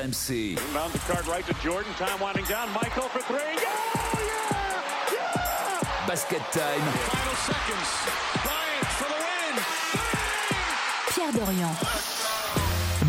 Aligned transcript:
RMC. 0.00 0.56
Inbound 0.56 0.92
the 0.92 0.98
card 1.00 1.26
right 1.26 1.46
to 1.46 1.54
Jordan. 1.62 1.92
Time 1.98 2.20
winding 2.20 2.44
down. 2.46 2.72
Michael 2.72 3.08
for 3.08 3.20
three. 3.20 3.36
Oh, 3.38 4.16
yeah! 4.16 5.12
Yeah! 5.12 6.06
Basket 6.06 6.40
time. 6.52 6.80
Final 6.80 7.34
seconds. 7.36 7.90
Bryant 8.42 8.88
for 8.96 9.08
the 9.12 9.18
win. 9.20 9.56
Pierre 11.12 11.32
Dorian. 11.32 11.74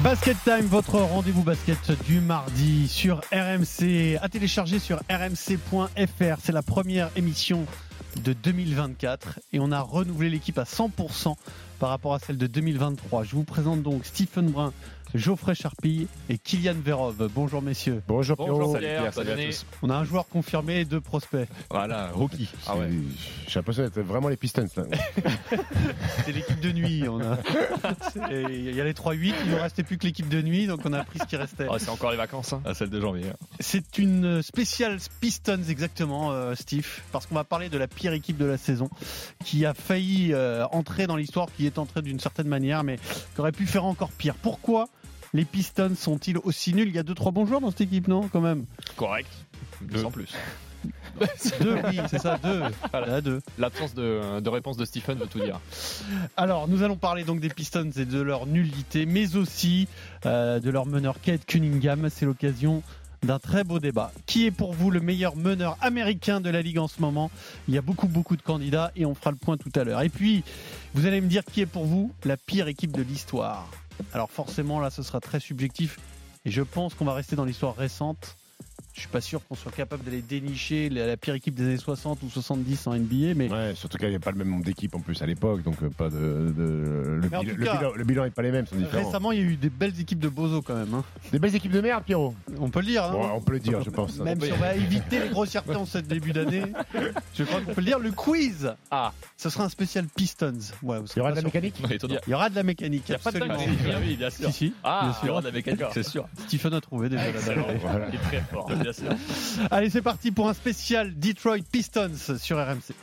Basket 0.04 0.38
Time, 0.44 0.66
votre 0.66 1.00
rendez-vous 1.00 1.44
basket 1.44 1.92
du 2.06 2.21
mardi 2.21 2.88
sur 2.88 3.21
RMC, 3.32 4.18
à 4.20 4.30
télécharger 4.30 4.80
sur 4.80 4.98
rmc.fr. 5.10 6.38
C'est 6.44 6.52
la 6.52 6.64
première 6.64 7.12
émission 7.16 7.68
de 8.23 8.34
2024 8.34 9.39
et 9.54 9.60
on 9.60 9.71
a 9.71 9.80
renouvelé 9.80 10.30
l'équipe 10.30 10.58
à 10.58 10.64
100% 10.64 11.36
par 11.80 11.89
rapport 11.89 12.16
à 12.16 12.20
celle 12.20 12.38
de 12.38 12.48
2023. 12.48 13.23
Je 13.23 13.36
vous 13.36 13.44
présente 13.44 13.84
donc 13.84 14.05
Stephen 14.05 14.50
Brun, 14.50 14.73
Geoffrey 15.14 15.55
Charpille 15.55 16.07
et 16.30 16.38
Kylian 16.38 16.75
Verov. 16.84 17.30
Bonjour 17.34 17.61
messieurs. 17.61 18.02
Bonjour 18.07 18.38
Bonjour. 18.38 18.78
Pierre, 18.78 19.11
bonne 19.14 19.28
année. 19.28 19.50
On 19.82 19.89
a 19.89 19.96
un 19.96 20.04
joueur 20.04 20.28
confirmé 20.28 20.79
et 20.79 20.86
deux 20.86 21.01
prospects. 21.01 21.47
Voilà, 21.70 22.11
rookie. 22.11 22.50
Ah 22.68 22.78
ouais. 22.78 22.89
J'ai 23.47 23.60
l'impression 23.60 23.84
d'être 23.84 24.00
vraiment 24.00 24.29
les 24.29 24.37
Pistons. 24.37 24.68
là. 24.78 24.84
C'est 26.25 26.32
l'équipe 26.32 26.60
de 26.60 26.71
nuit. 26.71 27.04
On 27.10 27.20
a... 27.21 27.37
Il 28.50 28.74
y 28.74 28.79
a 28.79 28.84
les 28.84 28.93
3-8, 28.93 29.34
il 29.46 29.51
ne 29.51 29.56
restait 29.60 29.84
plus 29.84 29.97
que 29.97 30.06
l'équipe 30.06 30.29
de 30.29 30.42
nuit, 30.42 30.68
donc 30.68 30.82
on 30.86 30.93
a 30.93 31.04
pris 31.04 31.20
ce 31.20 31.25
qui 31.25 31.36
restait. 31.36 31.68
Oh, 31.70 31.78
c'est 31.78 31.89
encore 31.89 32.12
les 32.12 32.17
vacances. 32.17 32.53
Hein. 32.53 32.62
À 32.66 32.73
celle 32.73 32.89
de 32.89 33.02
janvier. 33.02 33.25
C'est 33.59 33.98
une 33.98 34.42
spéciale 34.42 34.98
Pistons 35.20 35.64
exactement, 35.67 36.31
euh, 36.31 36.56
Steve, 36.56 36.88
parce 37.12 37.25
qu'on 37.25 37.36
va 37.36 37.44
parler 37.44 37.70
de 37.70 37.78
la 37.78 37.88
pire 37.88 38.14
équipe 38.14 38.38
de 38.38 38.45
la 38.45 38.58
saison, 38.58 38.89
qui 39.44 39.66
a 39.66 39.73
failli 39.73 40.34
euh, 40.34 40.66
entrer 40.72 41.08
dans 41.08 41.16
l'histoire, 41.16 41.48
qui 41.56 41.66
est 41.66 41.78
entrée 41.78 42.02
d'une 42.02 42.20
certaine 42.20 42.48
manière, 42.48 42.84
mais 42.84 42.98
qui 43.36 43.42
aurait 43.42 43.52
pu 43.52 43.66
faire 43.66 43.86
encore 43.86 44.12
pire. 44.12 44.36
Pourquoi 44.42 44.88
les 45.34 45.45
Pistons 45.45 45.95
sont-ils 45.95 46.38
aussi 46.38 46.73
nuls? 46.73 46.90
Il 46.90 46.95
y 46.95 47.00
a 47.00 47.03
deux 47.03 47.16
trois 47.16 47.31
bons 47.31 47.45
joueurs 47.45 47.62
dans 47.62 47.72
cette 47.72 47.81
équipe, 47.81 48.08
non 48.08 48.28
Quand 48.28 48.42
même? 48.42 48.66
Correct. 48.95 49.30
Deux. 49.81 50.02
Sans 50.02 50.12
plus. 50.12 50.34
Deux, 51.60 51.76
oui, 51.90 52.00
c'est 52.10 52.20
ça, 52.20 52.40
deux. 52.42 52.62
Voilà, 52.92 53.22
deux. 53.22 53.42
L'absence 53.60 53.94
de, 53.94 54.40
de 54.40 54.50
réponse 54.50 54.78
de 54.78 54.86
Stephen 54.86 55.20
veut 55.20 55.28
tout 55.28 55.40
dire. 55.40 55.60
Alors, 56.38 56.68
nous 56.68 56.82
allons 56.82 56.96
parler 56.96 57.23
donc 57.23 57.40
des 57.40 57.50
Pistons 57.50 57.92
et 57.96 58.06
de 58.06 58.20
leur 58.20 58.48
nullité, 58.48 59.06
mais 59.06 59.36
aussi 59.36 59.88
euh, 60.26 60.60
de 60.60 60.70
leur 60.72 60.88
meneur 60.88 61.22
Kate 61.22 61.45
Cunningham. 61.45 62.10
C'est 62.10 62.26
l'occasion 62.26 62.82
d'un 63.23 63.38
très 63.38 63.64
beau 63.64 63.80
débat. 63.80 64.12
Qui 64.26 64.48
est 64.48 64.52
pour 64.52 64.73
vous 64.73 64.90
le 64.90 65.00
meilleur 65.00 65.36
meneur 65.36 65.78
américain 65.82 66.42
de 66.42 66.50
la 66.50 66.62
Ligue 66.62 66.80
en 66.80 66.88
ce 66.88 67.02
moment? 67.02 67.30
Il 67.68 67.76
y 67.76 67.78
a 67.78 67.82
beaucoup, 67.82 68.08
beaucoup 68.08 68.36
de 68.36 68.42
candidats 68.42 68.92
et 68.95 69.06
on 69.06 69.14
fera 69.14 69.32
le 69.32 69.38
point 69.38 69.58
tout 69.58 69.72
à 69.76 69.84
l'heure. 69.84 70.02
Et 70.02 70.10
puis, 70.10 70.44
vous 70.94 71.06
allez 71.06 71.22
me 71.22 71.28
dire 71.28 71.44
qui 71.45 71.62
est 71.62 71.68
pour 71.68 71.86
vous 71.86 72.12
la 72.26 72.38
pire 72.38 72.68
équipe 72.68 72.92
de 72.92 73.04
l'histoire. 73.04 73.70
Alors 74.14 74.31
forcément, 74.31 74.80
là, 74.80 74.89
ce 74.89 75.03
sera 75.03 75.20
très 75.20 75.39
subjectif 75.39 76.00
et 76.45 76.52
je 76.52 76.61
pense 76.61 76.94
qu'on 76.94 77.06
va 77.06 77.14
rester 77.14 77.36
dans 77.36 77.45
l'histoire 77.45 77.75
récente. 77.75 78.38
Je 78.94 79.00
suis 79.00 79.09
pas 79.09 79.22
sûr 79.22 79.42
qu'on 79.47 79.56
soit 79.56 79.72
capable 79.72 80.03
d'aller 80.03 80.22
dénicher 80.22 80.89
la, 80.89 81.08
la 81.08 81.16
pire 81.17 81.34
équipe 81.34 81.56
des 81.56 81.64
années 81.64 81.78
60 81.78 82.20
ou 82.23 82.30
70 82.30 82.88
en 82.88 82.95
NBA, 82.95 83.33
mais 83.36 83.50
Ouais, 83.50 83.73
surtout 83.73 83.98
qu'il 83.98 84.09
n'y 84.09 84.16
a 84.16 84.20
pas 84.20 84.31
le 84.31 84.38
même 84.38 84.50
nombre 84.50 84.66
d'équipes 84.66 84.94
en 84.95 85.00
plus 85.00 85.22
à 85.22 85.25
l'époque, 85.25 85.64
donc 85.64 85.81
euh, 85.81 85.89
pas 85.89 86.09
de. 86.09 86.53
de- 86.56 87.20
le, 87.22 87.30
Mais 87.31 87.38
en 87.38 87.42
bil- 87.42 87.52
tout 87.53 87.58
le 87.58 87.66
cas- 87.66 87.78
bilan, 87.78 87.92
le 87.95 88.03
bilan 88.03 88.25
est 88.25 88.31
pas 88.31 88.42
les 88.42 88.52
mêmes, 88.52 88.66
sont 88.67 88.75
différents. 88.75 89.06
récemment, 89.06 89.31
il 89.31 89.39
y 89.39 89.42
a 89.42 89.45
eu 89.45 89.56
des 89.56 89.70
belles 89.70 89.98
équipes 90.00 90.20
de 90.20 90.28
Bozo 90.30 90.61
quand 90.61 90.75
même. 90.75 90.94
hein. 90.94 91.03
Des 91.31 91.39
belles 91.39 91.56
équipes 91.56 91.72
de 91.72 91.80
merde, 91.81 92.03
Pierrot. 92.03 92.36
On 92.59 92.70
peut 92.70 92.81
le 92.81 92.86
dire. 92.88 93.06
hein. 93.06 93.11
Bon, 93.14 93.30
on 93.33 93.42
peut 93.42 93.53
le 93.53 93.59
dire, 93.59 93.81
je 93.81 93.89
pense. 93.89 94.17
Même 94.20 94.42
si 94.42 94.52
on 94.52 94.58
va 94.58 94.75
éviter 94.75 95.20
les 95.20 95.30
grossièretés 95.30 95.76
en 95.76 95.86
ce 95.86 95.98
début 96.00 96.33
d'année, 96.33 96.64
je 97.36 97.44
crois 97.44 97.61
qu'on 97.61 97.73
peut 97.73 97.81
le 97.81 97.88
dire. 97.88 98.00
Le 98.00 98.11
quiz, 98.11 98.73
Ah, 98.92 99.14
ce 99.38 99.50
sera 99.50 99.64
un 99.64 99.70
spécial 99.70 100.05
Pistons. 100.16 100.53
Ouais, 100.83 100.98
Il 101.16 101.17
y 101.17 101.22
aura 101.22 101.31
de 101.31 101.36
la 101.38 101.42
surpris. 101.42 101.59
mécanique 101.61 101.76
Il 102.28 102.30
y 102.30 102.33
aura 102.33 102.50
de 102.50 102.55
la 102.55 102.64
mécanique. 102.64 103.03
il 103.08 103.11
n'y 103.11 103.16
a 103.16 103.20
pas 103.20 103.31
de 103.31 103.39
dingue. 103.39 103.52
Oui, 104.05 104.16
bien 104.17 104.30
sûr. 104.30 104.48
Si, 104.48 104.53
si. 104.53 104.73
Ah, 104.83 105.00
bien 105.03 105.11
il 105.11 105.16
y 105.16 105.20
sûr. 105.26 105.31
aura 105.31 105.42
de 105.42 105.48
la 105.48 105.52
mécanique, 105.53 105.81
c'est 105.94 106.03
sûr. 106.03 106.28
Stephen 106.48 106.73
a 106.73 106.81
trouvé 106.81 107.09
déjà 107.09 107.26
la. 107.26 107.31
Il 108.09 108.16
est 108.16 108.17
très 108.20 108.42
fort, 108.42 108.70
bien 108.82 108.94
sûr. 108.94 109.12
Allez, 109.72 109.90
c'est 109.90 110.02
parti 110.02 110.32
pour 110.32 110.50
un 110.50 110.54
spécial 110.54 111.14
Detroit 111.20 111.64
Pistons 111.72 112.38
sur 112.40 112.58
RMC. 112.58 112.94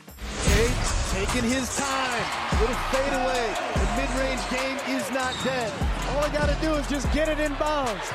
Taking 1.11 1.49
his 1.49 1.75
time. 1.75 2.23
Little 2.61 2.75
fadeaway. 2.93 3.49
The 3.73 3.87
mid-range 3.97 4.43
game 4.51 4.77
is 4.95 5.09
not 5.11 5.33
dead. 5.43 5.71
All 6.11 6.23
I 6.23 6.29
got 6.29 6.47
to 6.47 6.57
do 6.61 6.73
is 6.75 6.87
just 6.87 7.11
get 7.13 7.27
it 7.29 7.39
in 7.39 7.53
bounds. 7.55 8.05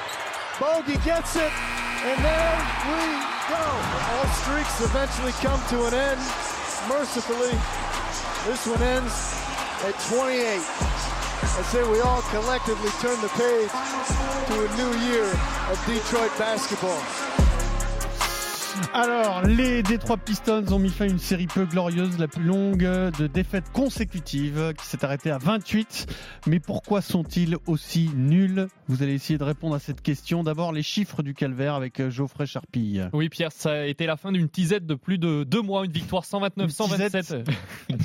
Bogey 0.60 0.96
gets 1.04 1.34
it, 1.34 1.50
and 1.50 2.18
there 2.22 2.58
we 2.86 3.02
go. 3.50 3.64
All 4.14 4.28
streaks 4.38 4.80
eventually 4.80 5.32
come 5.42 5.60
to 5.70 5.86
an 5.86 5.94
end. 5.94 6.20
Mercifully, 6.88 7.50
this 8.46 8.64
one 8.66 8.82
ends 8.82 9.34
at 9.82 9.98
28. 10.08 10.62
I 11.44 11.62
say 11.74 11.82
we 11.90 12.00
all 12.00 12.22
collectively 12.30 12.90
turn 13.02 13.20
the 13.20 13.28
page 13.34 13.70
to 14.48 14.54
a 14.64 14.76
new 14.78 14.92
year 15.10 15.26
of 15.70 15.76
Detroit 15.86 16.30
basketball. 16.38 17.02
Alors, 18.92 19.42
les 19.42 19.82
Detroit 19.82 20.16
Pistons 20.18 20.64
ont 20.72 20.78
mis 20.78 20.90
fin 20.90 21.04
à 21.04 21.08
une 21.08 21.18
série 21.18 21.46
peu 21.46 21.64
glorieuse, 21.64 22.18
la 22.18 22.28
plus 22.28 22.42
longue 22.44 22.78
de 23.18 23.26
défaites 23.26 23.70
consécutives, 23.72 24.72
qui 24.78 24.86
s'est 24.86 25.04
arrêtée 25.04 25.30
à 25.30 25.38
28. 25.38 26.06
Mais 26.46 26.60
pourquoi 26.60 27.00
sont-ils 27.02 27.56
aussi 27.66 28.10
nuls? 28.14 28.68
Vous 28.88 29.02
allez 29.02 29.14
essayer 29.14 29.38
de 29.38 29.44
répondre 29.44 29.74
à 29.74 29.78
cette 29.78 30.00
question. 30.00 30.44
D'abord, 30.44 30.72
les 30.72 30.82
chiffres 30.82 31.22
du 31.22 31.34
calvaire 31.34 31.74
avec 31.74 32.00
euh, 32.00 32.10
Geoffrey 32.10 32.46
Charpille. 32.46 33.08
Oui, 33.12 33.28
Pierre, 33.28 33.50
ça 33.52 33.72
a 33.72 33.84
été 33.84 34.06
la 34.06 34.16
fin 34.16 34.32
d'une 34.32 34.48
tisette 34.48 34.86
de 34.86 34.94
plus 34.94 35.18
de 35.18 35.44
deux 35.44 35.62
mois, 35.62 35.84
une 35.84 35.92
victoire 35.92 36.22
129-127. 36.24 37.44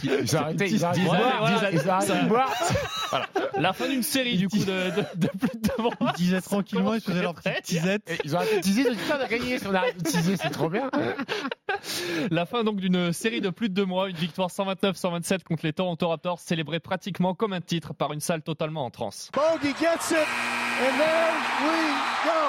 Ils 0.03 0.35
ont 0.35 0.39
arrêté, 0.39 0.69
ils 0.69 0.85
ont 0.85 0.87
arrêté. 0.87 1.01
Ils 1.01 1.07
ont 1.07 1.13
arrêté, 1.13 1.77
Ils 1.77 1.87
ont 1.87 1.91
arrêté 1.91 2.07
ça- 2.13 2.23
de 2.23 2.27
boire. 2.29 2.51
La 3.57 3.73
fin 3.73 3.87
d'une 3.89 4.03
série, 4.03 4.37
du 4.37 4.47
coup, 4.47 4.57
de, 4.59 4.63
de, 4.65 5.05
de 5.15 5.27
plus 5.27 5.49
de 5.59 5.67
deux 5.67 5.83
mois. 5.83 5.93
Ils 6.01 6.13
disaient 6.17 6.41
tranquillement, 6.41 6.93
ils 6.93 7.01
faisaient 7.01 7.21
leur 7.21 7.33
petite 7.33 7.63
tisette. 7.63 8.19
Ils 8.23 8.35
ont 8.35 8.39
arrêté 8.39 8.57
de 8.57 8.61
teaser, 8.61 8.81
ils 8.81 8.87
ont 8.87 8.93
dit 8.93 8.99
on 9.11 9.23
a 9.23 9.27
gagné 9.27 9.59
si 9.59 9.67
on 9.67 9.73
arrête 9.73 9.97
de 9.97 10.03
teaser, 10.09 10.37
c'est 10.37 10.49
trop 10.59 10.69
bien. 10.69 10.91
La 12.31 12.45
fin 12.45 12.63
donc 12.63 12.77
d'une 12.77 13.13
série 13.13 13.41
de 13.41 13.49
plus 13.49 13.69
de 13.69 13.73
deux 13.73 13.85
mois, 13.85 14.09
une 14.09 14.15
victoire 14.15 14.49
129-127 14.49 15.43
contre 15.43 15.65
les 15.65 15.73
Toronto 15.73 16.09
Raptors, 16.09 16.39
célébrée 16.39 16.79
pratiquement 16.79 17.33
comme 17.33 17.53
un 17.53 17.61
titre 17.61 17.93
par 17.93 18.11
une 18.11 18.19
salle 18.19 18.41
totalement 18.41 18.85
en 18.85 18.91
transe. 18.91 19.29
Bogey 19.33 19.73
gets 19.79 20.11
it, 20.11 20.27
and 20.81 20.97
there 20.97 21.33
we 21.63 21.77
go. 22.25 22.41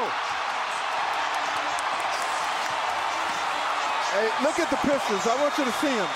Hey, 4.13 4.29
look 4.43 4.59
at 4.59 4.69
the 4.71 4.81
Pistons. 4.83 5.27
I 5.27 5.41
want 5.41 5.57
you 5.57 5.65
to 5.65 5.73
see 5.79 5.95
them. 5.95 6.09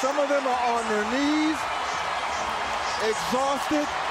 Some 0.00 0.18
of 0.18 0.28
them 0.28 0.46
are 0.46 0.60
on 0.76 0.84
their 0.88 1.04
knees, 1.12 1.56
exhausted. 3.08 4.09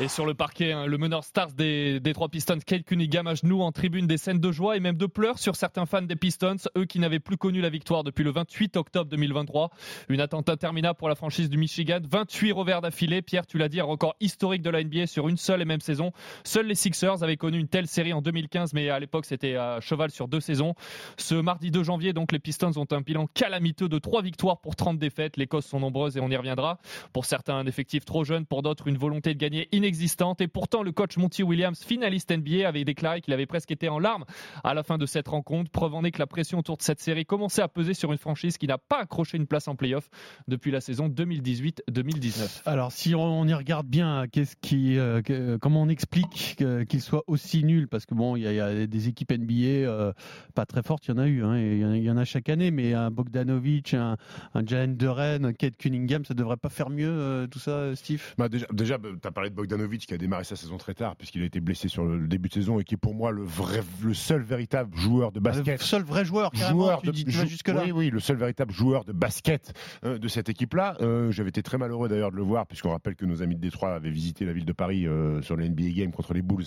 Et 0.00 0.06
sur 0.06 0.26
le 0.26 0.34
parquet, 0.34 0.70
hein, 0.70 0.86
le 0.86 0.96
meneur 0.96 1.24
stars 1.24 1.50
des, 1.54 1.98
des 1.98 2.12
trois 2.12 2.28
Pistons, 2.28 2.60
Kate 2.64 2.84
Cunningham, 2.84 3.26
à 3.26 3.34
genoux 3.34 3.62
en 3.62 3.72
tribune 3.72 4.06
des 4.06 4.16
scènes 4.16 4.38
de 4.38 4.52
joie 4.52 4.76
et 4.76 4.80
même 4.80 4.96
de 4.96 5.06
pleurs 5.06 5.40
sur 5.40 5.56
certains 5.56 5.86
fans 5.86 6.02
des 6.02 6.14
Pistons, 6.14 6.54
eux 6.76 6.84
qui 6.84 7.00
n'avaient 7.00 7.18
plus 7.18 7.36
connu 7.36 7.60
la 7.60 7.68
victoire 7.68 8.04
depuis 8.04 8.22
le 8.22 8.30
28 8.30 8.76
octobre 8.76 9.10
2023. 9.10 9.70
Une 10.08 10.20
attente 10.20 10.50
interminable 10.50 10.96
pour 10.96 11.08
la 11.08 11.16
franchise 11.16 11.50
du 11.50 11.58
Michigan. 11.58 11.98
28 12.08 12.52
revers 12.52 12.80
d'affilée. 12.80 13.22
Pierre, 13.22 13.44
tu 13.44 13.58
l'as 13.58 13.68
dit, 13.68 13.80
un 13.80 13.84
record 13.84 14.14
historique 14.20 14.62
de 14.62 14.70
la 14.70 14.84
NBA 14.84 15.08
sur 15.08 15.26
une 15.26 15.36
seule 15.36 15.62
et 15.62 15.64
même 15.64 15.80
saison. 15.80 16.12
Seuls 16.44 16.66
les 16.66 16.76
Sixers 16.76 17.24
avaient 17.24 17.36
connu 17.36 17.58
une 17.58 17.66
telle 17.66 17.88
série 17.88 18.12
en 18.12 18.22
2015, 18.22 18.74
mais 18.74 18.90
à 18.90 19.00
l'époque 19.00 19.24
c'était 19.24 19.56
à 19.56 19.80
cheval 19.80 20.12
sur 20.12 20.28
deux 20.28 20.40
saisons. 20.40 20.74
Ce 21.16 21.34
mardi 21.34 21.72
2 21.72 21.82
janvier, 21.82 22.12
donc, 22.12 22.30
les 22.30 22.38
Pistons 22.38 22.70
ont 22.76 22.86
un 22.92 23.00
bilan 23.00 23.26
calamiteux 23.34 23.88
de 23.88 23.98
3 23.98 24.22
victoires 24.22 24.60
pour 24.60 24.76
30 24.76 25.00
défaites. 25.00 25.36
Les 25.36 25.48
causes 25.48 25.66
sont 25.66 25.80
nombreuses 25.80 26.16
et 26.16 26.20
on 26.20 26.30
y 26.30 26.36
reviendra. 26.36 26.78
Pour 27.12 27.24
certains, 27.24 27.56
un 27.56 27.66
effectif 27.66 28.04
trop 28.04 28.22
jeune, 28.22 28.46
pour 28.46 28.62
d'autres, 28.62 28.86
une 28.86 28.96
volonté 28.96 29.34
de 29.34 29.40
gagner 29.40 29.68
inexistante. 29.88 30.40
Et 30.42 30.48
pourtant, 30.48 30.82
le 30.82 30.92
coach 30.92 31.16
Monty 31.16 31.42
Williams, 31.42 31.82
finaliste 31.82 32.30
NBA, 32.30 32.68
avait 32.68 32.84
déclaré 32.84 33.20
qu'il 33.22 33.32
avait 33.32 33.46
presque 33.46 33.70
été 33.70 33.88
en 33.88 33.98
larmes 33.98 34.24
à 34.62 34.74
la 34.74 34.82
fin 34.82 34.98
de 34.98 35.06
cette 35.06 35.28
rencontre. 35.28 35.70
Preuve 35.70 35.94
en 35.94 36.04
est 36.04 36.10
que 36.10 36.18
la 36.18 36.26
pression 36.26 36.58
autour 36.58 36.76
de 36.76 36.82
cette 36.82 37.00
série 37.00 37.24
commençait 37.24 37.62
à 37.62 37.68
peser 37.68 37.94
sur 37.94 38.12
une 38.12 38.18
franchise 38.18 38.58
qui 38.58 38.66
n'a 38.66 38.76
pas 38.78 39.00
accroché 39.00 39.38
une 39.38 39.46
place 39.46 39.66
en 39.66 39.76
playoff 39.76 40.10
depuis 40.46 40.70
la 40.70 40.80
saison 40.82 41.08
2018-2019. 41.08 42.62
Alors, 42.66 42.92
si 42.92 43.14
on 43.14 43.46
y 43.46 43.54
regarde 43.54 43.86
bien, 43.86 44.26
qu'est-ce 44.30 44.56
qui, 44.60 44.98
euh, 44.98 45.22
que- 45.22 45.56
comment 45.56 45.82
on 45.82 45.88
explique 45.88 46.56
que- 46.58 46.84
qu'ils 46.84 47.00
soient 47.00 47.24
aussi 47.26 47.64
nuls 47.64 47.88
Parce 47.88 48.04
que 48.06 48.14
bon, 48.14 48.36
il 48.36 48.42
y, 48.42 48.46
a- 48.46 48.52
il 48.52 48.56
y 48.56 48.60
a 48.60 48.86
des 48.86 49.08
équipes 49.08 49.32
NBA 49.32 49.86
euh, 49.88 50.12
pas 50.54 50.66
très 50.66 50.82
fortes, 50.82 51.06
il 51.06 51.12
y 51.12 51.14
en 51.14 51.18
a 51.18 51.26
eu, 51.26 51.42
hein, 51.44 51.56
il 51.58 51.78
y 51.78 51.84
en 51.84 51.90
a- 51.92 51.96
il 51.96 52.02
y, 52.02 52.10
en 52.10 52.16
a 52.16 52.24
chaque 52.24 52.48
année, 52.48 52.70
mais 52.70 52.92
un 52.94 53.10
Bogdanovic, 53.10 53.94
un, 53.94 54.16
un 54.54 54.66
Jalen 54.66 54.96
Duren, 54.96 55.44
un 55.46 55.52
Kate 55.52 55.76
Cunningham, 55.76 56.24
ça 56.24 56.34
devrait 56.34 56.56
pas 56.56 56.68
faire 56.68 56.90
mieux 56.90 57.08
euh, 57.10 57.46
tout 57.46 57.58
ça, 57.58 57.94
Steve? 57.96 58.34
Bah 58.36 58.48
déjà, 58.48 58.66
déjà 58.72 58.98
tu 58.98 59.26
as 59.26 59.30
parlé 59.30 59.50
de 59.50 59.54
Bogdanovic 59.54 59.77
qui 59.86 60.14
a 60.14 60.18
démarré 60.18 60.44
sa 60.44 60.56
saison 60.56 60.76
très 60.78 60.94
tard 60.94 61.16
puisqu'il 61.16 61.42
a 61.42 61.44
été 61.44 61.60
blessé 61.60 61.88
sur 61.88 62.04
le 62.04 62.26
début 62.26 62.48
de 62.48 62.54
saison 62.54 62.78
et 62.80 62.84
qui 62.84 62.94
est 62.94 62.98
pour 62.98 63.14
moi 63.14 63.30
le 63.30 63.42
vrai, 63.42 63.80
le 64.02 64.14
seul 64.14 64.42
véritable 64.42 64.96
joueur 64.96 65.32
de 65.32 65.38
Le 65.38 65.42
basket. 65.42 65.80
seul 65.82 66.02
vrai 66.02 66.24
joueur, 66.24 66.50
carrément, 66.50 66.84
joueur 66.84 67.00
tu, 67.02 67.06
de, 67.08 67.12
dis, 67.12 67.24
tu 67.24 67.30
vas 67.32 67.42
jou- 67.44 67.48
jusque 67.48 67.68
là. 67.68 67.82
Oui, 67.84 67.92
oui, 67.92 68.10
le 68.10 68.20
seul 68.20 68.36
véritable 68.36 68.72
joueur 68.72 69.04
de 69.04 69.12
basket 69.12 69.72
euh, 70.04 70.18
de 70.18 70.28
cette 70.28 70.48
équipe-là. 70.48 70.96
Euh, 71.00 71.30
J'avais 71.30 71.50
été 71.50 71.62
très 71.62 71.78
malheureux 71.78 72.08
d'ailleurs 72.08 72.30
de 72.30 72.36
le 72.36 72.42
voir, 72.42 72.66
puisqu'on 72.66 72.90
rappelle 72.90 73.14
que 73.16 73.24
nos 73.26 73.42
amis 73.42 73.56
de 73.56 73.60
Détroit 73.60 73.94
avaient 73.94 74.10
visité 74.10 74.44
la 74.44 74.52
ville 74.52 74.64
de 74.64 74.72
Paris 74.72 75.06
euh, 75.06 75.42
sur 75.42 75.56
le 75.56 75.68
NBA 75.68 75.90
Game 75.90 76.10
contre 76.12 76.32
les 76.34 76.42
Bulls, 76.42 76.64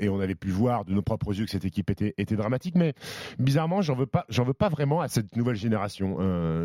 et 0.00 0.08
on 0.08 0.20
avait 0.20 0.34
pu 0.34 0.48
voir 0.50 0.84
de 0.84 0.92
nos 0.92 1.02
propres 1.02 1.36
yeux 1.38 1.44
que 1.44 1.50
cette 1.50 1.64
équipe 1.64 1.90
était, 1.90 2.14
était 2.18 2.36
dramatique. 2.36 2.74
Mais 2.74 2.94
bizarrement, 3.38 3.82
j'en 3.82 3.94
veux 3.94 4.06
pas, 4.06 4.24
j'en 4.28 4.44
veux 4.44 4.54
pas 4.54 4.68
vraiment 4.68 5.00
à 5.00 5.08
cette 5.08 5.36
nouvelle 5.36 5.56
génération. 5.56 6.16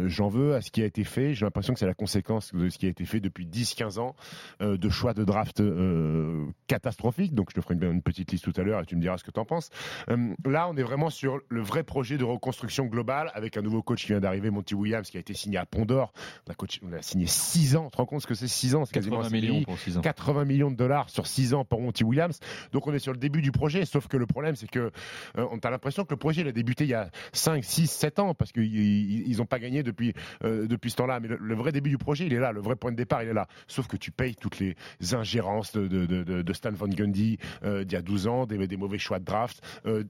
J'en 0.08 0.30
veux 0.30 0.56
à 0.56 0.62
ce 0.62 0.72
qui 0.72 0.82
a 0.82 0.86
été 0.86 1.04
fait. 1.04 1.34
J'ai 1.34 1.46
l'impression 1.46 1.74
que 1.74 1.80
c'est 1.80 1.86
la 1.86 1.94
conséquence 1.94 2.54
de 2.54 2.70
ce 2.70 2.78
qui 2.78 2.86
a 2.86 2.90
été 2.90 3.06
fait 3.06 3.20
depuis 3.20 3.46
10-15 3.46 4.00
ans 4.00 4.16
de 4.62 4.90
choix 4.90 5.14
de 5.14 5.24
draft 5.24 5.53
euh, 5.62 6.46
catastrophique. 6.68 7.34
Donc 7.34 7.50
je 7.52 7.56
te 7.56 7.62
ferai 7.62 7.76
une, 7.76 7.84
une, 7.84 8.02
petite 8.02 8.32
liste 8.32 8.44
tout 8.44 8.60
à 8.60 8.64
l'heure 8.64 8.82
et 8.82 8.86
tu 8.86 8.96
me 8.96 9.02
diras 9.02 9.18
ce 9.18 9.24
que 9.24 9.32
tu 9.32 9.40
en 9.40 9.46
penses. 9.46 9.70
Euh, 10.10 10.34
là, 10.46 10.68
on 10.70 10.76
est 10.76 10.84
vraiment 10.84 11.10
sur 11.10 11.40
le 11.50 11.62
vrai 11.62 11.84
projet 11.84 12.18
de 12.18 12.24
reconstruction 12.24 12.86
globale 12.86 13.32
avec 13.34 13.58
un 13.58 13.62
nouveau 13.62 13.82
coach 13.82 14.02
qui 14.02 14.08
vient 14.08 14.20
d'arriver, 14.20 14.50
Monty 14.50 14.76
Williams, 14.76 15.10
qui 15.10 15.18
a 15.18 15.20
été 15.20 15.34
signé 15.34 15.58
à 15.58 15.66
Pont 15.66 15.86
d'Or. 15.86 16.14
On 16.48 16.52
a, 16.52 16.56
coach, 16.56 16.80
on 16.84 16.94
a 16.94 17.02
signé 17.02 17.28
6 17.28 17.76
ans. 17.76 17.86
Tu 17.86 17.92
te 17.92 17.98
rends 17.98 18.06
compte 18.06 18.22
ce 18.22 18.28
que 18.28 18.36
c'est 18.36 18.48
6 18.48 18.76
ans? 18.76 18.86
C'est 18.86 18.94
80 18.94 19.30
millions 19.30 19.64
pour 19.64 19.78
6 19.78 19.98
ans. 19.98 20.02
80 20.02 20.46
millions 20.46 20.72
de 20.72 20.76
dollars 20.76 21.10
sur 21.10 21.28
6 21.28 21.54
ans 21.54 21.66
pour 21.66 21.82
Monty 21.82 22.04
Williams. 22.04 22.40
Donc 22.72 22.88
on 22.88 22.94
est 22.94 23.00
sur 23.00 23.12
le 23.12 23.20
début 23.20 23.42
du 23.42 23.52
projet. 23.52 23.86
Sauf 23.86 24.08
que 24.08 24.18
le 24.18 24.26
problème, 24.26 24.56
c'est 24.56 24.70
que 24.70 24.92
euh, 25.38 25.48
on 25.52 25.58
a 25.60 25.70
l'impression 25.70 26.04
que 26.06 26.12
le 26.12 26.18
projet 26.18 26.42
il 26.42 26.48
a 26.48 26.52
débuté 26.52 26.86
il 26.86 26.90
y 26.90 26.94
a 26.94 27.10
5, 27.34 27.64
6, 27.64 27.88
7 27.88 28.20
ans 28.20 28.34
parce 28.34 28.52
qu'ils 28.52 29.38
n'ont 29.38 29.46
pas 29.46 29.60
gagné 29.60 29.84
depuis, 29.84 30.14
euh, 30.44 30.68
depuis 30.68 30.92
ce 30.92 30.98
temps-là. 30.98 31.20
Mais 31.20 31.28
le, 31.28 31.38
le, 31.40 31.56
vrai 31.56 31.72
début 31.72 31.90
du 31.90 31.98
projet, 31.98 32.26
il 32.26 32.34
est 32.34 32.40
là. 32.40 32.52
Le 32.52 32.62
vrai 32.62 32.76
point 32.76 32.92
de 32.92 32.98
départ, 32.98 33.24
il 33.24 33.30
est 33.30 33.34
là. 33.34 33.48
Sauf 33.68 33.88
que 33.88 33.98
tu 33.98 34.12
payes 34.12 34.36
toutes 34.36 34.60
les 34.60 34.76
ingérences 35.14 35.43
de, 35.74 35.88
de, 35.88 36.06
de, 36.06 36.42
de 36.42 36.54
Stan 36.54 36.72
Van 36.72 36.88
Gundy 36.88 37.38
euh, 37.64 37.84
d'il 37.84 37.94
y 37.94 37.98
a 37.98 38.02
12 38.02 38.28
ans, 38.28 38.46
des, 38.46 38.68
des, 38.68 38.78
mauvais 38.78 38.98
choix 38.98 39.20
de 39.20 39.26
draft. 39.26 39.62
Euh, 39.86 40.04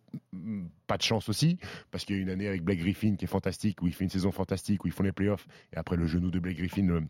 pas 0.88 0.98
de 0.98 1.04
chance 1.04 1.30
aussi, 1.30 1.58
parce 1.92 2.06
qu'il 2.06 2.16
y 2.16 2.20
a 2.20 2.22
une 2.22 2.30
année 2.30 2.48
avec 2.48 2.64
Blake 2.64 2.80
Griffin 2.80 3.16
qui 3.16 3.26
est 3.26 3.28
fantastique, 3.28 3.82
où 3.82 3.88
il 3.88 3.94
fait 3.94 4.04
une 4.04 4.10
saison 4.10 4.32
fantastique, 4.32 4.84
où 4.84 4.88
ils 4.88 4.94
font 4.94 5.04
les 5.04 5.12
playoffs, 5.12 5.48
et 5.74 5.78
après 5.78 5.96
le 5.96 6.08
genou 6.08 6.32
de 6.32 6.40
Blake 6.40 6.58
Griffin. 6.58 6.84
Le, 6.86 7.04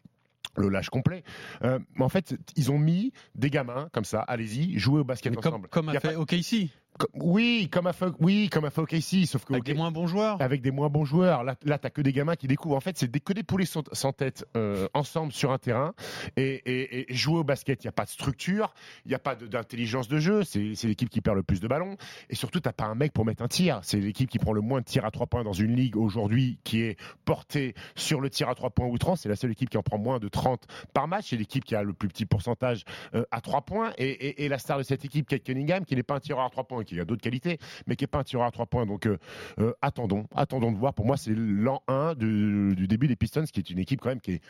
le 0.55 0.69
lâche 0.69 0.89
complet. 0.89 1.23
Euh, 1.63 1.79
mais 1.95 2.03
en 2.03 2.09
fait, 2.09 2.35
ils 2.55 2.71
ont 2.71 2.77
mis 2.77 3.11
des 3.33 3.49
gamins 3.49 3.89
comme 3.91 4.05
ça, 4.05 4.19
allez-y, 4.21 4.77
jouez 4.77 4.99
au 4.99 5.03
basket 5.03 5.31
mais 5.31 5.39
ensemble. 5.39 5.67
Comme, 5.69 5.85
comme 5.85 5.95
a, 5.95 5.97
a 5.97 5.99
fait 5.99 6.15
OKC. 6.15 6.69
Oui, 7.16 7.69
comme 7.72 7.88
à 7.88 7.94
oui, 8.19 8.50
comme 8.50 8.66
à 8.66 8.72
OKC, 8.75 9.25
sauf 9.25 9.45
que 9.45 9.54
avec 9.54 9.63
des 9.63 9.74
moins 9.74 9.92
bons 9.92 10.07
joueurs. 10.07 10.42
Avec 10.42 10.62
des 10.62 10.72
moins 10.72 10.90
bons 10.90 11.06
joueurs. 11.06 11.44
Là, 11.44 11.56
là 11.63 11.78
t'as 11.78 11.90
que 11.90 12.01
des 12.01 12.13
gamins 12.13 12.36
qui 12.36 12.48
découvrent. 12.48 12.75
En 12.75 12.81
fait, 12.81 12.98
c'est 12.98 13.12
que 13.24 13.34
des 13.34 13.44
poulets 13.44 13.66
sans, 13.66 13.84
sans 13.94 14.13
tête 14.13 14.45
euh, 14.56 14.88
ensemble 14.94 15.31
sur 15.31 15.51
un 15.51 15.57
terrain 15.57 15.94
et, 16.38 16.62
et, 16.66 17.12
et 17.12 17.13
jouer 17.16 17.40
au 17.40 17.44
basket. 17.44 17.84
Il 17.84 17.88
n'y 17.88 17.90
a 17.90 17.94
pas 17.94 18.06
de 18.06 18.10
structure, 18.10 18.74
il 19.06 19.10
n'y 19.10 19.16
a 19.16 19.19
pas 19.19 19.36
d'intelligence 19.36 20.07
de, 20.07 20.16
de, 20.16 20.19
jeu. 20.19 20.44
C'est 20.44 20.84
l'équipe 20.84 21.10
qui 21.10 21.22
perd 21.22 21.36
le 21.36 21.44
plus 21.44 21.60
de 21.60 21.68
ballons 21.68 21.98
et 22.30 22.36
surtout 22.36 22.60
t'as 22.60 22.74
pas 22.74 22.86
un 22.86 22.95
mec 22.95 23.12
pour 23.12 23.25
mettre 23.25 23.44
un 23.44 23.48
tir. 23.48 23.80
C'est 23.84 24.00
l'équipe 24.00 24.30
qui 24.30 24.40
prend 24.40 24.54
le 24.54 24.62
moins 24.62 24.81
de 24.81 24.86
tirs 24.86 25.06
à 25.06 25.12
trois 25.12 25.28
points 25.28 25.44
dans 25.44 25.54
une 25.54 25.75
ligue 25.75 25.98
aujourd'hui 25.98 26.60
qui 26.63 26.81
est 26.81 27.00
portée 27.25 27.74
sur 27.95 28.22
le 28.22 28.30
tir 28.30 28.50
à 28.50 28.56
trois 28.56 28.69
points 28.69 28.88
outrance. 28.88 29.22
C'est 29.22 29.30
la 29.30 29.36
seule 29.36 29.51
équipe 29.51 29.69
qui 29.69 29.78
en 29.78 29.84
prend 29.84 29.98
moins 29.98 30.19
de 30.19 30.28
30 30.28 30.66
par 30.94 31.07
match. 31.07 31.30
C'est 31.30 31.38
l'équipe 31.38 31.63
qui 31.63 31.75
a 31.75 31.84
le 31.84 31.94
plus 31.94 32.07
petit 32.07 32.25
pourcentage 32.25 32.84
euh, 33.16 33.24
à 33.31 33.42
trois 33.42 33.62
points 33.62 33.94
et, 33.98 34.44
et, 34.44 34.50
la 34.50 34.57
star 34.57 34.78
de 34.78 34.84
cette 34.84 35.06
équipe, 35.06 35.28
Kate 35.28 35.44
Cunningham, 35.44 35.86
qui 35.86 35.95
n'est 35.95 36.04
pas 36.04 36.16
un 36.16 36.19
tireur 36.19 36.45
à 36.45 36.50
trois 36.50 36.66
points, 36.66 36.82
qui 36.83 37.00
a 37.00 37.06
d'autres 37.06 37.21
qualités 37.21 37.57
mais 37.88 37.95
qui 37.95 38.03
n'est 38.03 38.07
pas 38.07 38.19
un 38.19 38.24
tireur 38.24 38.45
à 38.45 38.51
trois 38.51 38.65
points. 38.65 38.85
Donc 38.85 39.06
euh, 39.06 39.18
euh, 39.59 39.74
attendons, 39.81 40.25
attendons 40.35 40.71
de 40.71 40.77
voir. 40.77 40.94
Pour 40.94 41.06
moi, 41.06 41.18
c'est 41.18 41.33
l'an 41.35 41.81
1 41.88 42.15
du, 42.15 42.75
du, 42.75 42.88
début 42.88 43.07
des 43.07 43.15
Pistons, 43.15 43.45
qui 43.45 43.59
est 43.59 43.69
une 43.69 43.80
équipe 43.80 44.01
quand 44.01 44.09
même 44.09 44.21
qui 44.21 44.33
est 44.33 44.41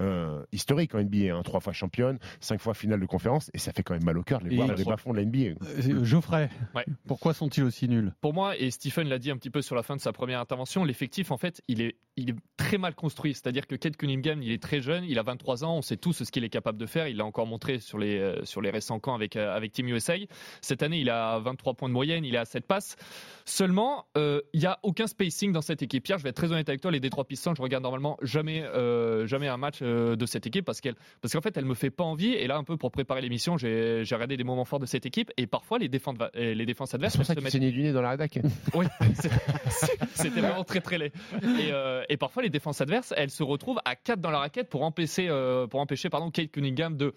euh, 0.00 0.42
historique 0.52 0.94
en 0.94 1.02
NBA, 1.02 1.34
hein, 1.34 1.42
trois 1.42 1.60
fois 1.60 1.72
championne, 1.72 2.18
cinq 2.40 2.60
fois 2.60 2.74
finale 2.74 2.98
de 2.98 3.06
conférence, 3.06 3.50
et 3.54 3.58
ça 3.58 3.72
fait 3.72 3.82
quand 3.82 3.94
même 3.94 4.04
mal 4.04 4.18
au 4.18 4.22
cœur 4.22 4.40
de 4.40 4.48
les 4.48 4.56
voir 4.56 4.66
dans 4.66 4.74
les 4.74 4.84
bas-fonds 4.84 5.12
de 5.12 5.18
la 5.18 5.24
NBA. 5.24 5.60
Euh, 5.62 6.04
Geoffrey, 6.04 6.50
ouais. 6.74 6.84
pourquoi 7.06 7.34
sont-ils 7.34 7.62
aussi 7.62 7.88
nuls? 7.88 8.12
Pour 8.20 8.32
moi, 8.32 8.56
et 8.56 8.70
Stephen 8.70 9.08
l'a 9.08 9.18
dit 9.18 9.30
un 9.30 9.36
petit 9.36 9.50
peu 9.50 9.62
sur 9.62 9.76
la 9.76 9.82
fin 9.82 9.94
de 9.94 10.00
sa 10.00 10.12
première 10.12 10.40
intervention, 10.40 10.84
l'effectif, 10.84 11.30
en 11.30 11.36
fait, 11.36 11.62
il 11.68 11.82
est, 11.82 11.96
il 12.16 12.30
est 12.30 12.36
très 12.56 12.78
mal 12.78 12.94
construit. 12.94 13.34
C'est-à-dire 13.34 13.66
que 13.66 13.74
Kate 13.74 13.96
Cunningham, 13.96 14.42
il 14.42 14.52
est 14.52 14.62
très 14.62 14.80
jeune, 14.80 15.04
il 15.04 15.18
a 15.18 15.22
23 15.22 15.64
ans, 15.64 15.76
on 15.76 15.82
sait 15.82 15.96
tous 15.96 16.12
ce 16.12 16.30
qu'il 16.30 16.44
est 16.44 16.50
capable 16.50 16.78
de 16.78 16.86
faire. 16.86 17.08
Il 17.08 17.16
l'a 17.16 17.24
encore 17.24 17.46
montré 17.46 17.78
sur 17.78 17.98
les, 17.98 18.18
euh, 18.18 18.44
sur 18.44 18.60
les 18.60 18.70
récents 18.70 19.00
camps 19.00 19.14
avec, 19.14 19.36
euh, 19.36 19.54
avec 19.54 19.72
Team 19.72 19.88
USA. 19.88 20.14
Cette 20.60 20.82
année, 20.82 20.98
il 20.98 21.10
a 21.10 21.38
23 21.38 21.74
points 21.74 21.88
de 21.88 21.94
moyenne, 21.94 22.24
il 22.24 22.34
est 22.34 22.38
à 22.38 22.44
7 22.44 22.66
passes. 22.66 22.96
Seulement, 23.44 24.06
euh, 24.16 24.40
il 24.52 24.60
n'y 24.60 24.66
a 24.66 24.78
aucun 24.82 25.06
spacing 25.06 25.52
dans 25.52 25.62
cette 25.62 25.82
équipe. 25.82 26.04
Pierre, 26.04 26.18
je 26.18 26.24
vais 26.24 26.30
être 26.30 26.36
très 26.36 26.52
honnête 26.52 26.68
avec 26.68 26.80
toi, 26.80 26.90
les 26.90 27.00
Détroit 27.00 27.24
Pistons, 27.24 27.54
je 27.54 27.62
regarde 27.62 27.82
normalement 27.82 28.16
jamais, 28.22 28.62
jamais 29.26 29.48
un 29.48 29.56
match 29.56 29.82
de 29.82 30.26
cette 30.26 30.46
équipe 30.46 30.64
parce 30.64 30.80
qu'elle, 30.80 30.94
parce 31.20 31.32
qu'en 31.32 31.40
fait, 31.40 31.56
elle 31.56 31.64
me 31.64 31.74
fait 31.74 31.90
pas 31.90 32.04
envie. 32.04 32.32
Et 32.32 32.46
là, 32.46 32.56
un 32.56 32.64
peu 32.64 32.76
pour 32.76 32.90
préparer 32.90 33.20
l'émission, 33.20 33.56
j'ai, 33.56 34.04
j'ai 34.04 34.14
regardé 34.14 34.36
des 34.36 34.44
moments 34.44 34.64
forts 34.64 34.80
de 34.80 34.86
cette 34.86 35.06
équipe 35.06 35.30
et 35.36 35.46
parfois 35.46 35.78
les 35.78 35.88
défenses, 35.88 36.16
les 36.34 36.66
défenses 36.66 36.94
adverses. 36.94 37.12
C'est 37.12 37.18
pour 37.18 37.26
ça 37.26 37.34
tu 37.34 37.42
mettent... 37.42 37.56
du 37.56 37.82
nez 37.82 37.92
dans 37.92 38.02
la 38.02 38.10
rédac. 38.10 38.38
oui, 38.74 38.86
c'était 40.14 40.40
vraiment 40.40 40.64
très 40.64 40.80
très 40.80 40.98
laid. 40.98 41.12
Et, 41.42 41.72
euh, 41.72 42.04
et, 42.12 42.16
parfois 42.16 42.42
les 42.42 42.50
défenses 42.50 42.80
adverses, 42.80 43.14
elles 43.16 43.30
se 43.30 43.42
retrouvent 43.42 43.80
à 43.84 43.96
4 43.96 44.20
dans 44.20 44.30
la 44.30 44.38
raquette 44.38 44.68
pour 44.68 44.82
empêcher, 44.82 45.28
euh, 45.28 45.66
pour 45.66 45.80
empêcher 45.80 46.10
pardon, 46.10 46.30
Kate 46.30 46.50
Cunningham 46.50 46.96
de 46.96 47.14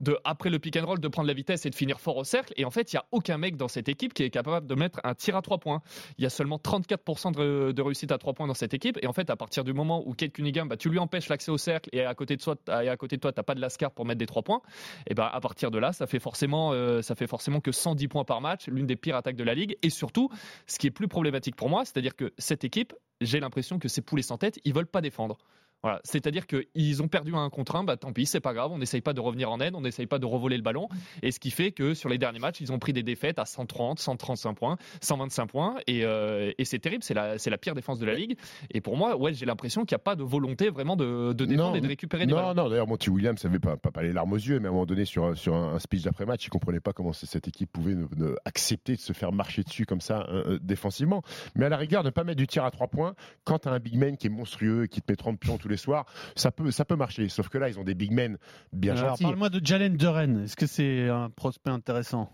de, 0.00 0.18
après 0.24 0.50
le 0.50 0.58
pick 0.58 0.76
and 0.76 0.86
roll, 0.86 1.00
de 1.00 1.08
prendre 1.08 1.28
la 1.28 1.34
vitesse 1.34 1.66
et 1.66 1.70
de 1.70 1.74
finir 1.74 2.00
fort 2.00 2.16
au 2.16 2.24
cercle. 2.24 2.52
Et 2.56 2.64
en 2.64 2.70
fait, 2.70 2.92
il 2.92 2.96
n'y 2.96 3.00
a 3.00 3.04
aucun 3.12 3.38
mec 3.38 3.56
dans 3.56 3.68
cette 3.68 3.88
équipe 3.88 4.14
qui 4.14 4.22
est 4.22 4.30
capable 4.30 4.66
de 4.66 4.74
mettre 4.74 5.00
un 5.04 5.14
tir 5.14 5.36
à 5.36 5.42
trois 5.42 5.58
points. 5.58 5.82
Il 6.18 6.24
y 6.24 6.26
a 6.26 6.30
seulement 6.30 6.56
34% 6.56 7.32
de, 7.32 7.82
réussite 7.82 8.12
à 8.12 8.18
trois 8.18 8.32
points 8.32 8.46
dans 8.46 8.54
cette 8.54 8.74
équipe. 8.74 8.98
Et 9.02 9.06
en 9.06 9.12
fait, 9.12 9.30
à 9.30 9.36
partir 9.36 9.64
du 9.64 9.72
moment 9.72 10.02
où 10.06 10.14
Kate 10.14 10.32
Cunningham, 10.32 10.68
bah, 10.68 10.76
tu 10.76 10.88
lui 10.88 10.98
empêches 10.98 11.28
l'accès 11.28 11.50
au 11.50 11.58
cercle 11.58 11.88
et 11.92 12.04
à 12.04 12.14
côté 12.14 12.36
de 12.36 12.42
toi, 12.42 12.56
et 12.82 12.88
à 12.88 12.96
côté 12.96 13.16
de 13.16 13.20
toi, 13.20 13.32
t'as 13.32 13.42
pas 13.42 13.54
de 13.54 13.60
lascar 13.60 13.90
pour 13.90 14.04
mettre 14.04 14.18
des 14.18 14.26
trois 14.26 14.42
points. 14.42 14.62
Et 15.06 15.14
ben, 15.14 15.28
à 15.32 15.40
partir 15.40 15.70
de 15.70 15.78
là, 15.78 15.92
ça 15.92 16.06
fait 16.06 16.20
forcément, 16.20 16.72
euh, 16.72 17.02
ça 17.02 17.14
fait 17.14 17.26
forcément 17.26 17.60
que 17.60 17.72
110 17.72 18.08
points 18.08 18.24
par 18.24 18.40
match, 18.40 18.68
l'une 18.68 18.86
des 18.86 18.96
pires 18.96 19.16
attaques 19.16 19.36
de 19.36 19.44
la 19.44 19.54
ligue. 19.54 19.76
Et 19.82 19.90
surtout, 19.90 20.30
ce 20.66 20.78
qui 20.78 20.86
est 20.86 20.90
plus 20.90 21.08
problématique 21.08 21.56
pour 21.56 21.68
moi, 21.68 21.84
c'est-à-dire 21.84 22.16
que 22.16 22.32
cette 22.38 22.64
équipe, 22.64 22.94
j'ai 23.20 23.40
l'impression 23.40 23.78
que 23.78 23.88
c'est 23.88 24.02
poulets 24.02 24.22
sans 24.22 24.38
tête, 24.38 24.60
ils 24.64 24.72
veulent 24.74 24.86
pas 24.86 25.00
défendre. 25.00 25.38
Voilà. 25.82 26.00
C'est-à-dire 26.04 26.46
qu'ils 26.46 27.02
ont 27.02 27.08
perdu 27.08 27.34
un 27.34 27.48
contre 27.50 27.76
un, 27.76 27.84
bah 27.84 27.96
tant 27.96 28.12
pis, 28.12 28.26
c'est 28.26 28.40
pas 28.40 28.52
grave, 28.52 28.72
on 28.72 28.78
n'essaye 28.78 29.00
pas 29.00 29.12
de 29.12 29.20
revenir 29.20 29.50
en 29.50 29.60
aide, 29.60 29.74
on 29.74 29.80
n'essaye 29.80 30.06
pas 30.06 30.18
de 30.18 30.26
revoler 30.26 30.56
le 30.56 30.62
ballon. 30.62 30.88
Et 31.22 31.30
ce 31.30 31.38
qui 31.38 31.50
fait 31.50 31.70
que 31.72 31.94
sur 31.94 32.08
les 32.08 32.18
derniers 32.18 32.40
matchs, 32.40 32.60
ils 32.60 32.72
ont 32.72 32.78
pris 32.78 32.92
des 32.92 33.02
défaites 33.02 33.38
à 33.38 33.44
130, 33.44 33.98
135 33.98 34.54
points, 34.54 34.76
125 35.00 35.46
points. 35.46 35.76
Et, 35.86 36.04
euh, 36.04 36.52
et 36.58 36.64
c'est 36.64 36.78
terrible, 36.78 37.04
c'est 37.04 37.14
la, 37.14 37.36
la 37.44 37.58
pire 37.58 37.74
défense 37.74 37.98
de 37.98 38.06
la 38.06 38.14
ligue. 38.14 38.36
Et 38.70 38.80
pour 38.80 38.96
moi, 38.96 39.16
ouais, 39.16 39.32
j'ai 39.34 39.46
l'impression 39.46 39.84
qu'il 39.84 39.94
n'y 39.94 40.00
a 40.00 40.04
pas 40.04 40.16
de 40.16 40.24
volonté 40.24 40.68
vraiment 40.70 40.96
de, 40.96 41.32
de 41.32 41.44
défendre 41.44 41.70
non, 41.70 41.76
et 41.76 41.80
de 41.80 41.86
récupérer 41.86 42.26
des 42.26 42.32
non, 42.32 42.38
ballons. 42.38 42.54
Non, 42.54 42.68
d'ailleurs, 42.68 42.88
Monty 42.88 43.10
Williams 43.10 43.42
n'avait 43.44 43.60
pas, 43.60 43.76
pas, 43.76 43.90
pas, 43.90 44.02
les 44.02 44.12
larmes 44.12 44.32
aux 44.32 44.36
yeux, 44.36 44.58
mais 44.58 44.66
à 44.66 44.70
un 44.70 44.72
moment 44.72 44.86
donné, 44.86 45.04
sur, 45.04 45.36
sur 45.36 45.54
un, 45.54 45.78
speech 45.78 46.02
d'après-match, 46.02 46.44
il 46.44 46.50
comprenait 46.50 46.80
pas 46.80 46.92
comment 46.92 47.12
cette 47.12 47.46
équipe 47.46 47.70
pouvait 47.70 47.94
ne, 47.94 48.06
ne 48.16 48.34
accepter 48.44 48.96
de 48.96 49.00
se 49.00 49.12
faire 49.12 49.32
marcher 49.32 49.62
dessus 49.62 49.86
comme 49.86 50.00
ça 50.00 50.26
euh, 50.28 50.58
défensivement. 50.60 51.22
Mais 51.54 51.66
à 51.66 51.68
la 51.68 51.76
rigueur, 51.76 52.02
ne 52.02 52.10
pas 52.10 52.24
mettre 52.24 52.38
du 52.38 52.46
tir 52.46 52.64
à 52.64 52.70
trois 52.70 52.88
points 52.88 53.14
quand 53.44 53.60
tu 53.60 53.68
as 53.68 53.72
un 53.72 53.78
big 53.78 53.96
man 53.96 54.16
qui 54.16 54.26
est 54.26 54.30
monstrueux, 54.30 54.86
qui 54.86 55.00
te 55.00 55.10
met 55.10 55.16
30 55.16 55.38
pions 55.38 55.58
tous 55.68 55.72
les 55.72 55.76
soirs, 55.76 56.06
ça 56.34 56.50
peut, 56.50 56.70
ça 56.70 56.84
peut 56.84 56.96
marcher. 56.96 57.28
Sauf 57.28 57.48
que 57.48 57.58
là, 57.58 57.68
ils 57.68 57.78
ont 57.78 57.84
des 57.84 57.94
big 57.94 58.12
men 58.12 58.38
bien 58.72 58.96
Alors, 58.96 59.10
gentils. 59.10 59.24
Parle-moi 59.24 59.50
de 59.50 59.64
Jalen 59.64 59.96
Duren. 59.96 60.44
Est-ce 60.44 60.56
que 60.56 60.66
c'est 60.66 61.08
un 61.08 61.30
prospect 61.30 61.70
intéressant? 61.70 62.30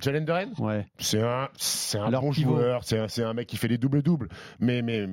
Jalen 0.00 0.24
Duren? 0.24 0.52
Ouais. 0.58 0.86
C'est 0.98 1.22
un, 1.22 1.48
c'est 1.56 1.98
un 1.98 2.06
Alors, 2.06 2.22
bon 2.22 2.32
joueur. 2.32 2.84
C'est 2.84 2.98
un, 2.98 3.08
c'est 3.08 3.24
un 3.24 3.34
mec 3.34 3.48
qui 3.48 3.56
fait 3.56 3.68
des 3.68 3.78
doubles-doubles. 3.78 4.28
Mais, 4.60 4.82
mais, 4.82 5.08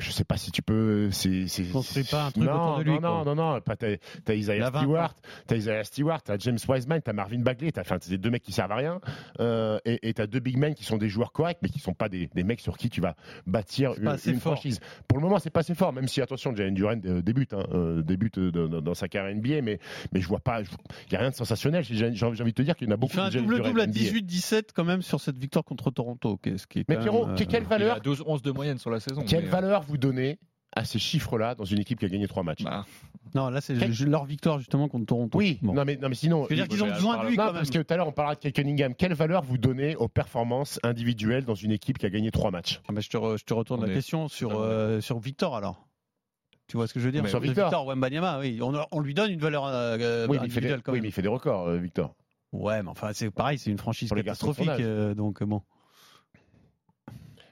je 0.00 0.10
sais 0.10 0.24
pas 0.24 0.36
si 0.36 0.50
tu 0.50 0.62
peux. 0.62 1.10
C'est, 1.10 1.46
c'est, 1.48 1.64
Construis 1.70 2.04
pas 2.04 2.26
un 2.26 2.30
truc 2.30 2.44
non, 2.44 2.52
autour 2.52 2.78
de 2.78 2.82
lui, 2.84 2.92
Non, 2.92 2.98
quoi. 3.00 3.10
non, 3.24 3.34
non, 3.34 3.52
non. 3.54 3.60
Pas, 3.60 3.76
t'as, 3.76 3.96
t'as 4.24 4.34
Isaiah 4.34 4.68
Stewart, 4.68 5.14
t'as 5.46 5.56
Isaiah 5.56 5.84
Stewart, 5.84 6.22
t'as 6.22 6.38
James 6.38 6.58
Wiseman, 6.68 7.00
t'as 7.02 7.12
Marvin 7.12 7.40
Bagley. 7.40 7.70
T'as, 7.72 7.82
enfin, 7.82 7.98
des 8.08 8.18
deux 8.18 8.30
mecs 8.30 8.42
qui 8.42 8.52
servent 8.52 8.72
à 8.72 8.76
rien. 8.76 9.00
Euh, 9.40 9.78
et, 9.84 10.08
et 10.08 10.14
t'as 10.14 10.26
deux 10.26 10.40
big 10.40 10.56
men 10.56 10.74
qui 10.74 10.84
sont 10.84 10.96
des 10.96 11.08
joueurs 11.08 11.32
corrects, 11.32 11.58
mais 11.62 11.68
qui 11.68 11.78
sont 11.78 11.94
pas 11.94 12.08
des, 12.08 12.28
des 12.34 12.42
mecs 12.44 12.60
sur 12.60 12.76
qui 12.76 12.90
tu 12.90 13.00
vas 13.00 13.14
bâtir 13.46 13.92
une, 13.98 14.16
une 14.26 14.40
franchise. 14.40 14.80
Pour 15.08 15.18
le 15.18 15.24
moment, 15.24 15.38
c'est 15.38 15.50
pas 15.50 15.60
assez 15.60 15.74
fort. 15.74 15.92
Même 15.92 16.08
si, 16.08 16.20
attention, 16.20 16.54
Jalen 16.54 16.74
Duren 16.74 17.00
euh, 17.04 17.22
débute, 17.22 17.52
hein, 17.52 17.66
euh, 17.72 18.02
débute 18.02 18.38
dans, 18.38 18.80
dans 18.80 18.94
sa 18.94 19.08
carrière 19.08 19.34
NBA, 19.34 19.62
mais, 19.62 19.78
mais 20.12 20.20
je 20.20 20.28
vois 20.28 20.40
pas. 20.40 20.60
Il 20.62 21.12
y 21.12 21.16
a 21.16 21.20
rien 21.20 21.30
de 21.30 21.34
sensationnel. 21.34 21.84
J'ai, 21.84 22.14
j'ai 22.14 22.24
envie 22.26 22.38
de 22.38 22.50
te 22.50 22.62
dire 22.62 22.76
qu'il 22.76 22.88
y 22.88 22.90
en 22.90 22.94
a 22.94 22.96
Il 22.96 23.00
beaucoup. 23.00 23.12
fait 23.14 23.20
un 23.20 23.28
Duren 23.28 23.46
double-double 23.46 23.80
à 23.80 23.86
NBA. 23.86 23.98
18-17 24.00 24.62
quand 24.74 24.84
même 24.84 25.02
sur 25.02 25.20
cette 25.20 25.38
victoire 25.38 25.64
contre 25.64 25.90
Toronto. 25.90 26.30
ok, 26.30 26.50
ce 26.56 26.66
qui 26.66 26.80
est 26.80 26.88
Mais 26.88 26.98
Pierrot, 26.98 27.28
euh, 27.28 27.34
quelle 27.36 27.62
Il 27.62 27.68
valeur 27.68 27.96
a 27.96 28.00
12-11 28.00 28.42
de 28.42 28.50
moyenne 28.50 28.78
sur 28.78 28.90
la 28.90 29.00
saison. 29.00 29.24
Quelle 29.26 29.44
mais, 29.44 29.50
valeur 29.50 29.82
vous 29.90 29.98
donnez 29.98 30.38
à 30.74 30.84
ces 30.84 30.98
chiffres-là 31.00 31.54
dans 31.56 31.64
une 31.64 31.80
équipe 31.80 31.98
qui 31.98 32.04
a 32.04 32.08
gagné 32.08 32.28
trois 32.28 32.44
matchs 32.44 32.62
bah, 32.62 32.86
Non, 33.34 33.50
là 33.50 33.60
c'est 33.60 33.76
Quel- 33.76 33.92
leur 34.08 34.24
victoire 34.24 34.58
justement 34.60 34.88
contre 34.88 35.06
Toronto. 35.06 35.36
Oui, 35.36 35.58
Bon. 35.62 35.74
non 35.74 35.84
mais, 35.84 35.96
non 35.96 36.08
mais 36.08 36.14
sinon. 36.14 36.44
Je 36.44 36.50
veux 36.50 36.54
dire 36.56 36.68
qu'ils 36.68 36.82
ont 36.84 36.88
besoin 36.88 37.22
de 37.24 37.28
lui 37.28 37.36
Non, 37.36 37.44
quand 37.44 37.52
même. 37.52 37.54
parce 37.56 37.70
que 37.70 37.78
tout 37.82 37.92
à 37.92 37.96
l'heure 37.96 38.06
on 38.08 38.12
parlera 38.12 38.36
de 38.36 38.40
Kate 38.40 38.54
Cunningham. 38.54 38.94
Quelle 38.94 39.14
valeur 39.14 39.42
vous 39.42 39.58
donnez 39.58 39.96
aux 39.96 40.06
performances 40.08 40.78
individuelles 40.84 41.44
dans 41.44 41.54
une 41.56 41.72
équipe 41.72 41.98
qui 41.98 42.06
a 42.06 42.10
gagné 42.10 42.30
trois 42.30 42.50
matchs 42.52 42.80
Ah 42.88 42.92
bah, 42.92 43.00
je, 43.00 43.08
te 43.08 43.16
re- 43.16 43.36
je 43.36 43.44
te 43.44 43.52
retourne 43.52 43.80
On 43.80 43.86
la 43.86 43.90
est 43.90 43.94
question 43.94 44.28
sur, 44.28 44.60
euh, 44.60 45.00
sur 45.00 45.18
Victor 45.18 45.56
alors. 45.56 45.86
Tu 46.68 46.76
vois 46.76 46.86
ce 46.86 46.94
que 46.94 47.00
je 47.00 47.06
veux 47.06 47.10
dire? 47.12 47.24
Mais 47.24 47.28
sur 47.28 47.40
De 47.40 47.46
Victor. 47.48 47.84
Wembanyama, 47.86 48.38
oui. 48.38 48.60
On, 48.62 48.72
on 48.92 49.00
lui 49.00 49.12
donne 49.12 49.32
une 49.32 49.40
valeur 49.40 49.66
euh, 49.66 50.26
oui, 50.28 50.38
mais 50.40 50.46
il 50.46 50.52
fait 50.52 50.60
des, 50.60 50.66
individuelle 50.68 50.82
quand 50.82 50.92
oui, 50.92 50.98
même. 50.98 51.02
mais 51.02 51.08
il 51.08 51.12
fait 51.12 51.22
des 51.22 51.26
records, 51.28 51.66
euh, 51.66 51.78
Victor. 51.78 52.14
Ouais, 52.52 52.80
mais 52.84 52.90
enfin 52.90 53.10
c'est 53.12 53.30
pareil, 53.32 53.58
c'est 53.58 53.70
une 53.72 53.78
franchise 53.78 54.08
catastrophique. 54.10 54.68
euh, 54.78 55.14
donc 55.14 55.42
euh, 55.42 55.46
bon. 55.46 55.62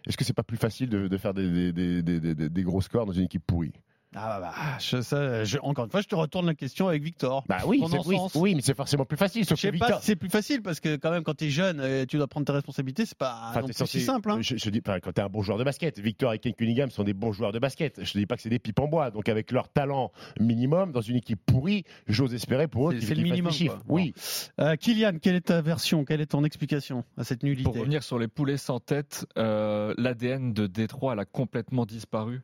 Est-ce 0.08 0.16
que 0.16 0.24
c'est 0.24 0.32
pas 0.32 0.42
plus 0.42 0.56
facile 0.56 0.88
de, 0.88 1.16
faire 1.18 1.34
des 1.34 2.62
gros 2.62 2.80
scores 2.80 3.06
dans 3.06 3.12
une 3.12 3.24
équipe 3.24 3.46
pourrie? 3.46 3.74
Ah 4.14 4.38
bah, 4.40 4.52
bah, 4.56 4.78
je- 4.80 5.02
ça, 5.02 5.44
je- 5.44 5.58
encore 5.58 5.84
une 5.84 5.90
fois, 5.90 6.00
je 6.00 6.08
te 6.08 6.14
retourne 6.14 6.46
la 6.46 6.54
question 6.54 6.88
avec 6.88 7.02
Victor. 7.02 7.44
Bah 7.46 7.58
oui, 7.66 7.82
oui, 8.06 8.16
oui, 8.36 8.54
mais 8.54 8.62
c'est 8.62 8.74
forcément 8.74 9.04
plus 9.04 9.18
facile. 9.18 9.44
Je 9.48 9.54
sais 9.54 9.70
pas 9.72 9.98
si 10.00 10.06
c'est 10.06 10.16
plus 10.16 10.30
facile 10.30 10.62
parce 10.62 10.80
que 10.80 10.96
quand 10.96 11.10
même 11.10 11.22
quand 11.22 11.34
t'es 11.34 11.50
jeune, 11.50 11.78
euh, 11.80 12.06
tu 12.06 12.16
dois 12.16 12.26
prendre 12.26 12.46
tes 12.46 12.52
responsabilités, 12.52 13.04
c'est 13.04 13.18
pas 13.18 13.48
Enfin, 13.50 13.60
non 13.60 13.66
t'es 13.66 13.74
plus 13.74 13.78
censé- 13.84 13.98
si 13.98 14.04
simple. 14.04 14.30
Hein. 14.30 14.38
Je, 14.40 14.56
je 14.56 14.70
dis, 14.70 14.80
enfin, 14.86 14.98
quand 15.00 15.12
t'es 15.12 15.20
un 15.20 15.28
bon 15.28 15.42
joueur 15.42 15.58
de 15.58 15.64
basket, 15.64 15.98
Victor 15.98 16.32
et 16.32 16.38
Kate 16.38 16.56
Cunningham 16.56 16.90
sont 16.90 17.04
des 17.04 17.12
bons 17.12 17.32
joueurs 17.32 17.52
de 17.52 17.58
basket. 17.58 18.02
Je 18.02 18.10
te 18.12 18.18
dis 18.18 18.24
pas 18.26 18.36
que 18.36 18.42
c'est 18.42 18.48
des 18.48 18.58
pipes 18.58 18.78
en 18.80 18.88
bois. 18.88 19.10
Donc 19.10 19.28
avec 19.28 19.52
leur 19.52 19.68
talent 19.68 20.10
minimum 20.40 20.90
dans 20.92 21.02
une 21.02 21.16
équipe 21.16 21.40
pourrie, 21.44 21.84
j'ose 22.06 22.32
espérer 22.32 22.66
pour 22.66 22.90
eux 22.90 22.98
C'est- 23.00 23.14
le 23.14 23.22
minimum, 23.22 23.50
des 23.50 23.56
chiffres. 23.56 23.78
Oui. 23.88 24.14
Euh, 24.60 24.76
Kylian, 24.76 25.18
quelle 25.20 25.34
est 25.36 25.42
ta 25.48 25.60
version 25.60 26.04
Quelle 26.06 26.20
est 26.22 26.26
ton 26.26 26.44
explication 26.44 27.04
à 27.18 27.24
cette 27.24 27.42
nullité? 27.42 27.64
Pour 27.64 27.74
revenir 27.76 28.02
sur 28.02 28.18
les 28.18 28.28
poulets 28.28 28.56
sans 28.56 28.80
tête, 28.80 29.26
euh, 29.36 29.92
l'ADN 29.98 30.52
de 30.54 30.66
Détroit 30.66 31.12
elle 31.12 31.18
a 31.20 31.24
complètement 31.26 31.84
disparu 31.84 32.40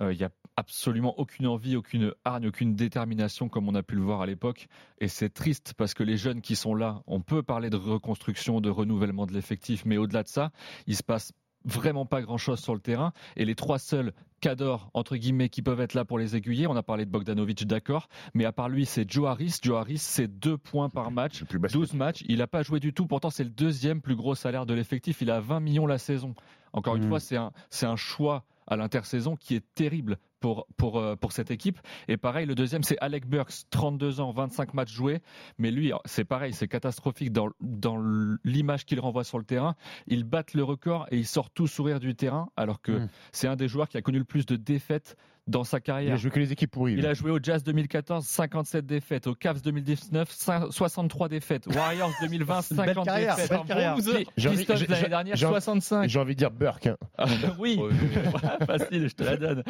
Euh, 0.00 0.12
Il 0.12 0.18
n'y 0.18 0.24
a 0.24 0.30
absolument 0.56 1.18
aucune 1.18 1.46
envie, 1.46 1.76
aucune 1.76 2.12
hargne, 2.24 2.46
aucune 2.46 2.74
détermination 2.74 3.48
comme 3.48 3.68
on 3.68 3.74
a 3.74 3.82
pu 3.82 3.96
le 3.96 4.02
voir 4.02 4.20
à 4.20 4.26
l'époque. 4.26 4.68
Et 4.98 5.08
c'est 5.08 5.30
triste 5.30 5.74
parce 5.76 5.94
que 5.94 6.02
les 6.02 6.16
jeunes 6.16 6.40
qui 6.40 6.56
sont 6.56 6.74
là, 6.74 7.02
on 7.06 7.20
peut 7.20 7.42
parler 7.42 7.70
de 7.70 7.76
reconstruction, 7.76 8.60
de 8.60 8.70
renouvellement 8.70 9.26
de 9.26 9.32
l'effectif, 9.32 9.84
mais 9.84 9.96
au-delà 9.96 10.22
de 10.22 10.28
ça, 10.28 10.50
il 10.86 10.96
se 10.96 11.02
passe 11.02 11.32
vraiment 11.64 12.06
pas 12.06 12.20
grand-chose 12.22 12.60
sur 12.60 12.74
le 12.74 12.80
terrain. 12.80 13.12
Et 13.36 13.44
les 13.44 13.54
trois 13.54 13.78
seuls 13.78 14.12
cadors, 14.40 14.90
entre 14.94 15.16
guillemets, 15.16 15.48
qui 15.48 15.62
peuvent 15.62 15.80
être 15.80 15.94
là 15.94 16.04
pour 16.04 16.18
les 16.18 16.36
aiguiller, 16.36 16.66
on 16.66 16.76
a 16.76 16.82
parlé 16.82 17.06
de 17.06 17.10
Bogdanovic, 17.10 17.66
d'accord, 17.66 18.08
mais 18.34 18.44
à 18.44 18.52
part 18.52 18.68
lui, 18.68 18.84
c'est 18.84 19.10
Joe 19.10 19.28
Harris. 19.28 19.56
Joe 19.62 19.78
Harris, 19.78 19.98
c'est 19.98 20.28
deux 20.28 20.58
points 20.58 20.90
par 20.90 21.10
match, 21.10 21.38
C'est 21.38 21.48
plus 21.48 21.58
basket. 21.58 21.80
12 21.80 21.94
matchs. 21.94 22.24
Il 22.28 22.38
n'a 22.38 22.46
pas 22.46 22.62
joué 22.62 22.80
du 22.80 22.92
tout. 22.92 23.06
Pourtant, 23.06 23.30
c'est 23.30 23.44
le 23.44 23.50
deuxième 23.50 24.00
plus 24.02 24.16
gros 24.16 24.34
salaire 24.34 24.66
de 24.66 24.74
l'effectif. 24.74 25.22
Il 25.22 25.30
a 25.30 25.40
20 25.40 25.60
millions 25.60 25.86
la 25.86 25.98
saison. 25.98 26.34
Encore 26.74 26.96
une 26.96 27.04
Mm. 27.06 27.08
fois, 27.08 27.20
c'est 27.20 27.36
un, 27.36 27.52
c'est 27.70 27.86
un 27.86 27.96
choix 27.96 28.44
à 28.66 28.76
l'intersaison 28.76 29.36
qui 29.36 29.54
est 29.54 29.64
terrible 29.74 30.18
pour, 30.44 30.66
pour, 30.76 30.98
euh, 30.98 31.16
pour 31.16 31.32
cette 31.32 31.50
équipe. 31.50 31.78
Et 32.06 32.18
pareil, 32.18 32.44
le 32.44 32.54
deuxième, 32.54 32.82
c'est 32.82 32.98
Alec 32.98 33.26
Burks, 33.26 33.64
32 33.70 34.20
ans, 34.20 34.30
25 34.30 34.74
matchs 34.74 34.92
joués. 34.92 35.22
Mais 35.56 35.70
lui, 35.70 35.90
c'est 36.04 36.26
pareil, 36.26 36.52
c'est 36.52 36.68
catastrophique 36.68 37.32
dans, 37.32 37.48
dans 37.62 37.96
l'image 38.44 38.84
qu'il 38.84 39.00
renvoie 39.00 39.24
sur 39.24 39.38
le 39.38 39.46
terrain. 39.46 39.74
Il 40.06 40.24
bat 40.24 40.44
le 40.52 40.62
record 40.62 41.06
et 41.10 41.16
il 41.16 41.26
sort 41.26 41.48
tout 41.48 41.66
sourire 41.66 41.98
du 41.98 42.14
terrain, 42.14 42.50
alors 42.58 42.82
que 42.82 42.92
Mm. 42.92 43.08
c'est 43.32 43.48
un 43.48 43.56
des 43.56 43.68
joueurs 43.68 43.88
qui 43.88 43.96
a 43.96 44.02
connu 44.02 44.18
le 44.18 44.24
plus 44.24 44.44
de 44.44 44.56
défaites 44.56 45.16
dans 45.46 45.62
sa 45.64 45.76
Il 45.76 45.78
a 45.78 45.80
carrière. 45.80 46.16
joué 46.16 46.30
que 46.30 46.38
les 46.40 46.52
équipes 46.52 46.70
pourries. 46.70 46.94
Il 46.94 47.06
a 47.06 47.12
joué 47.14 47.30
au 47.30 47.38
Jazz 47.42 47.62
2014, 47.64 48.24
57 48.26 48.86
défaites. 48.86 49.26
Au 49.26 49.34
Cavs 49.34 49.60
2019, 49.60 50.30
5 50.30 50.72
63 50.72 51.28
défaites. 51.28 51.66
Warriors 51.74 52.12
2020, 52.22 52.62
C'est 52.62 52.74
une 52.74 52.80
belle 52.80 52.88
50 52.94 53.04
carrière, 53.06 53.36
défaites. 53.36 53.64
carrière. 53.66 53.96
J'ai- 54.36 54.50
l'année 54.86 55.08
dernière, 55.08 55.36
j'ai 55.36 55.46
envie- 55.46 55.54
65. 55.54 56.08
J'ai 56.08 56.18
envie 56.18 56.34
de 56.34 56.38
dire 56.38 56.50
Burke. 56.50 56.86
hein. 56.86 56.96
Oui, 57.58 57.78
facile, 58.66 59.08
je 59.08 59.14
te 59.14 59.22
la 59.22 59.36
donne. 59.36 59.62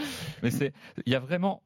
Mais 0.43 0.50
c'est, 0.50 0.73
il 1.07 1.12
y 1.12 1.16
a 1.16 1.21
vraiment 1.21 1.62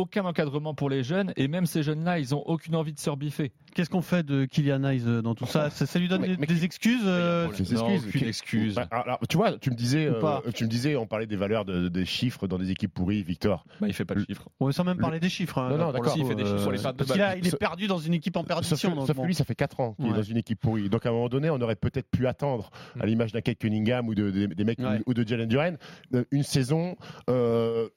aucun 0.00 0.24
encadrement 0.24 0.74
pour 0.74 0.90
les 0.90 1.02
jeunes 1.02 1.32
et 1.36 1.48
même 1.48 1.66
ces 1.66 1.82
jeunes-là, 1.82 2.18
ils 2.18 2.34
ont 2.34 2.42
aucune 2.46 2.74
envie 2.76 2.92
de 2.92 2.98
se 2.98 3.08
rebiffer. 3.10 3.52
Qu'est-ce 3.74 3.88
qu'on 3.90 4.02
fait 4.02 4.24
de 4.24 4.46
Kylian 4.46 4.82
Hayes 4.84 5.04
euh, 5.06 5.22
dans 5.22 5.34
tout 5.34 5.46
ça 5.46 5.70
ça, 5.70 5.86
ça 5.86 5.98
lui 5.98 6.08
donne 6.08 6.22
Mais- 6.22 6.28
des, 6.28 6.36
mais- 6.38 6.46
des 6.46 6.64
excuses 6.64 7.02
euh, 7.04 7.44
Non, 7.46 7.50
excuses. 7.52 8.06
aucune 8.08 8.20
Qui- 8.20 8.26
excuse. 8.26 8.74
Bah, 8.74 8.88
alors, 8.90 9.18
tu 9.28 9.36
vois, 9.36 9.58
tu 9.58 9.70
me 9.70 9.76
disais, 9.76 10.06
euh, 10.06 10.40
tu 10.54 10.64
me 10.64 10.68
disais, 10.68 10.96
on 10.96 11.06
parlait 11.06 11.26
des 11.26 11.36
valeurs 11.36 11.64
de- 11.64 11.88
des 11.88 12.04
chiffres 12.04 12.46
dans 12.48 12.58
des 12.58 12.70
équipes 12.70 12.92
pourries, 12.92 13.22
Victor. 13.22 13.64
Bah, 13.80 13.86
il 13.86 13.94
fait 13.94 14.04
pas 14.04 14.14
de 14.14 14.24
chiffres. 14.24 14.48
ouais, 14.58 14.72
Sans 14.72 14.82
même 14.84 14.96
Le- 14.96 15.02
parler 15.02 15.20
des 15.20 15.28
chiffres. 15.28 15.58
hein, 15.58 15.76
Non, 15.76 15.92
d'accord. 15.92 16.12
Si, 16.14 16.20
il 16.20 16.26
fait 16.26 16.34
des 16.34 16.44
chiffres 16.44 16.58
sur 16.58 16.72
les 16.72 16.78
pattes 16.82 16.96
de 16.96 17.04
parce 17.04 17.08
balle. 17.10 17.16
qu'il 17.18 17.22
a- 17.22 17.36
il 17.36 17.46
est 17.46 17.50
Sauf- 17.50 17.60
perdu 17.60 17.86
dans 17.86 17.98
une 17.98 18.14
équipe 18.14 18.36
en 18.36 18.40
Sauf 18.40 18.48
perdition. 18.48 18.94
donc 18.96 19.06
sauf 19.06 19.16
que 19.16 19.22
lui, 19.26 19.34
ça 19.34 19.44
fait 19.44 19.54
4 19.54 19.78
ans 19.80 19.94
qu'il 19.94 20.06
est 20.08 20.12
dans 20.14 20.22
une 20.22 20.36
équipe 20.38 20.58
pourrie. 20.60 20.88
Donc 20.88 21.06
à 21.06 21.10
un 21.10 21.12
moment 21.12 21.28
donné, 21.28 21.50
on 21.50 21.60
aurait 21.60 21.76
peut-être 21.76 22.10
pu 22.10 22.26
attendre, 22.26 22.70
à 22.98 23.06
l'image 23.06 23.32
d'un 23.32 23.40
Kate 23.40 23.58
Cunningham 23.58 24.08
ou 24.08 24.14
de, 24.14 24.30
des- 24.30 24.48
des 24.48 24.64
mecs 24.64 24.78
Ouais. 24.80 25.00
ou, 25.06 25.14
de 25.14 25.26
Jalen 25.26 25.48
Duren, 25.48 25.78
une 26.30 26.42
saison. 26.42 26.96
Euh, 27.28 27.88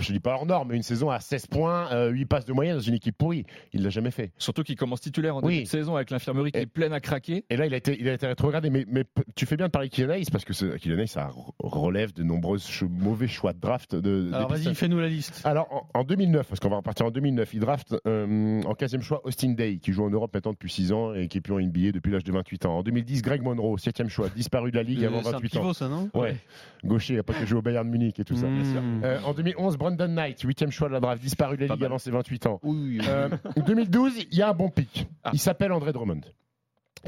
je 0.00 0.12
dis 0.12 0.20
pas 0.20 0.34
hors 0.34 0.46
norme, 0.46 0.68
mais 0.70 0.76
une 0.76 0.82
saison 0.82 1.10
à 1.10 1.20
16 1.20 1.46
points, 1.46 1.90
euh, 1.92 2.08
8 2.10 2.26
passes 2.26 2.44
de 2.44 2.52
moyenne 2.52 2.74
dans 2.76 2.80
une 2.82 2.94
équipe 2.94 3.16
pourrie. 3.16 3.44
Il 3.72 3.82
l'a 3.82 3.90
jamais 3.90 4.10
fait. 4.10 4.32
Surtout 4.38 4.62
qu'il 4.62 4.76
commence 4.76 5.00
titulaire 5.00 5.36
en 5.36 5.42
Oui. 5.42 5.54
début 5.54 5.64
de 5.64 5.68
saison 5.68 5.96
avec 5.96 6.10
l'infirmerie 6.10 6.52
qui 6.52 6.58
Et- 6.58 6.62
est 6.62 6.66
pleine 6.66 6.92
à 6.92 7.00
craquer. 7.00 7.44
Et 7.50 7.56
là, 7.56 7.66
il 7.66 7.74
a 7.74 7.76
été, 7.76 7.96
il 7.98 8.08
a 8.08 8.12
été 8.12 8.26
rétrogradé. 8.26 8.70
Mais, 8.70 8.84
mais 8.88 9.04
tu 9.34 9.46
fais 9.46 9.56
bien 9.56 9.66
de 9.66 9.70
parler 9.70 9.88
de 9.88 9.94
Kylian 9.94 10.10
Hayes 10.10 10.26
parce 10.30 10.44
que 10.44 10.52
Kylian 10.76 10.98
Hayes, 10.98 11.08
ça 11.08 11.28
re- 11.28 11.52
relève 11.60 12.12
de 12.12 12.22
nombreux 12.22 12.58
ch- 12.58 12.84
mauvais 12.88 13.28
choix 13.28 13.52
de 13.52 13.60
draft. 13.60 13.94
De, 13.94 14.30
Alors 14.32 14.48
vas-y, 14.50 14.74
fais-nous 14.74 14.98
la 14.98 15.08
liste. 15.08 15.40
Alors 15.44 15.68
en, 15.94 16.00
en 16.00 16.04
2009, 16.04 16.46
parce 16.48 16.60
qu'on 16.60 16.68
va 16.70 16.76
repartir 16.76 17.06
en 17.06 17.10
2009, 17.10 17.54
il 17.54 17.60
draft 17.60 17.96
euh, 18.06 18.62
en 18.62 18.72
15e 18.74 19.00
choix 19.00 19.20
Austin 19.24 19.50
Day, 19.52 19.78
qui 19.78 19.92
joue 19.92 20.04
en 20.04 20.10
Europe 20.10 20.32
maintenant 20.34 20.52
depuis 20.52 20.70
6 20.70 20.92
ans 20.92 21.14
et 21.14 21.28
qui 21.28 21.38
est 21.38 21.40
plus 21.40 21.54
en 21.54 21.60
NBA 21.60 21.92
depuis 21.92 22.12
l'âge 22.12 22.24
de 22.24 22.32
28 22.32 22.66
ans. 22.66 22.78
En 22.78 22.82
2010, 22.82 23.22
Greg 23.22 23.42
Monroe, 23.42 23.76
7e 23.78 24.08
choix, 24.08 24.28
disparu 24.28 24.70
de 24.70 24.76
la 24.76 24.82
ligue 24.82 25.04
avant 25.04 25.18
Euh, 25.18 25.22
C'est 25.22 25.28
un 25.28 25.32
28 25.32 25.56
ans. 25.56 25.60
pivot, 25.60 25.72
ça, 25.74 25.88
non? 25.88 26.10
Ouais, 26.14 26.36
gaucher, 26.84 27.18
après 27.18 27.34
qu'il 27.38 27.46
joue 27.46 27.58
au 27.58 27.62
Bayern 27.62 27.88
Munich 27.88 28.18
et 28.20 28.24
tout 28.24 28.36
ça. 28.36 28.46
Mmh. 28.46 29.02
Euh, 29.04 29.18
en 29.24 29.32
2011, 29.34 29.77
Brandon 29.78 30.08
Knight, 30.08 30.44
8e 30.44 30.70
choix 30.70 30.88
de 30.88 30.92
la 30.94 31.00
draft, 31.00 31.22
disparu 31.22 31.56
de 31.56 31.64
la 31.66 31.74
ligue 31.74 31.84
avant 31.84 31.98
ses 31.98 32.10
28 32.10 32.46
ans. 32.46 32.60
Oui, 32.62 32.98
oui. 33.00 33.06
Euh, 33.08 33.28
2012, 33.66 34.12
il 34.30 34.36
y 34.36 34.42
a 34.42 34.50
un 34.50 34.54
bon 34.54 34.68
pic. 34.68 35.06
Ah. 35.24 35.30
Il 35.32 35.38
s'appelle 35.38 35.72
André 35.72 35.92
Drummond 35.92 36.20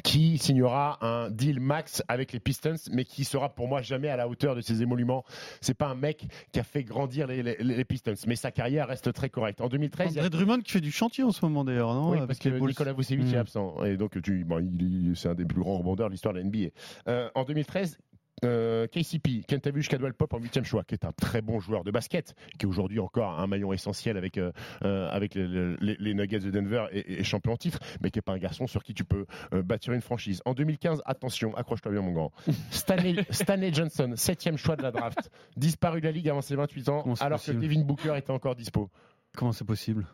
qui 0.04 0.38
signera 0.38 0.98
un 1.04 1.30
deal 1.30 1.58
max 1.58 2.00
avec 2.06 2.32
les 2.32 2.38
Pistons, 2.38 2.76
mais 2.92 3.04
qui 3.04 3.24
sera 3.24 3.48
pour 3.48 3.66
moi 3.66 3.82
jamais 3.82 4.08
à 4.08 4.16
la 4.16 4.28
hauteur 4.28 4.54
de 4.54 4.60
ses 4.60 4.82
émoluments. 4.82 5.24
C'est 5.60 5.74
pas 5.74 5.88
un 5.88 5.96
mec 5.96 6.26
qui 6.52 6.60
a 6.60 6.62
fait 6.62 6.84
grandir 6.84 7.26
les, 7.26 7.42
les- 7.42 7.56
les 7.60 7.84
Pistons, 7.84 8.14
mais 8.28 8.36
sa 8.36 8.52
carrière 8.52 8.86
reste 8.86 9.12
très 9.12 9.28
correcte. 9.30 9.60
En 9.60 9.66
2013, 9.68 10.12
il 10.12 10.16
y 10.16 10.18
a- 10.20 10.22
André 10.26 10.30
Drummond 10.30 10.60
qui 10.60 10.70
fait 10.70 10.80
du 10.80 10.92
chantier 10.92 11.24
en 11.24 11.32
ce 11.32 11.44
moment 11.44 11.64
d'ailleurs, 11.64 11.92
non 11.92 12.10
oui, 12.12 12.18
parce 12.24 12.38
que. 12.38 12.48
Nicolas 12.50 12.92
Vucevic 12.92 13.26
Mm. 13.26 13.34
est 13.34 13.38
absent. 13.38 13.84
Et 13.84 13.96
donc, 13.96 14.22
tu, 14.22 14.44
bon, 14.44 14.60
il- 14.60 15.08
il- 15.08 15.16
c'est 15.16 15.28
un 15.28 15.34
des 15.34 15.44
plus 15.44 15.60
grands 15.60 15.78
rebondeurs 15.78 16.06
de 16.06 16.12
l'histoire 16.12 16.34
de 16.34 16.38
la 16.38 16.44
NBA. 16.44 16.68
Euh, 17.08 17.28
en 17.34 17.42
2013, 17.42 17.98
euh, 18.44 18.86
KCP, 18.86 19.44
Kentavious 19.48 19.82
Caldwell 19.88 20.14
Pop 20.14 20.32
en 20.34 20.38
huitième 20.38 20.64
choix, 20.64 20.84
qui 20.84 20.94
est 20.94 21.04
un 21.04 21.12
très 21.12 21.42
bon 21.42 21.60
joueur 21.60 21.84
de 21.84 21.90
basket, 21.90 22.34
qui 22.58 22.66
est 22.66 22.68
aujourd'hui 22.68 22.98
encore 22.98 23.38
un 23.38 23.46
maillon 23.46 23.72
essentiel 23.72 24.16
avec, 24.16 24.38
euh, 24.38 24.52
euh, 24.84 25.08
avec 25.10 25.34
les, 25.34 25.46
les- 25.80 25.96
les 25.98 26.14
Nuggets 26.14 26.40
de 26.40 26.50
Denver 26.50 26.86
et, 26.92 27.20
et 27.20 27.24
champion 27.24 27.52
en 27.52 27.56
titre, 27.56 27.78
mais 28.02 28.10
qui 28.10 28.18
n'est 28.18 28.22
pas 28.22 28.32
un 28.32 28.38
garçon 28.38 28.66
sur 28.66 28.82
qui 28.82 28.94
tu 28.94 29.04
peux 29.04 29.26
euh, 29.54 29.62
bâtir 29.62 29.92
une 29.92 30.00
franchise. 30.00 30.42
En 30.44 30.54
2015, 30.54 31.02
attention, 31.06 31.54
accroche-toi 31.56 31.92
bien 31.92 32.02
mon 32.02 32.12
grand. 32.12 32.32
Stanley, 32.70 33.24
Stanley 33.30 33.72
Johnson, 33.72 34.12
septième 34.16 34.56
choix 34.56 34.76
de 34.76 34.82
la 34.82 34.90
draft, 34.90 35.30
disparu 35.56 36.00
de 36.00 36.06
la 36.06 36.12
ligue 36.12 36.28
avant 36.28 36.40
ses 36.42 36.56
28 36.56 36.88
ans, 36.88 37.02
alors 37.26 37.38
que 37.40 37.44
Devin 37.60 37.82
Booker 37.82 38.14
était 38.16 38.30
encore 38.32 38.54
dispo. 38.54 38.90
Comment 39.36 39.52
c'est 39.52 39.64
possible? 39.66 40.06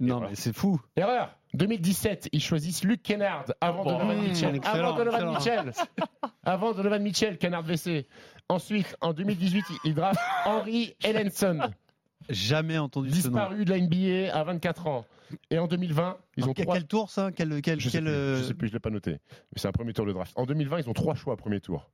Non, 0.00 0.20
mais 0.20 0.34
c'est 0.34 0.54
fou. 0.54 0.80
Erreur 0.96 1.36
2017, 1.54 2.28
ils 2.32 2.42
choisissent 2.42 2.84
Luke 2.84 3.02
Kennard 3.02 3.44
avant 3.60 3.82
Bon. 3.84 3.92
Donovan 3.92 4.18
Mmh, 4.18 4.22
Mitchell. 4.28 4.56
excellent, 4.56 4.74
Avant 4.88 4.96
Donovan 4.96 5.34
excellent. 5.34 5.64
Mitchell. 5.64 5.86
avant 6.44 6.72
Donovan 6.74 7.02
Mitchell, 7.02 7.38
Kennard 7.38 7.62
VC. 7.62 8.06
Ensuite, 8.48 8.94
en 9.00 9.12
2018, 9.12 9.64
ils 9.84 9.94
draftent 9.94 10.20
Henry 10.44 10.94
Ellenson, 11.02 11.60
Jamais 12.28 12.76
entendu 12.78 13.10
ce 13.10 13.28
nom. 13.28 13.34
disparu 13.38 13.64
de 13.64 13.70
la 13.70 13.80
NBA 13.80 14.36
à 14.38 14.44
24 14.44 14.86
ans. 14.86 15.04
Et 15.50 15.58
en 15.58 15.66
2020, 15.66 16.16
ils 16.36 16.42
Alors, 16.42 16.50
ont 16.50 16.54
quel, 16.54 16.64
trois. 16.66 16.74
quel 16.76 16.86
tour 16.86 17.10
ça? 17.10 17.30
Quel, 17.32 17.60
quel, 17.62 17.80
Je 17.80 17.88
sais, 17.88 17.98
quel, 17.98 18.04
plus, 18.04 18.12
euh, 18.12 18.36
je 18.38 18.42
sais 18.44 18.54
plus, 18.54 18.68
je 18.68 18.72
l'ai 18.74 18.78
pas 18.80 18.90
noté. 18.90 19.12
Mais 19.12 19.18
c'est 19.56 19.66
un 19.68 19.72
premier 19.72 19.92
tour 19.92 20.06
de 20.06 20.12
draft. 20.12 20.32
En 20.36 20.44
2020, 20.46 20.80
ils 20.80 20.88
ont 20.88 20.92
trois 20.92 21.14
choix 21.14 21.34
au 21.34 21.36
premier 21.36 21.60
tour. 21.60 21.88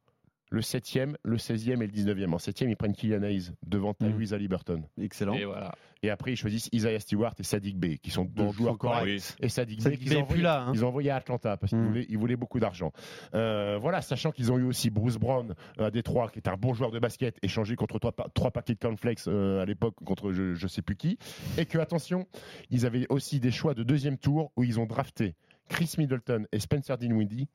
Le 0.52 0.60
7e, 0.60 1.14
le 1.24 1.38
16e 1.38 1.80
et 1.82 1.86
le 1.86 1.92
19e. 1.92 2.32
En 2.34 2.36
7e, 2.36 2.68
ils 2.68 2.76
prennent 2.76 2.92
Kylian 2.94 3.22
Hayes 3.22 3.52
devant 3.66 3.94
Mmh. 3.98 4.06
Tyrese 4.12 4.34
Haliburton. 4.34 4.82
Excellent. 5.00 5.32
Et 5.32 5.46
voilà. 5.46 5.74
Et 6.02 6.10
après, 6.10 6.32
ils 6.32 6.36
choisissent 6.36 6.68
Isaiah 6.72 6.98
Stewart 7.00 7.32
et 7.38 7.42
Sadik 7.42 7.78
Bey, 7.78 7.96
qui 7.98 8.10
sont 8.10 8.24
deux 8.24 8.50
joueurs 8.52 8.76
corrects. 8.76 9.22
Et 9.40 9.48
Sadik 9.48 9.82
Bey, 9.82 9.96
qu'ils 9.96 10.16
ont 10.16 10.22
envoyé- 10.22 10.42
là, 10.42 10.64
hein. 10.66 10.72
ils 10.74 10.84
ont 10.84 10.88
envoyé 10.88 11.10
à 11.10 11.16
Atlanta 11.16 11.56
parce 11.56 11.70
qu'ils 11.70 11.78
Mm. 11.78 12.16
voulaient, 12.18 12.36
beaucoup 12.36 12.60
d'argent. 12.60 12.92
Euh, 13.34 13.78
voilà, 13.80 14.02
sachant 14.02 14.30
qu'ils 14.30 14.52
ont 14.52 14.58
eu 14.58 14.64
aussi 14.64 14.90
Bruce 14.90 15.16
Brown 15.16 15.54
euh, 15.80 15.86
à 15.86 15.90
Détroit, 15.90 16.28
qui 16.30 16.38
est 16.38 16.48
un 16.48 16.56
bon 16.56 16.74
joueur 16.74 16.90
de 16.90 16.98
basket, 16.98 17.38
échangé 17.42 17.74
contre 17.76 17.98
trois, 17.98 18.12
pa- 18.12 18.28
trois 18.34 18.50
paquets 18.50 18.74
de 18.74 18.78
cornflakes 18.80 19.20
euh, 19.28 19.62
à 19.62 19.64
l'époque 19.64 19.94
contre 20.04 20.32
je, 20.32 20.54
je 20.54 20.66
sais 20.66 20.82
plus 20.82 20.96
qui. 20.96 21.18
Et 21.56 21.64
que, 21.66 21.78
attention, 21.78 22.26
ils 22.70 22.84
avaient 22.84 23.06
aussi 23.08 23.40
des 23.40 23.50
choix 23.52 23.72
de 23.72 23.84
deuxième 23.84 24.18
tour 24.18 24.52
où 24.56 24.64
ils 24.64 24.78
ont 24.80 24.86
drafté 24.86 25.34
Chris 25.68 25.94
Middleton 25.96 26.44
et 26.52 26.58
Spencer 26.58 26.98
Dinwiddie, 26.98 27.48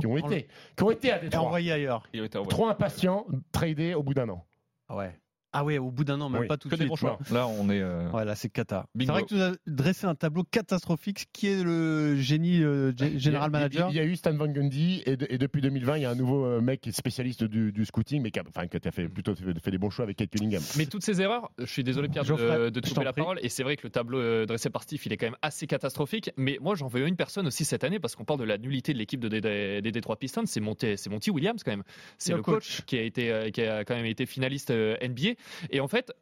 qui 0.00 0.06
ont 0.06 0.16
été, 0.16 0.48
qui 0.76 0.82
ont 0.82 0.90
été 0.90 1.12
à 1.12 1.18
Et 1.18 1.22
Détroit. 1.22 1.46
envoyé 1.46 1.72
ailleurs. 1.72 2.06
Il 2.12 2.24
était 2.24 2.36
envoyé. 2.38 2.50
Trop 2.50 2.68
impatients, 2.68 3.26
tradés 3.52 3.94
au 3.94 4.02
bout 4.02 4.14
d'un 4.14 4.28
an. 4.28 4.46
Ah 4.88 4.96
ouais. 4.96 5.18
Ah 5.56 5.64
ouais, 5.64 5.78
au 5.78 5.90
bout 5.90 6.04
d'un 6.04 6.20
an, 6.20 6.28
même 6.28 6.42
Oui, 6.42 6.46
pas 6.48 6.56
tout 6.56 6.68
Que 6.68 6.74
de 6.76 6.84
des 6.84 6.88
suite. 6.96 7.30
Là, 7.30 7.46
on 7.46 7.70
est. 7.70 7.80
euh, 7.80 8.10
Ouais, 8.10 8.24
là 8.24 8.34
c'est 8.34 8.48
cata. 8.48 8.86
C'est 8.98 9.06
vrai 9.06 9.22
que 9.22 9.28
tu 9.28 9.40
as 9.40 9.52
dressé 9.66 10.06
un 10.06 10.14
tableau 10.14 10.42
catastrophique. 10.44 11.28
Qui 11.32 11.46
est 11.48 11.62
le 11.62 12.16
génie 12.16 12.62
euh, 12.62 12.92
gé- 12.92 13.18
général 13.18 13.50
manager 13.50 13.88
Il 13.90 13.96
y 13.96 14.00
a 14.00 14.04
eu 14.04 14.16
Stan 14.16 14.32
Van 14.34 14.48
Gundy 14.48 15.02
et, 15.06 15.16
de- 15.16 15.26
et 15.30 15.38
depuis 15.38 15.60
2020, 15.62 15.96
il 15.98 16.02
y 16.02 16.04
a 16.04 16.10
un 16.10 16.14
nouveau 16.14 16.44
euh, 16.44 16.60
mec 16.60 16.80
qui 16.80 16.88
est 16.88 16.92
spécialiste 16.92 17.44
du, 17.44 17.72
du 17.72 17.84
scouting, 17.84 18.20
mais 18.22 18.30
qui 18.30 18.38
a, 18.40 18.42
enfin, 18.48 18.66
qui 18.66 18.76
a 18.76 18.90
fait 18.90 19.08
plutôt 19.08 19.34
fait, 19.34 19.70
des 19.70 19.78
bons 19.78 19.90
choix 19.90 20.04
avec 20.04 20.16
Kate 20.16 20.30
Cunningham. 20.30 20.62
Mais 20.76 20.86
toutes 20.86 21.04
ces 21.04 21.20
erreurs, 21.20 21.50
je 21.58 21.64
suis 21.66 21.84
désolé 21.84 22.08
Pierre 22.08 22.24
de, 22.24 22.70
de 22.70 22.80
te 22.80 22.88
couper 22.88 23.04
la 23.04 23.12
prie. 23.12 23.22
parole, 23.22 23.38
et 23.42 23.48
c'est 23.48 23.62
vrai 23.62 23.76
que 23.76 23.82
le 23.84 23.90
tableau 23.90 24.18
euh, 24.18 24.46
dressé 24.46 24.70
par 24.70 24.82
Steve, 24.82 25.00
il 25.06 25.12
est 25.12 25.16
quand 25.16 25.26
même 25.26 25.36
assez 25.42 25.66
catastrophique, 25.66 26.30
mais 26.36 26.58
moi 26.60 26.74
j'en 26.74 26.88
veux 26.88 27.06
une 27.06 27.16
personne 27.16 27.46
aussi 27.46 27.64
cette 27.64 27.84
année, 27.84 27.98
parce 28.00 28.16
qu'on 28.16 28.24
parle 28.24 28.40
de 28.40 28.44
la 28.44 28.58
nullité 28.58 28.92
de 28.92 28.98
l'équipe 28.98 29.20
de, 29.20 29.28
des- 29.28 29.80
des, 29.82 29.92
Detroit 29.92 30.16
Pistons, 30.16 30.46
c'est 30.46 30.60
Monty, 30.60 30.96
c'est 30.96 31.10
Monty 31.10 31.30
Williams 31.30 31.62
quand 31.64 31.70
même. 31.72 31.84
C'est 32.18 32.32
Le 32.32 32.38
le, 32.38 32.42
coach. 32.42 32.82
qui, 32.86 32.96
a 32.98 33.02
été, 33.02 33.30
euh, 33.30 33.50
qui 33.50 33.62
a 33.62 33.84
quand 33.84 33.94
même 33.94 34.06
été 34.06 34.26
finaliste 34.26 34.70
NBA, 34.70 35.34
et 35.70 35.80
en 35.80 35.88
fait... 35.88 36.12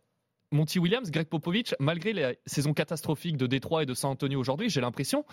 Monty 0.55 0.79
Williams, 0.79 1.11
Greg 1.11 1.29
Popovich, 1.29 1.75
malgré 1.81 2.12
la 2.12 2.35
saison 2.45 2.75
catastrophique 2.75 3.38
de 3.38 3.47
Détroit 3.47 3.85
et 3.85 3.87
de 3.87 3.95
San 3.95 4.11
Antonio 4.11 4.38
aujourd'hui, 4.38 4.69
j'ai 4.69 4.83
l'impression 4.83 5.25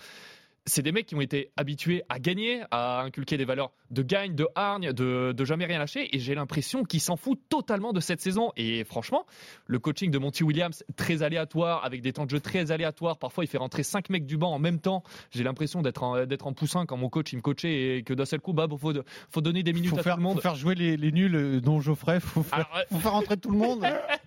c'est 0.66 0.82
des 0.82 0.92
mecs 0.92 1.06
qui 1.06 1.14
ont 1.14 1.20
été 1.20 1.50
habitués 1.56 2.02
à 2.08 2.18
gagner, 2.18 2.62
à 2.70 3.00
inculquer 3.02 3.36
des 3.36 3.44
valeurs 3.44 3.72
de 3.90 4.02
gagne, 4.02 4.34
de 4.34 4.46
hargne, 4.54 4.92
de, 4.92 5.32
de 5.36 5.44
jamais 5.44 5.64
rien 5.64 5.78
lâcher. 5.78 6.14
Et 6.14 6.18
j'ai 6.18 6.34
l'impression 6.34 6.84
qu'ils 6.84 7.00
s'en 7.00 7.16
foutent 7.16 7.42
totalement 7.48 7.92
de 7.92 8.00
cette 8.00 8.20
saison. 8.20 8.52
Et 8.56 8.84
franchement, 8.84 9.26
le 9.66 9.78
coaching 9.78 10.10
de 10.10 10.18
Monty 10.18 10.44
Williams, 10.44 10.84
très 10.96 11.22
aléatoire, 11.22 11.84
avec 11.84 12.02
des 12.02 12.12
temps 12.12 12.24
de 12.24 12.30
jeu 12.30 12.40
très 12.40 12.70
aléatoires. 12.70 13.18
Parfois, 13.18 13.44
il 13.44 13.46
fait 13.48 13.58
rentrer 13.58 13.82
cinq 13.82 14.10
mecs 14.10 14.26
du 14.26 14.36
banc 14.36 14.52
en 14.52 14.58
même 14.58 14.80
temps. 14.80 15.02
J'ai 15.30 15.44
l'impression 15.44 15.82
d'être 15.82 16.02
en, 16.02 16.26
d'être 16.26 16.46
en 16.46 16.52
poussin 16.52 16.86
quand 16.86 16.96
mon 16.96 17.08
coach 17.08 17.32
il 17.32 17.36
me 17.36 17.42
coachait 17.42 17.98
et 17.98 18.02
que 18.02 18.14
d'un 18.14 18.24
seul 18.26 18.40
coup, 18.40 18.52
bah, 18.52 18.66
faut, 18.78 18.92
faut 19.30 19.40
donner 19.40 19.62
des 19.62 19.72
minutes 19.72 19.90
faut 19.90 19.98
à 19.98 20.02
faire, 20.02 20.14
tout 20.14 20.20
le 20.20 20.24
monde. 20.24 20.36
faut 20.36 20.42
faire 20.42 20.54
jouer 20.54 20.74
les, 20.74 20.96
les 20.96 21.12
nuls, 21.12 21.34
euh, 21.34 21.60
dont 21.60 21.80
Geoffrey. 21.80 22.20
Faut 22.20 22.42
faire, 22.42 22.58
Alors, 22.58 22.86
faut 22.90 22.98
faire 22.98 23.12
rentrer 23.12 23.36
tout 23.36 23.50
le 23.50 23.58
monde. 23.58 23.84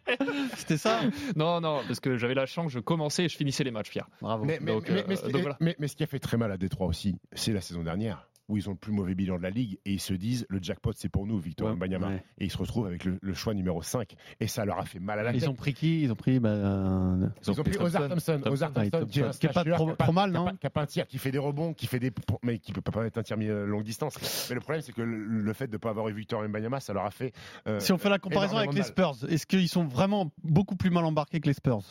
C'était 0.57 0.77
ça 0.77 1.01
non, 1.35 1.61
non, 1.61 1.81
parce 1.87 1.99
que 1.99 2.17
j'avais 2.17 2.33
la 2.33 2.45
chance, 2.45 2.71
je 2.71 2.79
commençais 2.79 3.25
et 3.25 3.29
je 3.29 3.37
finissais 3.37 3.63
les 3.63 3.71
matchs, 3.71 3.89
Pierre. 3.91 4.07
Bravo. 4.21 4.43
Mais, 4.45 4.59
mais- 4.61 4.73
Donc, 4.73 4.89
mais- 4.89 4.99
euh, 5.01 5.03
mais 5.07 5.15
ce 5.15 5.23
qui- 5.25 5.31
donc 5.31 5.41
voilà. 5.41 5.57
mais- 5.59 5.75
mais 5.79 5.87
ce 5.87 5.95
qui 5.95 6.03
a 6.03 6.07
fait 6.07 6.19
très 6.19 6.37
mal 6.37 6.51
à 6.51 6.57
Détroit 6.57 6.87
aussi, 6.87 7.17
c'est 7.33 7.53
la 7.53 7.61
saison 7.61 7.83
dernière. 7.83 8.27
Où 8.53 8.57
ils 8.57 8.67
ont 8.69 8.71
le 8.73 8.77
plus 8.77 8.91
mauvais 8.93 9.15
bilan 9.15 9.37
de 9.37 9.43
la 9.43 9.49
ligue 9.49 9.77
et 9.85 9.93
ils 9.93 9.99
se 9.99 10.13
disent 10.13 10.45
le 10.49 10.59
jackpot 10.61 10.91
c'est 10.95 11.09
pour 11.09 11.25
nous, 11.27 11.37
Victor 11.39 11.67
Ouais, 11.67 11.73
Wembanyama. 11.73 12.07
ouais. 12.07 12.23
Et 12.39 12.45
ils 12.45 12.51
se 12.51 12.57
retrouvent 12.57 12.85
avec 12.87 13.03
le, 13.05 13.17
le 13.21 13.33
choix 13.33 13.53
numéro 13.53 13.81
5 13.81 14.15
et 14.39 14.47
ça 14.47 14.63
leur 14.65 14.79
a 14.79 14.85
fait 14.85 14.99
mal 14.99 15.19
à 15.19 15.23
la 15.23 15.31
tête. 15.33 15.41
Ils 15.43 15.49
ont 15.49 15.53
pris 15.55 15.73
qui? 15.73 16.01
Ils 16.03 16.11
ont 16.11 16.15
pris. 16.15 16.39
bah, 16.39 16.49
euh, 16.49 17.27
Ils 17.47 17.59
ont 17.59 17.63
pris 17.63 17.77
Ozar 17.77 18.07
Thompson, 18.09 18.41
Ozar 18.45 18.71
Thompson, 18.73 19.05
qui 19.39 19.45
est 19.47 19.53
pas 19.53 19.63
trop- 19.63 20.11
mal, 20.11 20.31
non 20.31 20.45
Qui 20.59 20.67
a 20.67 20.69
pas 20.69 20.81
un 20.81 20.85
tir, 20.85 21.07
qui 21.07 21.17
fait 21.17 21.31
des 21.31 21.37
rebonds, 21.39 21.73
qui 21.73 21.87
fait 21.87 21.99
des, 21.99 22.11
mais 22.43 22.59
qui 22.59 22.71
peut 22.71 22.81
pas 22.81 23.05
être 23.05 23.17
un 23.17 23.23
tir 23.23 23.37
longue 23.37 23.83
distance. 23.83 24.47
Mais 24.49 24.55
le 24.55 24.61
problème, 24.61 24.81
c'est 24.81 24.93
que 24.93 25.01
le, 25.01 25.53
fait 25.53 25.67
de 25.67 25.73
ne 25.73 25.77
pas 25.77 25.89
avoir 25.89 26.07
eu 26.09 26.13
Victor 26.13 26.41
Wembanyama, 26.41 26.79
ça 26.79 26.93
leur 26.93 27.05
a 27.05 27.11
fait. 27.11 27.33
euh, 27.67 27.79
Si 27.79 27.91
on 27.91 27.97
fait 27.97 28.09
la 28.09 28.19
comparaison 28.19 28.57
avec 28.57 28.73
les. 28.73 28.83
Spurs, 28.83 29.15
est-ce 29.29 29.45
qu'ils 29.47 29.69
sont 29.69 29.85
vraiment 29.85 30.31
beaucoup 30.43 30.75
plus 30.75 30.89
mal 30.89 31.05
embarqués 31.05 31.39
que 31.39 31.47
les 31.47 31.53
Spurs? 31.53 31.81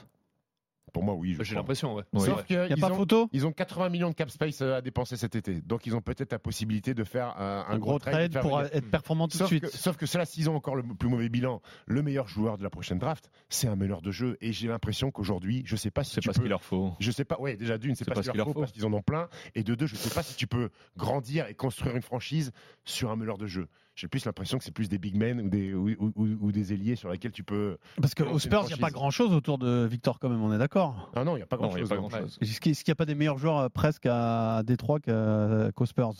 Pour 0.92 1.02
moi, 1.02 1.14
oui. 1.14 1.34
je 1.38 1.42
J'ai 1.42 1.54
l'impression, 1.54 1.94
ouais. 1.94 2.02
Sauf 2.16 2.28
Ouais. 2.38 2.44
qu'ils 2.46 2.66
Il 2.68 2.74
n'y 2.74 2.82
a 2.82 2.86
pas 2.88 2.92
ont, 2.92 2.96
photo? 2.96 3.28
ils 3.32 3.46
ont 3.46 3.52
80 3.52 3.88
millions 3.88 4.10
de 4.10 4.14
cap 4.14 4.30
space 4.30 4.60
euh, 4.60 4.76
à 4.76 4.80
dépenser 4.82 5.16
cet 5.16 5.34
été, 5.36 5.60
donc 5.62 5.86
ils 5.86 5.96
ont 5.96 6.00
peut-être 6.02 6.32
la 6.32 6.38
possibilité 6.38 6.92
de 6.94 7.02
faire 7.04 7.34
un, 7.40 7.78
gros 7.78 7.98
trade 7.98 8.38
pour 8.40 8.58
venir- 8.58 8.70
être 8.74 8.90
performant 8.90 9.26
tout 9.26 9.32
de 9.34 9.38
Sauf 9.38 9.48
suite. 9.48 9.62
que, 9.62 9.68
sauf 9.76 9.96
que 9.96 10.06
cela, 10.06 10.24
s'ils 10.26 10.50
ont 10.50 10.54
encore 10.56 10.76
le 10.76 10.82
plus 10.82 11.08
mauvais 11.08 11.28
bilan, 11.28 11.62
le 11.86 12.02
meilleur 12.02 12.28
joueur 12.28 12.58
de 12.58 12.62
la 12.62 12.70
prochaine 12.70 12.98
draft, 12.98 13.30
c'est 13.48 13.68
un 13.68 13.76
meneur 13.76 14.02
de 14.02 14.10
jeu. 14.10 14.36
Et 14.40 14.52
j'ai 14.52 14.68
l'impression 14.68 15.10
qu'aujourd'hui, 15.10 15.62
je 15.64 15.76
sais 15.76 15.90
pas 15.90 16.04
si 16.04 16.14
C'est 16.14 16.20
tu 16.20 16.28
pas 16.28 16.32
ce 16.34 16.38
peux. 16.38 16.42
qu'il 16.44 16.50
leur 16.50 16.62
faut. 16.62 16.92
Je 17.00 17.10
sais 17.10 17.24
pas, 17.24 17.38
ouais, 17.40 17.56
déjà 17.56 17.78
d'une, 17.78 17.94
c'est 17.94 18.04
pas, 18.04 18.14
ce 18.22 18.30
qu'il 18.30 18.36
leur 18.38 18.46
faut, 18.46 18.60
parce 18.60 18.72
qu'ils 18.72 18.84
en 18.86 18.92
ont 18.92 19.02
plein. 19.02 19.28
Et 19.54 19.62
de 19.62 19.74
deux, 19.74 19.86
je 19.86 19.96
sais 19.96 20.10
pas 20.14 20.22
si 20.22 20.36
tu 20.36 20.46
peux 20.46 20.68
grandir 20.96 21.46
et 21.46 21.54
construire 21.54 21.96
une 21.96 22.02
franchise 22.02 22.52
sur 22.84 23.10
un 23.10 23.16
meneur 23.16 23.38
de 23.38 23.46
jeu. 23.46 23.68
J'ai 23.94 24.08
plus 24.08 24.24
l'impression 24.24 24.56
que 24.56 24.64
c'est 24.64 24.70
plus 24.72 24.88
des 24.88 24.96
big 24.98 25.16
men 25.16 25.38
ou 25.40 25.48
des, 25.50 25.74
ou, 25.74 25.90
ou- 25.98 26.12
ou- 26.16 26.38
ou 26.40 26.52
des 26.52 26.72
ailiers 26.72 26.96
sur 26.96 27.10
lesquels 27.10 27.30
tu 27.32 27.44
peux. 27.44 27.76
Parce 28.00 28.14
une 28.18 28.38
Spurs, 28.38 28.62
il 28.64 28.68
n'y 28.68 28.72
a 28.72 28.76
pas 28.78 28.90
grand 28.90 29.10
chose 29.10 29.32
autour 29.34 29.58
de 29.58 29.84
Victor, 29.84 30.18
quand 30.18 30.30
même, 30.30 30.42
on 30.42 30.52
est 30.52 30.58
d'accord 30.58 31.10
Ah 31.14 31.24
non, 31.24 31.34
il 31.34 31.40
n'y 31.40 31.42
a 31.42 31.46
pas 31.46 31.56
grand 31.58 31.70
chose. 31.70 32.38
Est-ce 32.40 32.60
qu'il 32.60 32.72
n'y 32.88 32.92
a 32.92 32.94
pas 32.94 33.04
des 33.04 33.14
meilleurs 33.14 33.36
joueurs 33.38 33.58
euh, 33.58 33.68
presque 33.68 34.06
à 34.08 34.62
Détroit 34.64 34.98
qu'à- 35.00 35.70
qu'aux 35.74 35.84
Spurs 35.86 36.14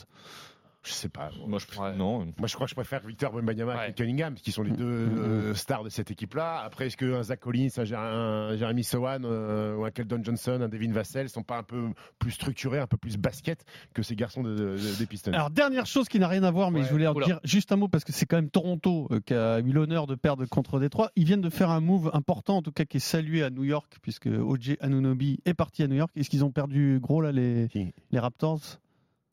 Je 0.84 0.90
sais 0.92 1.08
pas. 1.08 1.30
Moi, 1.46 1.60
je 1.60 1.80
Ouais. 1.80 1.94
non. 1.94 2.26
Moi, 2.38 2.46
je 2.48 2.54
crois 2.54 2.66
que 2.66 2.70
je 2.70 2.74
préfère 2.74 3.00
Victor 3.06 3.32
Wembanyama 3.32 3.76
Ouais. 3.76 3.90
et 3.90 3.92
Cunningham, 3.92 4.34
qui 4.34 4.50
sont 4.50 4.62
les 4.64 4.72
deux 4.72 4.84
Mm, 4.84 5.14
mm, 5.14 5.18
euh, 5.18 5.54
stars 5.54 5.84
de 5.84 5.88
cette 5.90 6.10
équipe-là. 6.10 6.60
Après, 6.64 6.88
est-ce 6.88 6.96
qu'un 6.96 7.22
Zach 7.22 7.38
Collins, 7.38 7.68
un, 7.76 7.84
Jer- 7.84 8.00
un 8.00 8.56
Jeremy 8.56 8.82
Sohan 8.82 9.20
euh, 9.22 9.76
ou 9.76 9.84
un 9.84 9.92
Keldon 9.92 10.20
Johnson, 10.24 10.58
un 10.60 10.68
Devin 10.68 10.90
Vassell 10.90 11.28
sont 11.28 11.44
pas 11.44 11.58
un 11.58 11.62
peu 11.62 11.84
plus 12.18 12.32
structurés, 12.32 12.80
un 12.80 12.88
peu 12.88 12.96
plus 12.96 13.16
basket 13.16 13.64
que 13.94 14.02
ces 14.02 14.16
garçons 14.16 14.42
de- 14.42 14.54
de- 14.56 14.98
des 14.98 15.06
Pistons? 15.06 15.32
Alors, 15.32 15.50
dernière 15.50 15.86
chose 15.86 16.08
qui 16.08 16.18
n'a 16.18 16.26
rien 16.26 16.42
à 16.42 16.50
voir, 16.50 16.72
mais 16.72 16.80
Ouais, 16.80 16.86
je 16.86 16.90
voulais 16.90 17.06
en 17.06 17.14
oula. 17.14 17.26
dire 17.26 17.40
juste 17.44 17.70
un 17.70 17.76
mot 17.76 17.86
parce 17.86 18.02
que 18.02 18.10
c'est 18.12 18.26
quand 18.26 18.36
même 18.36 18.50
Toronto 18.50 19.06
euh, 19.12 19.20
qui 19.20 19.34
a 19.34 19.60
eu 19.60 19.70
l'honneur 19.72 20.08
de 20.08 20.16
perdre 20.16 20.44
contre 20.46 20.80
Détroit. 20.80 21.10
Ils 21.14 21.24
viennent 21.26 21.40
de 21.42 21.50
faire 21.50 21.70
un 21.70 21.80
move 21.80 22.10
important, 22.12 22.56
en 22.56 22.62
tout 22.62 22.72
cas 22.72 22.84
qui 22.84 22.96
est 22.96 23.00
salué 23.00 23.44
à 23.44 23.50
New 23.50 23.62
York, 23.64 23.98
puisque 24.02 24.26
OJ 24.26 24.78
Anunobi 24.80 25.38
est 25.44 25.54
parti 25.54 25.84
à 25.84 25.86
New 25.86 25.94
York. 25.96 26.10
Est-ce 26.16 26.28
qu'ils 26.28 26.44
ont 26.44 26.50
perdu 26.50 26.98
gros 27.00 27.20
là 27.22 27.30
les 27.30 27.68
Raptors? 28.14 28.80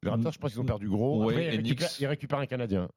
Les 0.03 0.09
Raptors, 0.09 0.31
je 0.31 0.39
pense 0.39 0.51
qu'ils 0.51 0.61
ont 0.61 0.65
perdu 0.65 0.87
gros. 0.87 1.25
Ouais, 1.25 1.33
Après, 1.33 1.45
ils, 1.47 1.51
les 1.51 1.57
récupèrent, 1.57 1.87
Knicks. 1.89 1.99
ils 1.99 2.07
récupèrent 2.07 2.39
un 2.39 2.45
Canadien. 2.45 2.89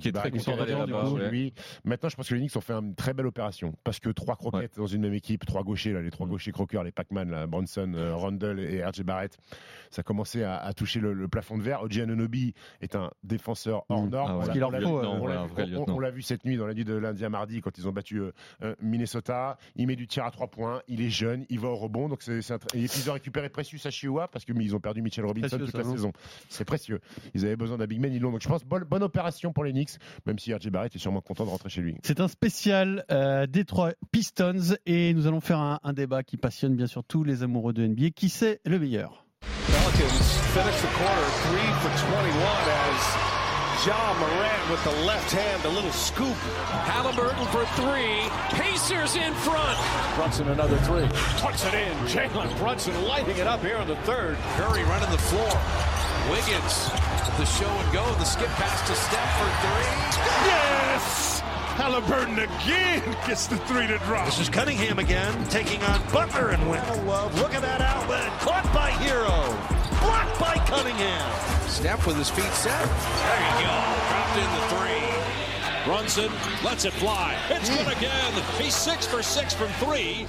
Qui 0.00 0.08
est 0.08 0.12
très 0.20 0.30
content 0.38 0.56
d'aller 0.58 0.72
là-bas, 0.92 1.08
lui. 1.30 1.54
Maintenant, 1.84 2.08
je 2.08 2.16
pense 2.16 2.28
que 2.28 2.34
les 2.34 2.40
Knicks 2.40 2.56
ont 2.56 2.60
fait 2.60 2.72
une 2.72 2.94
très 2.94 3.14
belle 3.14 3.26
opération. 3.26 3.74
Parce 3.84 3.98
que 4.00 4.10
trois 4.10 4.36
croquettes 4.36 4.76
dans 4.76 4.86
une 4.86 5.02
même 5.02 5.14
équipe, 5.14 5.44
trois 5.46 5.62
gauchers, 5.62 5.92
là, 5.92 6.00
les 6.00 6.10
trois 6.10 6.26
gauchers 6.26 6.52
croqueurs, 6.52 6.84
les 6.84 6.92
Pac-Man, 6.92 7.46
Bronson, 7.46 7.92
euh, 7.94 8.14
Rundle 8.16 8.60
et 8.60 8.84
RJ 8.84 9.02
Barrett, 9.02 9.36
ça 9.90 10.02
commençait 10.02 10.44
à, 10.44 10.56
à 10.58 10.72
toucher 10.72 11.00
le, 11.00 11.12
le 11.12 11.28
plafond 11.28 11.58
de 11.58 11.62
verre. 11.62 11.82
Oji 11.82 12.00
Anunobi 12.02 12.54
est 12.80 12.96
un 12.96 13.10
défenseur 13.24 13.84
hors 13.88 14.02
Mm. 14.06 14.10
norme. 14.10 14.30
Ah, 14.30 14.34
On 15.92 15.98
l'a- 15.98 16.10
vu- 16.10 16.22
cette 16.22 16.44
nuit, 16.44 16.56
dans 16.56 16.66
la 16.66 16.74
nuit 16.74 16.84
de 16.84 16.94
lundi 16.94 17.24
à 17.24 17.28
mardi, 17.30 17.60
quand 17.60 17.76
ils 17.78 17.88
ont 17.88 17.92
battu 17.92 18.18
euh, 18.20 18.32
euh, 18.62 18.74
Minnesota. 18.80 19.56
Il 19.76 19.86
met 19.86 19.96
du 19.96 20.06
tir 20.06 20.24
à 20.24 20.30
trois 20.30 20.46
points, 20.48 20.82
il 20.88 21.00
est 21.00 21.10
jeune, 21.10 21.44
il 21.48 21.58
va 21.60 21.68
au 21.68 21.76
rebond. 21.76 22.08
Donc 22.08 22.22
c'est, 22.22 22.42
c'est 22.42 22.52
un 22.54 22.56
tr- 22.56 22.76
et 22.76 22.86
puis 22.88 23.00
ils 23.04 23.10
ont 23.10 23.14
récupéré 23.14 23.48
Precious 23.48 23.86
Achiuwa 23.86 24.28
parce 24.28 24.44
qu'ils 24.44 24.76
ont 24.76 24.80
perdu 24.80 25.02
Mitchell 25.02 25.24
Robinson 25.24 25.48
Précieux, 25.56 25.66
toute 25.66 25.74
la 25.76 25.84
saison. 25.96 26.12
C'est 26.48 26.64
précieux. 26.64 27.00
Ils 27.34 27.44
avaient 27.44 27.56
besoin 27.56 27.78
d'un 27.78 27.86
big 27.86 28.00
man, 28.00 28.12
ils 28.12 28.20
l'ont. 28.20 28.30
Donc 28.32 28.40
je 28.42 28.48
pense 28.48 28.64
bonne, 28.64 28.84
bonne 28.84 29.02
opération 29.02 29.52
pour 29.52 29.64
les 29.64 29.72
Knicks, 29.72 29.81
même 30.26 30.38
si 30.38 30.52
RJ 30.52 30.68
Barrett 30.70 30.94
est 30.94 30.98
sûrement 30.98 31.20
content 31.20 31.44
de 31.44 31.50
rentrer 31.50 31.68
chez 31.68 31.80
lui. 31.80 31.96
C'est 32.02 32.20
un 32.20 32.28
spécial 32.28 33.04
euh, 33.10 33.46
Détroit 33.46 33.92
Pistons 34.10 34.76
et 34.86 35.14
nous 35.14 35.26
allons 35.26 35.40
faire 35.40 35.58
un, 35.58 35.80
un 35.82 35.92
débat 35.92 36.22
qui 36.22 36.36
passionne 36.36 36.74
bien 36.76 36.86
sûr 36.86 37.04
tous 37.04 37.24
les 37.24 37.42
amoureux 37.42 37.72
de 37.72 37.86
NBA. 37.86 38.10
Qui 38.10 38.28
c'est 38.28 38.60
le 38.64 38.78
meilleur? 38.78 39.26
Pelicans 39.66 40.38
finish 40.54 40.80
the 40.80 40.90
quarter 40.98 41.28
three 41.48 41.68
for 41.80 41.90
21 42.06 42.32
as 42.68 43.32
John 43.84 44.16
Moran 44.20 44.70
with 44.70 44.84
the 44.84 44.92
left 45.06 45.32
hand, 45.32 45.64
a 45.64 45.68
little 45.68 45.90
scoop. 45.90 46.36
Halliburton 46.86 47.44
for 47.46 47.64
three. 47.74 48.22
Pacers 48.56 49.16
in 49.16 49.34
front. 49.42 49.76
Brunson 50.14 50.48
another 50.50 50.76
three. 50.86 51.08
Puts 51.42 51.64
it 51.66 51.74
in. 51.74 51.92
Jalen 52.06 52.56
Brunson 52.58 52.94
lighting 53.04 53.36
it 53.38 53.46
up 53.48 53.60
here 53.60 53.78
in 53.78 53.88
the 53.88 53.96
third. 54.06 54.36
Curry 54.56 54.84
running 54.84 55.10
the 55.10 55.18
floor. 55.18 55.50
Wiggins 56.30 56.90
the 57.36 57.46
show 57.46 57.68
and 57.68 57.92
go. 57.92 58.04
The 58.14 58.24
skip 58.24 58.48
pass 58.48 58.86
to 58.88 58.94
Steph 58.94 59.32
for 59.38 59.50
three. 59.62 60.48
Yes! 60.48 61.40
Halliburton 61.76 62.38
again 62.38 63.16
gets 63.26 63.46
the 63.46 63.56
three 63.58 63.86
to 63.86 63.98
drop. 63.98 64.26
This 64.26 64.38
is 64.38 64.48
Cunningham 64.48 64.98
again, 64.98 65.32
taking 65.48 65.82
on 65.84 66.00
Butler 66.12 66.50
and 66.50 66.68
win. 66.68 67.06
Love, 67.06 67.34
look 67.38 67.54
at 67.54 67.62
that 67.62 67.80
outlet. 67.80 68.28
Caught 68.40 68.72
by 68.74 68.90
Hero. 69.02 69.28
Blocked 70.00 70.38
by 70.38 70.54
Cunningham. 70.66 71.68
Steph 71.68 72.06
with 72.06 72.16
his 72.16 72.28
feet 72.28 72.52
set. 72.52 72.84
There 72.84 73.40
you 73.40 73.66
go. 73.66 73.76
Dropped 74.08 74.36
in 74.38 74.50
the 74.56 74.64
three. 74.68 75.84
Brunson 75.84 76.32
lets 76.64 76.84
it 76.84 76.92
fly. 76.92 77.36
It's 77.50 77.70
good 77.70 77.92
again. 77.96 78.32
He's 78.60 78.74
six 78.74 79.06
for 79.06 79.22
six 79.22 79.54
from 79.54 79.68
three. 79.80 80.26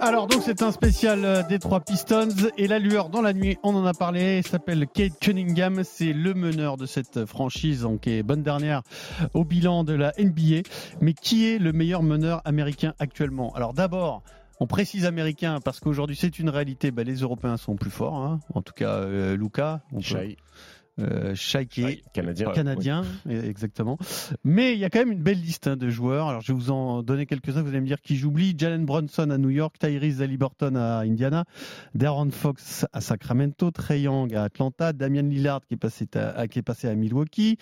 Alors 0.00 0.26
donc 0.26 0.42
c'est 0.44 0.62
un 0.62 0.72
spécial 0.72 1.24
euh, 1.24 1.42
Détroit 1.42 1.80
Pistons. 1.80 2.28
Et 2.56 2.66
la 2.66 2.78
lueur 2.78 3.08
dans 3.08 3.22
la 3.22 3.32
nuit, 3.32 3.58
on 3.62 3.74
en 3.74 3.84
a 3.84 3.94
parlé, 3.94 4.38
il 4.38 4.46
s'appelle 4.46 4.86
Kate 4.86 5.18
Cunningham, 5.20 5.82
c'est 5.84 6.12
le 6.12 6.34
meneur 6.34 6.76
de 6.76 6.86
cette 6.86 7.24
franchise 7.24 7.82
donc, 7.82 8.06
est 8.06 8.22
bonne 8.22 8.42
dernière 8.42 8.82
au 9.34 9.44
bilan 9.44 9.84
de 9.84 9.94
la 9.94 10.12
NBA. 10.18 10.68
Mais 11.00 11.14
qui 11.14 11.48
est 11.48 11.58
le 11.58 11.72
meilleur 11.72 12.02
meneur 12.02 12.42
américain 12.44 12.94
actuellement? 12.98 13.54
Alors 13.54 13.72
d'abord, 13.74 14.22
on 14.58 14.66
précise 14.66 15.06
américain 15.06 15.58
parce 15.64 15.80
qu'aujourd'hui 15.80 16.16
c'est 16.16 16.38
une 16.38 16.50
réalité, 16.50 16.90
bah, 16.90 17.04
les 17.04 17.16
Européens 17.16 17.56
sont 17.56 17.76
plus 17.76 17.90
forts, 17.90 18.16
hein. 18.16 18.40
en 18.54 18.62
tout 18.62 18.74
cas 18.74 18.96
euh, 18.96 19.36
Luca, 19.36 19.80
on 19.92 20.00
euh, 21.00 21.34
Shai 21.34 21.66
qui 21.66 21.82
est 21.82 22.02
Canadien. 22.12 22.50
canadien, 22.52 23.04
exactement. 23.28 23.98
Mais 24.44 24.72
il 24.74 24.78
y 24.78 24.84
a 24.84 24.90
quand 24.90 24.98
même 25.00 25.12
une 25.12 25.22
belle 25.22 25.40
liste 25.40 25.66
hein, 25.66 25.76
de 25.76 25.88
joueurs. 25.90 26.28
Alors 26.28 26.40
je 26.42 26.52
vais 26.52 26.58
vous 26.58 26.70
en 26.70 27.02
donner 27.02 27.26
quelques-uns. 27.26 27.62
Vous 27.62 27.68
allez 27.68 27.80
me 27.80 27.86
dire 27.86 28.00
qui 28.00 28.16
j'oublie. 28.16 28.54
Jalen 28.56 28.84
Brunson 28.84 29.30
à 29.30 29.38
New 29.38 29.50
York, 29.50 29.76
Tyrese 29.78 30.22
Halliburton 30.22 30.76
à 30.76 30.98
Indiana, 31.00 31.44
Darren 31.94 32.30
Fox 32.30 32.86
à 32.92 33.00
Sacramento, 33.00 33.70
Trey 33.70 34.02
Young 34.02 34.34
à 34.34 34.44
Atlanta, 34.44 34.92
Damian 34.92 35.22
Lillard 35.22 35.60
qui 35.66 35.74
est 35.74 35.76
passé 35.76 36.06
à, 36.14 36.46
qui 36.48 36.58
est 36.58 36.62
passé 36.62 36.88
à 36.88 36.94
Milwaukee. 36.94 37.56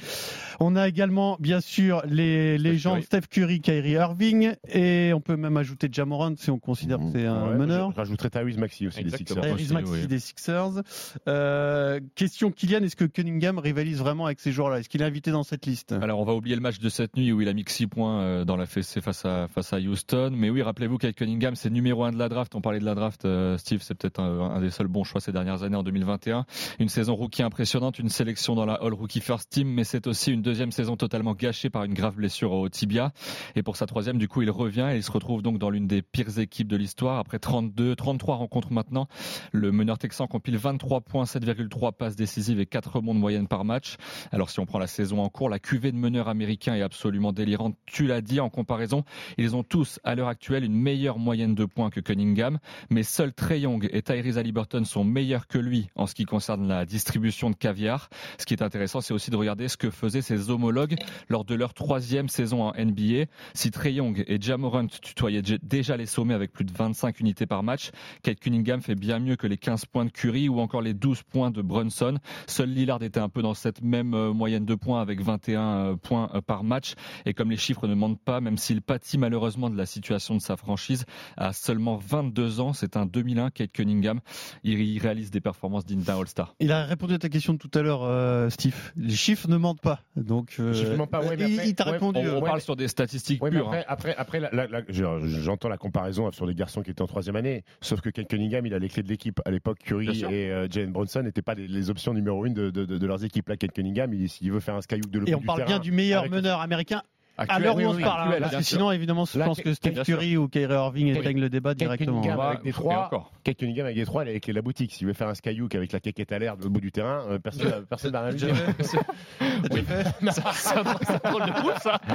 On 0.61 0.77
a 0.77 0.89
également 0.89 1.37
bien 1.41 1.61
sûr 1.61 2.03
les 2.07 2.59
légendes. 2.59 3.03
Steph 3.03 3.23
Curry, 3.31 3.61
Kyrie 3.61 3.93
Irving 3.93 4.55
et 4.73 5.13
on 5.15 5.21
peut 5.21 5.37
même 5.37 5.57
ajouter 5.57 5.89
Jamorant 5.91 6.35
si 6.37 6.51
on 6.51 6.59
considère 6.59 6.99
que 6.99 7.11
c'est 7.13 7.27
un 7.27 7.49
Ouais, 7.49 7.55
meneur. 7.57 7.93
Je 7.93 7.97
rajouterais 7.97 8.31
Tyrese 8.31 8.59
Maxi 8.59 8.87
aussi, 8.87 9.01
Exactement. 9.01 9.41
des 9.43 9.49
Sixers. 9.59 9.79
Tyrese 9.79 9.91
oui. 9.91 10.07
des 10.07 10.19
Sixers. 10.19 10.83
Euh, 11.29 12.01
question 12.15 12.51
Kylian, 12.51 12.83
est-ce 12.83 12.97
que 12.97 13.05
Cunningham 13.29 13.59
rivalise 13.59 13.99
vraiment 13.99 14.25
avec 14.25 14.41
ces 14.41 14.53
joueurs-là 14.53 14.81
Est-ce 14.81 14.89
qu'il 14.89 15.03
est 15.03 15.05
invité 15.05 15.31
dans 15.31 15.43
cette 15.43 15.67
liste? 15.67 15.93
Alors 15.93 16.19
on 16.19 16.25
va 16.25 16.33
oublier 16.33 16.55
le 16.55 16.63
match 16.63 16.79
de 16.79 16.89
cette 16.89 17.15
nuit 17.15 17.31
où 17.31 17.43
il 17.43 17.49
a 17.49 17.53
mis 17.53 17.63
que 17.63 17.71
6 17.71 17.87
points 17.87 18.23
euh, 18.23 18.45
dans 18.47 18.57
la 18.57 18.65
fessée 18.65 19.03
face 19.03 19.27
à, 19.27 19.49
face 19.49 19.75
à 19.75 19.79
Houston. 19.79 20.33
Mais 20.35 20.49
oui, 20.49 20.63
rappelez-vous 20.63 20.97
qu'avec 20.97 21.17
Cunningham, 21.17 21.55
c'est 21.55 21.69
numéro 21.69 22.05
1 22.05 22.13
de 22.13 22.19
la 22.19 22.31
draft. 22.31 22.55
On 22.55 22.63
parlait 22.63 22.79
de 22.79 22.87
la 22.87 22.95
draft, 22.95 23.27
euh, 23.27 23.59
Steve, 23.59 23.83
c'est 23.83 23.95
peut-être 23.95 24.19
un, 24.21 24.51
un 24.51 24.61
des 24.63 24.71
seuls 24.71 24.89
bons 24.89 25.05
choix 25.05 25.21
ces 25.21 25.31
dernières 25.31 25.63
années 25.63 25.77
en 25.77 25.83
2021. 25.83 26.47
Une 26.79 26.89
saison 26.89 27.17
rookie 27.17 27.43
impressionnante, 27.43 27.99
une 27.99 28.09
sélection 28.09 28.55
dans 28.55 28.65
la 28.65 28.75
All 28.75 28.95
Rookie 28.95 29.21
First 29.21 29.51
Team, 29.51 29.69
mais 29.69 29.85
c'est 29.85 30.07
aussi 30.07 30.33
une 30.33 30.41
deuxième 30.41 30.73
saison 30.73 30.97
totalement 30.97 31.35
gâchée 31.35 31.69
par 31.69 31.85
une 31.85 31.93
grave 31.93 32.15
blessure 32.15 32.53
au 32.53 32.67
tibia. 32.71 33.13
Et 33.57 33.63
pour 33.63 33.77
sa 33.77 33.85
troisième, 33.85 34.17
du 34.17 34.27
coup, 34.27 34.41
il 34.41 34.51
revient 34.51 34.89
et 34.91 34.97
il 34.97 35.03
se 35.03 35.13
retrouve 35.13 35.43
donc 35.43 35.59
dans 35.59 35.69
l'une 35.69 35.87
des 35.87 36.01
pires 36.01 36.39
équipes 36.39 36.69
de 36.69 36.77
l'histoire. 36.77 37.19
Après 37.19 37.39
32, 37.39 37.95
33 37.95 38.37
rencontres 38.37 38.73
maintenant, 38.73 39.07
le 39.53 39.71
meneur 39.71 39.99
texan 39.99 40.27
compile 40.29 40.57
23 40.57 41.03
points, 41.03 41.25
7,3 41.25 41.93
passes 41.93 42.17
décisives 42.17 42.59
et 42.59 42.67
4 42.67 42.93
rebonds 42.93 43.18
moyenne 43.19 43.49
par 43.49 43.65
match. 43.65 43.97
Alors 44.33 44.51
si 44.51 44.61
on 44.61 44.67
prend 44.67 44.79
la 44.79 44.87
saison 44.87 45.23
en 45.23 45.29
cours, 45.29 45.49
la 45.49 45.59
cuvée 45.59 45.93
de 45.93 45.97
meneurs 45.97 46.29
américains 46.29 46.75
est 46.75 46.83
absolument 46.83 47.33
délirante. 47.33 47.77
Tu 47.87 48.07
l'as 48.07 48.21
dit, 48.21 48.41
en 48.41 48.49
comparaison, 48.51 49.05
ils 49.37 49.55
ont 49.57 49.63
tous 49.63 50.01
à 50.05 50.15
l'heure 50.15 50.29
actuelle 50.29 50.65
une 50.65 50.75
meilleure 50.75 51.19
moyenne 51.19 51.55
de 51.55 51.65
points 51.65 51.91
que 51.91 52.01
Cunningham, 52.01 52.59
mais 52.91 53.03
seuls 53.03 53.33
Trey 53.33 53.61
Young 53.61 53.89
et 53.93 54.03
Tyrese 54.03 54.39
Halliburton 54.39 54.85
sont 54.85 55.05
meilleurs 55.05 55.47
que 55.47 55.59
lui 55.59 55.89
en 55.95 56.07
ce 56.07 56.15
qui 56.15 56.25
concerne 56.25 56.67
la 56.69 56.85
distribution 56.87 57.51
de 57.51 57.57
caviar. 57.57 58.09
Ce 58.39 58.47
qui 58.47 58.55
est 58.55 58.63
intéressant, 58.63 59.01
c'est 59.01 59.15
aussi 59.15 59.31
de 59.31 59.37
regarder 59.37 59.69
ce 59.69 59.77
que 59.77 59.91
faisaient 59.91 60.23
ses 60.23 60.51
homologues 60.51 60.97
lors 61.29 61.45
de 61.45 61.55
leur 61.55 61.75
troisième 61.75 62.29
saison 62.29 62.63
en 62.63 62.73
NBA. 62.75 63.25
Si 63.55 63.71
Trey 63.71 63.95
Young 63.95 64.25
et 64.27 64.41
Jamorant 64.41 64.87
tutoyaient 64.87 65.43
dé- 65.43 65.59
déjà 65.63 65.97
les 65.97 66.07
sommets 66.07 66.35
avec 66.35 66.53
plus 66.53 66.65
de 66.65 66.73
25 66.73 67.21
unités 67.21 67.47
par 67.47 67.63
match, 67.63 67.91
Kate 68.23 68.41
Cunningham 68.41 68.81
fait 68.81 68.95
bien 68.95 69.19
mieux 69.19 69.37
que 69.37 69.47
les 69.47 69.57
15 69.57 69.87
points 69.87 70.05
de 70.05 70.11
Curry 70.11 70.49
ou 70.49 70.61
encore 70.61 70.83
les 70.83 70.95
12 70.95 71.23
points 71.23 71.51
de 71.51 71.63
Brunson. 71.63 72.19
Seul 72.47 72.71
Lillard 72.71 72.98
Lillard 72.99 73.03
était 73.09 73.21
un 73.21 73.29
peu 73.29 73.43
dans 73.43 73.55
cette 73.55 73.83
même 73.83 74.15
euh, 74.15 74.33
moyenne 74.33 74.65
de 74.65 74.75
points 74.75 75.01
avec 75.01 75.21
21 75.21 75.61
euh, 75.61 75.97
points 75.97 76.31
euh, 76.35 76.41
par 76.41 76.65
match. 76.65 76.95
Et 77.27 77.35
comme 77.35 77.51
les 77.51 77.57
chiffres 77.57 77.87
ne 77.87 77.95
mentent 77.95 78.21
pas, 78.21 78.41
même 78.41 78.57
s'il 78.59 78.83
pâtit 78.83 79.19
malheureusement 79.19 79.71
de 79.71 79.77
la 79.77 79.87
situation 79.87 80.35
de 80.35 80.41
sa 80.41 80.57
franchise, 80.57 81.05
à 81.37 81.53
seulement 81.53 81.97
22 81.97 82.61
ans, 82.61 82.73
c'est 82.73 82.97
un 82.97 83.07
2001, 83.07 83.51
Kate 83.51 83.73
Cunningham, 83.73 84.21
il 84.65 84.99
réalise 85.01 85.31
des 85.31 85.41
performances 85.41 85.87
dignes 85.87 86.03
d'un 86.03 86.19
All-Star. 86.19 86.55
Il 86.61 86.73
a 86.73 86.85
répondu 86.85 87.15
à 87.15 87.19
ta 87.19 87.29
question 87.29 87.53
de 87.55 87.59
tout 87.59 87.71
à 87.75 87.83
l'heure, 87.83 88.03
euh, 88.03 88.51
Steve. 88.51 88.93
Les 88.97 89.15
chiffres 89.15 89.49
ne 89.49 89.57
mentent 89.57 89.81
pas. 89.81 90.01
Donc, 90.17 90.57
euh, 90.59 90.73
Les 90.73 90.79
chiffres 90.79 90.93
ne 90.93 90.97
mentent 90.97 91.11
pas, 91.11 91.21
ouais, 91.21 91.37
mais 91.37 91.49
il, 91.51 91.55
après- 91.59 91.69
il 91.69 91.75
t'a 91.75 91.87
ouais, 91.87 91.93
répondu. 91.93 92.19
On, 92.21 92.23
on 92.23 92.35
ouais, 92.37 92.41
parle 92.43 92.55
mais- 92.57 92.61
sur 92.61 92.77
des 92.77 92.89
statistiques 92.89 93.41
pures. 93.43 93.67
après, 93.67 93.81
hein. 93.81 93.85
après, 93.89 94.17
après 94.17 94.41
la- 94.41 94.51
la- 94.53 94.67
la- 94.67 94.83
je- 94.89 95.27
j'entends 95.27 95.69
la 95.69 95.79
comparaison 95.79 96.31
sur 96.33 96.47
des 96.47 96.55
garçons 96.55 96.83
qui 96.83 96.91
étaient 96.91 97.03
en 97.03 97.07
troisième 97.07 97.37
année, 97.37 97.65
sauf 97.81 98.01
que 98.01 98.11
Kate 98.11 98.29
Cunningham, 98.29 98.67
il 98.67 98.75
a 98.75 98.79
les 98.79 98.89
clés 98.89 99.03
de 99.03 99.09
l'équipe. 99.09 99.41
À 99.45 99.51
l'époque, 99.51 99.79
Curry 99.85 100.23
et 100.31 100.51
euh, 100.51 100.67
Jalen 100.71 100.91
Bronson 100.93 101.23
n'étaient 101.23 101.43
pas 101.43 101.55
les, 101.55 101.69
les 101.69 101.91
options 101.91 102.13
numéro 102.15 102.45
une 102.47 102.55
de, 102.55 102.71
de- 102.71 102.85
de- 102.89 102.99
de 102.99 103.07
leurs 103.07 103.23
équipes. 103.25 103.49
Là, 103.49 103.57
Kate 103.57 103.73
Cunningham, 103.73 104.13
il- 104.15 104.29
s'il 104.29 104.51
veut 104.51 104.61
faire 104.61 104.75
un 104.75 104.81
skyhook 104.81 105.11
de 105.11 105.19
l'autre 105.21 105.31
Et 105.31 105.35
on 105.35 105.41
du 105.41 105.47
parle 105.47 105.59
terrain, 105.59 105.69
bien 105.69 105.79
du 105.79 105.93
meilleur 105.93 106.21
avec- 106.21 106.33
meneur 106.33 106.61
américain 106.61 107.03
à 107.39 107.59
l'heure 107.61 107.75
où 107.77 107.79
oui, 107.79 107.87
on 107.87 107.91
oui, 107.95 107.99
se 107.99 108.03
parle. 108.05 108.21
hein, 108.21 108.25
actuel, 108.25 108.43
parce 108.43 108.57
que 108.57 108.63
sinon, 108.63 108.91
évidemment, 108.93 109.25
je 109.25 109.39
Là, 109.39 109.45
pense 109.47 109.61
que 109.61 109.73
Steph. 109.73 110.03
Curry 110.05 110.37
ou 110.37 110.49
Kyrie 110.49 110.75
Irving 110.75 111.07
éteignent 111.17 111.41
le 111.41 111.49
débat 111.49 111.75
directement. 111.75 112.23
Avec 112.23 112.63
des 112.63 112.73
trois. 112.73 113.11
Kate 113.45 113.57
Cunningham 113.57 113.87
avec 113.87 113.97
des 113.97 114.05
trois, 114.05 114.25
il 114.25 114.29
a 114.29 114.33
les 114.33 114.41
clés 114.41 114.53
de 114.53 114.59
la 114.59 114.63
boutique. 114.63 114.93
S'il 114.93 115.07
veut 115.07 115.13
faire 115.15 115.29
un 115.29 115.35
skyhook 115.35 115.75
avec 115.75 115.93
la 115.93 116.01
caquette 116.01 116.33
à 116.33 116.39
l'air 116.39 116.57
de 116.57 116.63
l'autre 116.63 116.73
bout 116.75 116.81
du 116.81 116.93
terrain, 116.93 117.23
euh, 117.31 117.39
personne 117.39 117.87
personne 117.89 118.13
va 118.13 118.23
rien 118.23 118.31
lui 118.33 118.39
dire. 118.39 118.55
C'est 118.83 118.99
un 118.99 120.33
c'est 120.53 120.79
un 121.25 121.31
drôle 121.31 121.47
de 121.47 121.53
coup, 121.61 121.71
ça. 121.81 122.01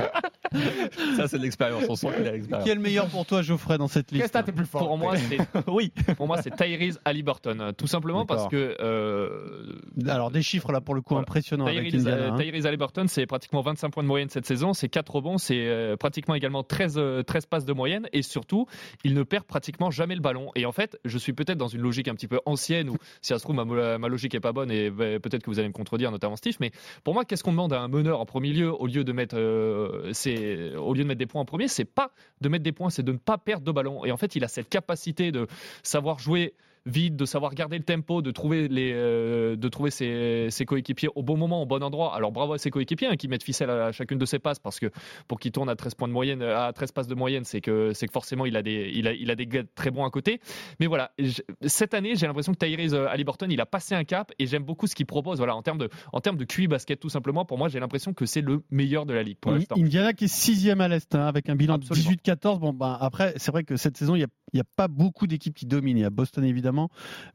Ça, 1.16 1.28
c'est 1.28 1.38
de 1.40 1.44
l'expérience. 1.44 1.84
On 1.90 1.96
sent 1.96 2.08
qu'il 2.16 2.16
a 2.16 2.22
Qui 2.22 2.28
est 2.28 2.32
l'expérience. 2.34 2.70
le 2.70 2.80
meilleur 2.82 3.08
pour 3.08 3.26
toi, 3.26 3.42
Geoffrey, 3.42 3.78
dans 3.80 3.88
cette 3.88 4.08
Qu'est-ce 4.08 4.16
liste 4.22 4.28
que 4.28 4.34
t'as, 4.34 4.44
t'es 4.44 4.52
plus 4.52 4.66
fort 4.66 4.86
Pour 4.88 4.98
moi, 4.98 5.16
c'est 5.18 5.38
Oui. 5.68 5.92
pour 6.18 6.28
moi, 6.28 6.42
c'est 6.42 6.52
Tyrese 6.56 7.00
Halliburton. 7.06 7.72
Tout 7.78 7.88
simplement 7.88 8.26
parce 8.26 8.48
que 8.50 8.76
euh, 8.80 9.80
Alors, 10.08 10.30
des 10.32 10.42
chiffres 10.44 10.72
là 10.72 10.82
pour 10.82 10.94
le 10.96 11.02
coup 11.02 11.16
Voilà. 11.16 11.24
impressionnants 11.24 11.66
avec 11.66 11.90
Tyrese, 11.90 12.08
Indiana. 12.08 12.22
euh, 12.24 12.32
hein. 12.32 12.38
Tyrese 12.38 12.66
Halliburton, 12.68 13.06
c'est 13.08 13.26
pratiquement 13.26 13.62
25 13.62 13.90
points 13.90 14.04
de 14.04 14.08
moyenne 14.08 14.30
cette 14.30 14.46
saison, 14.46 14.74
c'est 14.74 14.90
4 14.90 15.13
rebonds, 15.14 15.38
c'est 15.38 15.68
euh, 15.68 15.96
pratiquement 15.96 16.36
également 16.36 16.64
13, 16.64 16.96
euh, 16.98 17.24
13 17.24 17.46
passes 17.46 17.66
de 17.66 17.74
moyenne, 17.74 18.08
et 18.14 18.22
surtout, 18.22 18.68
il 19.04 19.14
ne 19.14 19.24
perd 19.24 19.46
pratiquement 19.46 19.92
jamais 19.92 20.16
le 20.16 20.22
ballon. 20.22 20.52
Et 20.56 20.66
en 20.66 20.72
fait, 20.72 21.00
je 21.06 21.18
suis 21.18 21.34
peut-être 21.34 21.58
dans 21.58 21.68
une 21.68 21.82
logique 21.82 22.08
un 22.08 22.16
petit 22.16 22.28
peu 22.28 22.40
ancienne, 22.46 22.90
où 22.90 22.98
si 23.22 23.30
ça 23.30 23.40
se 23.40 23.44
trouve, 23.44 23.56
ma, 23.56 24.08
logique 24.08 24.36
est 24.36 24.40
pas 24.40 24.52
bonne, 24.52 24.72
et 24.72 24.90
bah, 24.90 25.20
peut-être 25.20 25.44
que 25.44 25.50
vous 25.50 25.60
allez 25.60 25.68
me 25.68 25.74
contredire, 25.74 26.12
notamment 26.12 26.36
Steve, 26.36 26.58
mais 26.60 26.72
pour 27.04 27.14
moi, 27.14 27.26
qu'est-ce 27.26 27.44
qu'on 27.44 27.52
demande 27.52 27.74
à 27.74 27.82
un 27.82 27.88
meneur 27.88 28.20
en 28.20 28.26
premier 28.26 28.52
lieu, 28.52 28.74
au 28.74 28.88
lieu 28.88 29.04
de 29.04 29.12
mettre, 29.12 29.36
euh, 29.38 30.12
au 30.78 30.94
lieu 30.94 31.04
de 31.04 31.08
mettre 31.08 31.20
des 31.20 31.26
points 31.26 31.42
en 31.42 31.46
premier, 31.46 31.68
c'est 31.68 31.86
pas 31.86 32.12
de 32.42 32.50
mettre 32.50 32.64
des 32.64 32.72
points, 32.72 32.90
c'est 32.90 33.04
de 33.04 33.12
ne 33.12 33.18
pas 33.18 33.38
perdre 33.38 33.66
de 33.66 33.72
ballon. 33.72 34.06
Et 34.06 34.12
en 34.12 34.18
fait, 34.18 34.36
il 34.36 34.44
a 34.44 34.48
cette 34.48 34.70
capacité 34.70 35.32
de 35.32 35.48
savoir 35.84 36.20
jouer 36.20 36.54
vite, 36.86 37.16
de 37.16 37.26
savoir 37.26 37.54
garder 37.56 37.78
le 37.78 37.84
tempo, 37.84 38.22
de 38.22 38.32
trouver, 38.32 38.68
les, 38.68 38.92
euh, 38.94 39.56
de 39.56 39.70
trouver 39.70 39.90
ses, 39.92 40.48
ses 40.50 40.66
coéquipiers 40.66 41.10
au 41.16 41.24
bon 41.24 41.38
moment, 41.38 41.62
au 41.62 41.66
bon 41.66 41.82
endroit. 41.82 42.16
Alors 42.16 42.32
bravo 42.32 42.54
à 42.54 42.58
ses 42.58 42.70
coéquipiers 42.72 43.08
hein, 43.08 43.16
qui 43.16 43.28
mettent 43.28 43.44
ficelle 43.44 43.70
à 43.70 43.92
chacune 43.92 44.18
de 44.18 44.26
ses 44.26 44.40
passes 44.40 44.60
parce 44.60 44.80
que 44.80 44.88
pour 45.28 45.40
qu'il 45.40 45.52
tourne 45.52 45.70
à 45.70 45.76
13 45.76 45.96
points 45.96 46.08
de 46.08 46.14
moyenne, 46.14 46.42
à 46.42 46.72
13 46.74 46.92
passes 46.92 47.08
de 47.08 47.16
moyenne, 47.16 47.44
c'est 47.46 47.62
que, 47.62 47.94
c'est 47.94 48.08
que 48.08 48.12
forcément 48.12 48.46
il 48.46 48.56
a 48.58 48.62
des, 48.62 48.92
il 48.94 49.08
a, 49.08 49.14
il 49.14 49.32
a 49.32 49.36
des 49.36 49.48
gars 49.48 49.64
très 49.76 49.92
bons 49.92 50.04
à 50.06 50.10
côté. 50.10 50.42
Mais 50.80 50.88
voilà, 50.88 51.12
je- 51.20 51.42
cette 51.66 51.94
année, 51.94 52.16
j'ai 52.16 52.28
l'impression 52.28 52.54
que 52.54 52.58
Tyrese 52.66 52.94
Halliburton, 52.96 53.48
il 53.50 53.62
a 53.62 53.66
passé 53.66 53.96
un 53.96 54.04
cap 54.04 54.32
et 54.40 54.46
j'aime 54.48 54.64
beaucoup 54.64 54.88
ce 54.88 54.96
qu'il 54.96 55.06
propose. 55.06 55.38
Voilà, 55.38 55.56
en 55.56 55.62
termes 55.62 55.78
de, 55.78 55.90
en 56.12 56.20
termes 56.20 56.38
de 56.38 56.44
QI 56.46 56.68
basket, 56.68 57.00
tout 57.00 57.10
simplement, 57.10 57.46
pour 57.46 57.58
moi, 57.58 57.70
j'ai 57.70 57.80
l'impression 57.80 58.14
que 58.14 58.26
c'est 58.26 58.42
le 58.42 58.62
meilleur 58.72 59.06
de 59.06 59.14
la 59.14 59.24
ligue 59.24 59.38
pour 59.40 59.52
Oui, 59.54 59.60
l'instant. 59.60 59.76
Indiana 59.78 60.12
qui 60.14 60.26
est 60.26 60.28
sixième 60.34 60.82
à 60.82 60.88
l'Est 60.90 61.16
hein, 61.16 61.26
avec 61.28 61.48
un 61.50 61.56
bilan 61.56 61.76
Absolument. 61.76 62.12
de 62.12 62.16
18-14. 62.32 62.60
Bon, 62.60 62.74
ben, 62.74 62.98
après, 63.00 63.34
c'est 63.38 63.52
vrai 63.52 63.64
que 63.64 63.78
cette 63.78 63.96
saison, 63.98 64.16
il 64.16 64.26
n'y 64.54 64.60
a, 64.60 64.62
a 64.62 64.66
pas 64.76 64.88
beaucoup 64.88 65.28
d'équipes 65.28 65.54
qui 65.56 65.66
dominent. 65.66 65.98
Il 65.98 66.02
y 66.02 66.06
a 66.06 66.10
Boston 66.10 66.44
évidemment, 66.44 66.73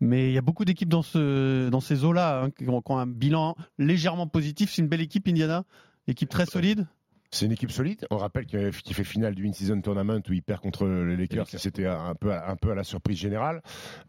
mais 0.01 0.31
il 0.31 0.35
y 0.35 0.39
a 0.39 0.43
beaucoup 0.43 0.65
d'équipes 0.65 0.89
dans, 0.89 1.03
ce, 1.03 1.69
dans 1.69 1.81
ces 1.81 2.05
eaux-là 2.05 2.43
hein, 2.45 2.51
qui, 2.51 2.69
ont, 2.69 2.81
qui 2.83 2.93
ont 2.93 2.99
un 2.99 3.07
bilan 3.07 3.57
légèrement 3.79 4.27
positif. 4.27 4.71
C'est 4.73 4.83
une 4.83 4.89
belle 4.89 5.01
équipe, 5.01 5.29
Indiana. 5.29 5.65
Équipe 6.07 6.29
très 6.31 6.47
solide. 6.47 6.87
C'est 7.31 7.45
une 7.45 7.53
équipe 7.53 7.71
solide. 7.71 8.07
On 8.11 8.17
rappelle 8.17 8.47
qu'il 8.47 8.73
fait 8.73 9.05
finale 9.05 9.35
du 9.35 9.47
In-Season 9.47 9.79
Tournament 9.83 10.21
où 10.29 10.33
il 10.33 10.43
perd 10.43 10.61
contre 10.63 10.87
les 10.87 11.15
Lakers. 11.17 11.47
C'était 11.49 11.85
un 11.87 12.15
peu, 12.15 12.33
à- 12.33 12.51
un 12.51 12.57
peu 12.57 12.71
à 12.71 12.75
la 12.75 12.85
surprise 12.85 13.19
générale. 13.19 13.61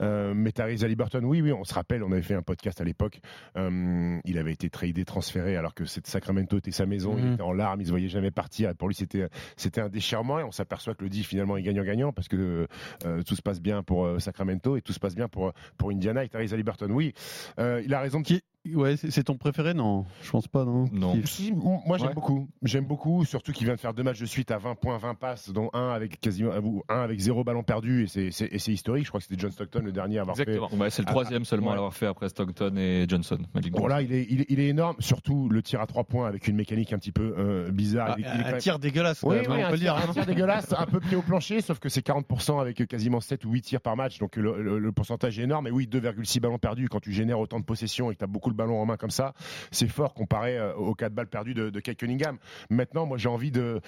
Euh, 0.01 0.33
mais 0.33 0.53
Tyrese 0.53 0.85
Halliburton, 0.85 1.23
oui, 1.25 1.41
oui, 1.41 1.51
on 1.51 1.65
se 1.65 1.73
rappelle, 1.73 2.01
on 2.03 2.11
avait 2.13 2.21
fait 2.21 2.35
un 2.35 2.41
podcast 2.41 2.79
à 2.79 2.85
l'époque. 2.85 3.19
Euh, 3.57 4.17
il 4.23 4.37
avait 4.37 4.53
été 4.53 4.69
tradé, 4.69 5.03
transféré, 5.03 5.57
alors 5.57 5.73
que 5.73 5.83
cette 5.83 6.07
Sacramento 6.07 6.57
était 6.57 6.71
sa 6.71 6.85
maison. 6.85 7.15
Il 7.17 7.25
Mhm. 7.25 7.33
était 7.33 7.41
en 7.41 7.51
larmes, 7.51 7.81
il 7.81 7.85
se 7.85 7.91
voyait 7.91 8.07
jamais 8.07 8.31
partir. 8.31 8.69
Et 8.69 8.73
pour 8.73 8.87
lui, 8.87 8.95
c'était 8.95 9.27
c'était 9.57 9.81
un 9.81 9.89
déchirement. 9.89 10.39
Et 10.39 10.43
on 10.45 10.51
s'aperçoit 10.51 10.95
que 10.95 11.03
le 11.03 11.09
deal 11.09 11.25
finalement 11.25 11.57
est 11.57 11.61
gagnant-gagnant 11.63 12.13
parce 12.13 12.29
que 12.29 12.67
euh, 13.05 13.21
tout 13.23 13.35
se 13.35 13.41
passe 13.41 13.59
bien 13.61 13.83
pour 13.83 14.21
Sacramento 14.21 14.77
et 14.77 14.81
tout 14.81 14.93
se 14.93 14.99
passe 14.99 15.15
bien 15.15 15.27
pour 15.27 15.51
pour 15.77 15.91
Indiana 15.91 16.23
et 16.23 16.29
Tyrese 16.29 16.53
Halliburton. 16.53 16.89
Oui, 16.91 17.13
il 17.57 17.93
a 17.93 17.99
raison 17.99 18.21
de 18.21 18.25
Qui 18.25 18.41
ouais, 18.73 18.97
c'est 18.97 19.23
ton 19.23 19.35
préféré? 19.37 19.73
Non, 19.73 20.05
je 20.21 20.29
pense 20.31 20.47
pas. 20.47 20.65
Non. 20.65 20.85
Non. 20.91 21.15
Si, 21.25 21.51
moi 21.53 21.97
j'aime 21.97 22.07
Ouais. 22.09 22.13
beaucoup. 22.13 22.47
J'aime 22.63 22.85
beaucoup, 22.85 23.23
surtout 23.25 23.51
qu'il 23.51 23.65
vient 23.65 23.75
de 23.75 23.79
faire 23.79 23.93
deux 23.93 24.03
matchs 24.03 24.19
de 24.19 24.25
suite 24.25 24.51
à 24.51 24.57
20 24.57 24.75
points, 24.75 24.97
20 24.97 25.15
passes, 25.15 25.49
dont 25.51 25.69
un 25.73 25.89
avec 25.91 26.19
quasiment 26.19 26.51
ou 26.61 26.83
un 26.89 27.01
avec 27.01 27.19
zéro 27.19 27.43
ballon 27.43 27.63
perdu 27.63 28.03
et 28.03 28.07
c'est- 28.31 28.67
historique. 28.71 29.05
Je 29.05 29.09
crois 29.09 29.19
que 29.19 29.25
c'était 29.27 29.39
John 29.39 29.51
Stockton 29.51 29.81
le 29.83 29.91
dernier 29.91 30.17
à 30.17 30.21
avoir 30.21 30.39
Exactement. 30.39 30.69
Ouais, 30.77 30.89
c'est 30.89 31.01
le 31.01 31.07
Ah, 31.07 31.11
troisième 31.11 31.45
seulement 31.45 31.67
ouais. 31.67 31.71
à 31.73 31.75
l'avoir 31.75 31.93
fait 31.93 32.05
après 32.07 32.29
Stockton 32.29 32.75
et 32.77 33.05
Johnson. 33.07 33.37
Magic 33.53 33.71
fait. 33.73 33.79
Bon 33.81 33.87
Johnson. 33.87 33.87
là, 33.95 34.01
il 34.01 34.13
est, 34.13 34.27
il, 34.29 34.41
est, 34.41 34.45
il 34.49 34.59
est 34.59 34.67
énorme, 34.67 34.95
surtout 34.99 35.49
le 35.49 35.61
tir 35.63 35.81
à 35.81 35.87
trois 35.87 36.03
points 36.03 36.27
avec 36.27 36.47
une 36.47 36.55
mécanique 36.55 36.91
un 36.93 36.99
petit 36.99 37.11
peu 37.11 37.33
euh, 37.37 37.71
bizarre. 37.71 38.09
Ah, 38.11 38.15
Il 38.17 38.23
quand 38.25 38.29
un 38.31 38.51
même- 38.51 38.57
tir 38.57 38.79
dégueulasse. 38.79 39.23
Oui, 39.23 39.37
oui, 39.39 39.45
on 39.47 39.53
un 39.53 39.69
peut 39.69 39.77
tir, 39.77 39.95
dire. 39.95 40.09
un 40.09 40.11
tir 40.13 40.25
dégueulasse, 40.25 40.73
un 40.77 40.85
peu 40.85 40.99
pied 40.99 41.15
au 41.15 41.21
plancher, 41.21 41.61
sauf 41.61 41.79
que 41.79 41.89
c'est 41.89 42.01
40% 42.05 42.59
avec 42.59 42.85
quasiment 42.87 43.19
7 43.21 43.45
ou 43.45 43.51
8 43.51 43.61
tirs 43.61 43.81
par 43.81 43.95
match, 43.95 44.19
donc 44.19 44.35
le, 44.35 44.61
le- 44.61 44.79
le 44.79 44.91
pourcentage 44.91 45.39
est 45.39 45.43
énorme. 45.43 45.67
Et 45.67 45.71
oui, 45.71 45.87
2,6 45.87 46.39
ballons 46.39 46.57
perdus 46.59 46.89
quand 46.89 46.99
tu 46.99 47.11
génères 47.11 47.39
autant 47.39 47.59
de 47.59 47.65
possessions 47.65 48.11
et 48.11 48.13
que 48.15 48.19
tu 48.19 48.23
as 48.23 48.27
beaucoup 48.27 48.48
de 48.51 48.55
ballons 48.55 48.79
en 48.81 48.85
main 48.85 48.97
comme 48.97 49.09
ça, 49.11 49.33
c'est 49.71 49.87
fort 49.87 50.13
comparé 50.13 50.57
euh, 50.57 50.73
aux 50.75 50.95
4 50.95 51.13
balles 51.13 51.27
perdues 51.27 51.53
de, 51.53 51.69
de 51.69 51.79
Kate 51.79 51.97
Cunningham. 51.97 52.37
Maintenant, 52.69 53.05
moi 53.05 53.17
j'ai 53.17 53.29
envie 53.29 53.51
de. 53.51 53.81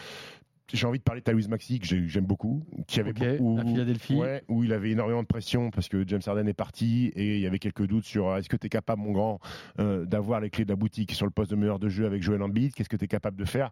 J'ai 0.74 0.88
envie 0.88 1.00
de 1.00 1.04
parler 1.04 1.19
de 1.19 1.26
Tyrese 1.30 1.50
Maxi, 1.50 1.80
que 1.82 1.86
j'ai- 1.86 2.08
j'aime 2.08 2.26
beaucoup, 2.26 2.63
qui 2.88 3.02
avait 3.02 3.12
beaucoup, 3.12 3.60
à 3.60 3.65
Philadelphie. 3.65 4.15
ouais, 4.15 4.41
où 4.47 4.63
il 4.63 4.71
avait 4.71 4.91
énormément 4.91 5.21
de 5.21 5.28
pression 5.28 5.69
parce 5.69 5.89
que 5.89 6.08
James 6.08 6.21
Harden 6.26 6.47
est 6.47 6.54
parti 6.54 7.12
et 7.13 7.36
il 7.36 7.41
y 7.41 7.45
avait 7.45 7.60
quelques 7.60 7.86
doutes 7.86 8.06
sur 8.06 8.30
euh, 8.30 8.38
est-ce 8.38 8.47
que 8.47 8.56
tu 8.56 8.67
es 8.67 8.69
capable, 8.69 9.02
mon 9.02 9.12
grand, 9.12 9.41
euh, 9.80 10.06
d'avoir 10.06 10.39
les 10.39 10.50
clés 10.50 10.63
de 10.63 10.69
la 10.69 10.78
boutique 10.78 11.12
sur 11.12 11.26
le 11.26 11.32
poste 11.32 11.52
de 11.52 11.58
meneur 11.58 11.78
de 11.78 11.89
jeu 11.89 12.06
avec 12.06 12.24
Joel 12.24 12.41
Embiid, 12.41 12.74
qu'est-ce 12.74 12.88
que 12.88 12.95
tu 12.95 13.04
es 13.04 13.08
capable 13.10 13.36
de 13.36 13.43
faire? 13.43 13.71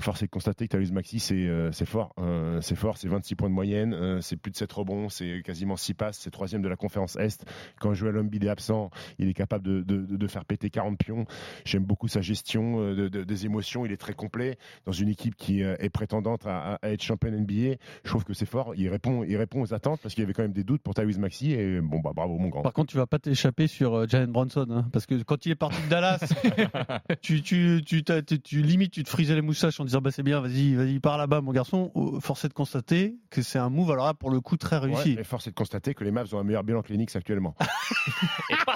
Force 0.00 0.22
est 0.22 0.26
de 0.26 0.30
constater 0.30 0.66
que 0.66 0.76
Tyrese 0.76 0.92
Maxi, 0.92 1.20
c'est 1.20 1.34
euh, 1.34 1.70
c'est 1.72 1.86
fort. 1.86 2.14
Euh, 2.18 2.60
c'est 2.60 2.76
fort, 2.76 2.96
c'est 2.96 3.08
26 3.08 3.34
points 3.36 3.48
de 3.48 3.54
moyenne, 3.54 3.92
euh, 3.94 4.20
c'est 4.20 4.36
plus 4.36 4.50
de 4.50 4.56
7 4.56 4.72
rebonds, 4.72 5.08
c'est 5.08 5.42
quasiment 5.44 5.76
6 5.76 5.94
passes, 5.94 6.18
c'est 6.18 6.30
troisième 6.30 6.62
de 6.62 6.68
la 6.68 6.76
conférence 6.76 7.16
Est. 7.16 7.44
Quand 7.80 7.94
Joel 7.94 8.18
Embiid 8.18 8.44
est 8.44 8.48
absent, 8.48 8.90
il 9.18 9.28
est 9.28 9.34
capable 9.34 9.84
de, 9.84 10.26
faire 10.26 10.44
péter 10.44 10.70
40 10.70 10.96
pions. 10.98 11.24
J'aime 11.64 11.84
beaucoup 11.84 12.06
sa 12.08 12.20
gestion 12.20 12.80
euh, 12.80 12.94
de- 12.94 13.08
de- 13.08 13.24
des 13.24 13.46
émotions, 13.46 13.84
il 13.84 13.92
est 13.92 13.96
très 13.96 14.14
complet. 14.14 14.58
Dans 14.86 14.92
une 14.92 15.08
équipe 15.08 15.34
qui 15.34 15.62
euh, 15.62 15.74
est 15.80 15.90
prétendante 15.90 16.46
à, 16.46 16.78
être 16.82 17.02
championne 17.02 17.36
NBA, 17.36 17.76
je 18.04 18.08
trouve 18.10 18.24
que 18.24 18.32
c'est 18.34 18.46
fort. 18.46 18.74
Il 18.76 18.88
répond, 18.88 19.24
il 19.24 19.36
répond 19.36 19.62
aux 19.62 19.74
attentes 19.74 20.00
parce 20.02 20.14
qu'il 20.14 20.22
y 20.22 20.24
avait 20.24 20.32
quand 20.32 20.42
même 20.42 20.52
des 20.52 20.64
doutes 20.64 20.82
pour 20.82 20.94
Tyrese 20.94 21.18
Maxi 21.18 21.52
et 21.52 21.80
bon, 21.80 22.00
bah 22.00 22.12
bravo 22.14 22.38
mon 22.38 22.48
grand. 22.48 22.62
Par 22.62 22.72
contre, 22.72 22.90
tu 22.90 22.96
vas 22.96 23.06
pas 23.06 23.18
t'échapper 23.18 23.66
sur 23.66 23.94
euh, 23.94 24.06
Jalen 24.06 24.30
Bronson, 24.30 24.66
hein, 24.70 24.86
parce 24.92 25.06
que 25.06 25.20
quand 25.22 25.46
il 25.46 25.52
est 25.52 25.56
parti 25.56 25.82
de 25.82 25.88
Dallas, 25.88 26.20
tu, 27.22 27.42
tu, 27.42 27.82
tu, 27.84 28.02
tu 28.02 29.04
te 29.04 29.08
frisais 29.08 29.34
les 29.34 29.42
moustaches 29.42 29.80
en 29.80 29.84
disant 29.90 30.00
bah 30.00 30.10
c'est 30.10 30.22
bien, 30.22 30.40
vas-y, 30.40 30.74
vas-y, 30.74 31.00
pars 31.00 31.18
là-bas, 31.18 31.40
mon 31.40 31.52
garçon. 31.52 31.92
Force 32.20 32.44
est 32.44 32.48
de 32.48 32.54
constater 32.54 33.16
que 33.30 33.42
c'est 33.42 33.58
un 33.58 33.68
move, 33.68 33.90
alors 33.90 34.06
là, 34.06 34.14
pour 34.14 34.30
le 34.30 34.40
coup, 34.40 34.56
très 34.56 34.78
réussi. 34.78 35.14
Ouais, 35.14 35.20
et 35.20 35.24
force 35.24 35.46
est 35.46 35.50
de 35.50 35.54
constater 35.54 35.94
que 35.94 36.04
les 36.04 36.10
Mavs 36.10 36.32
ont 36.34 36.38
un 36.38 36.44
meilleur 36.44 36.64
bilan 36.64 36.82
que 36.82 36.88
les 36.88 36.96
Knicks 36.96 37.14
actuellement. 37.16 37.54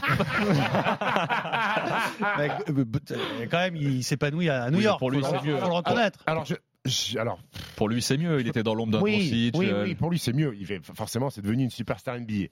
Mais, 2.39 2.51
euh, 2.69 2.85
euh, 3.13 3.47
quand 3.51 3.59
même, 3.59 3.77
il 3.77 4.03
s'épanouit 4.05 4.49
à 4.49 4.71
New 4.71 4.79
Oui, 4.79 4.85
York. 4.85 4.99
pour 4.99 5.11
lui, 5.11 5.21
faut, 5.21 5.27
c'est 5.31 5.39
faut 5.39 5.45
mieux. 5.45 5.53
le 5.57 5.65
reconnaître. 5.65 6.21
Alors, 6.27 6.45
je, 6.45 6.55
je- 6.85 7.19
alors 7.19 7.39
Pour 7.77 7.89
lui, 7.89 8.03
c'est 8.03 8.19
mieux. 8.19 8.41
Il 8.41 8.49
était 8.49 8.63
dans 8.63 8.75
l'ombre 8.75 8.93
d'un 8.93 9.01
oui, 9.01 9.51
oui, 9.55 9.69
euh, 9.71 9.85
oui, 9.85 9.95
pour 9.95 10.11
lui 10.11 10.19
c'est 10.19 10.33
mieux. 10.33 10.55
Il 10.59 10.67
fait, 10.67 10.81
forcément, 10.95 11.31
c'est 11.31 11.43
devenu 11.43 11.65
une 11.65 11.71
superstar 11.71 12.19
NBA. 12.19 12.47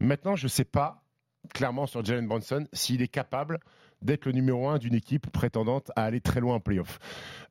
Maintenant, 0.00 0.36
je 0.36 0.48
sais 0.48 0.64
pas 0.64 1.02
clairement 1.54 1.86
sur 1.86 2.04
Jalen 2.04 2.26
Bronson 2.26 2.66
s'il 2.72 3.00
est 3.02 3.08
capable 3.08 3.58
d'être 4.02 4.26
le 4.26 4.32
numéro 4.32 4.68
un 4.68 4.78
d'une 4.78 4.94
équipe 4.94 5.30
prétendante 5.30 5.90
à 5.96 6.04
aller 6.04 6.20
très 6.20 6.40
loin 6.40 6.56
en 6.56 6.60
playoff. 6.60 6.98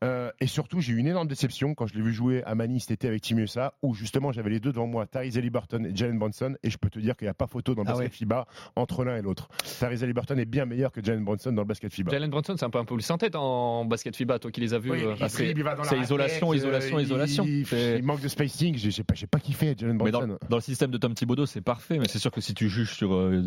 Euh, 0.03 0.31
et 0.39 0.47
surtout, 0.47 0.81
j'ai 0.81 0.93
eu 0.93 0.97
une 0.97 1.07
énorme 1.07 1.27
déception 1.27 1.73
quand 1.75 1.87
je 1.87 1.93
l'ai 1.95 2.01
vu 2.01 2.13
jouer 2.13 2.43
à 2.45 2.55
Manille 2.55 2.79
cet 2.79 2.91
été 2.91 3.07
avec 3.07 3.21
Team 3.21 3.39
USA, 3.39 3.73
où 3.81 3.93
justement 3.93 4.31
j'avais 4.31 4.49
les 4.49 4.59
deux 4.59 4.71
devant 4.71 4.87
moi, 4.87 5.05
Tyrese 5.07 5.37
Halliburton 5.37 5.85
et 5.85 5.95
Jalen 5.95 6.17
Bronson, 6.19 6.55
et 6.63 6.69
je 6.69 6.77
peux 6.77 6.89
te 6.89 6.99
dire 6.99 7.15
qu'il 7.15 7.25
n'y 7.25 7.29
a 7.29 7.33
pas 7.33 7.47
photo 7.47 7.75
dans 7.75 7.83
le 7.83 7.89
Ah 7.89 7.93
basket 7.93 8.11
ouais. 8.11 8.17
FIBA 8.17 8.47
entre 8.75 9.03
l'un 9.03 9.17
et 9.17 9.21
l'autre. 9.21 9.49
Tyrese 9.63 10.03
Halliburton 10.03 10.37
est 10.37 10.45
bien 10.45 10.65
meilleur 10.65 10.91
que 10.91 11.03
Jalen 11.03 11.23
Bronson 11.23 11.51
dans 11.51 11.63
le 11.63 11.67
basket 11.67 11.93
FIBA. 11.93 12.11
Jalen 12.11 12.29
Brunson, 12.29 12.55
c'est 12.57 12.65
un 12.65 12.69
peu 12.69 12.79
un 12.79 12.85
peu 12.85 12.99
sans 12.99 13.17
tête 13.17 13.35
en 13.35 13.85
basket 13.85 14.15
FIBA, 14.15 14.39
toi 14.39 14.51
qui 14.51 14.61
les 14.61 14.73
as 14.73 14.79
vus. 14.79 14.91
Oui, 14.91 15.03
euh, 15.03 15.15
c'est- 15.27 15.51
isolation, 16.01 16.53
isolation, 16.53 16.97
euh, 16.97 17.01
isolation. 17.01 17.45
Il, 17.45 18.03
manque 18.03 18.21
de 18.21 18.27
spacing. 18.27 18.77
J'ai 18.77 19.03
pas, 19.03 19.13
pas 19.29 19.39
kiffé 19.39 19.75
Jalen 19.77 19.97
Mais 20.01 20.11
Bronson. 20.11 20.27
dans, 20.27 20.37
dans 20.49 20.57
le 20.57 20.61
système 20.61 20.91
de 20.91 20.97
Tom 20.97 21.13
Thibodeau, 21.13 21.45
c'est 21.45 21.61
parfait. 21.61 21.99
Mais 21.99 22.07
c'est 22.07 22.19
sûr 22.19 22.31
que 22.31 22.41
si 22.41 22.53
tu 22.53 22.69
juges 22.69 22.93
sur, 22.93 23.13
euh, 23.13 23.43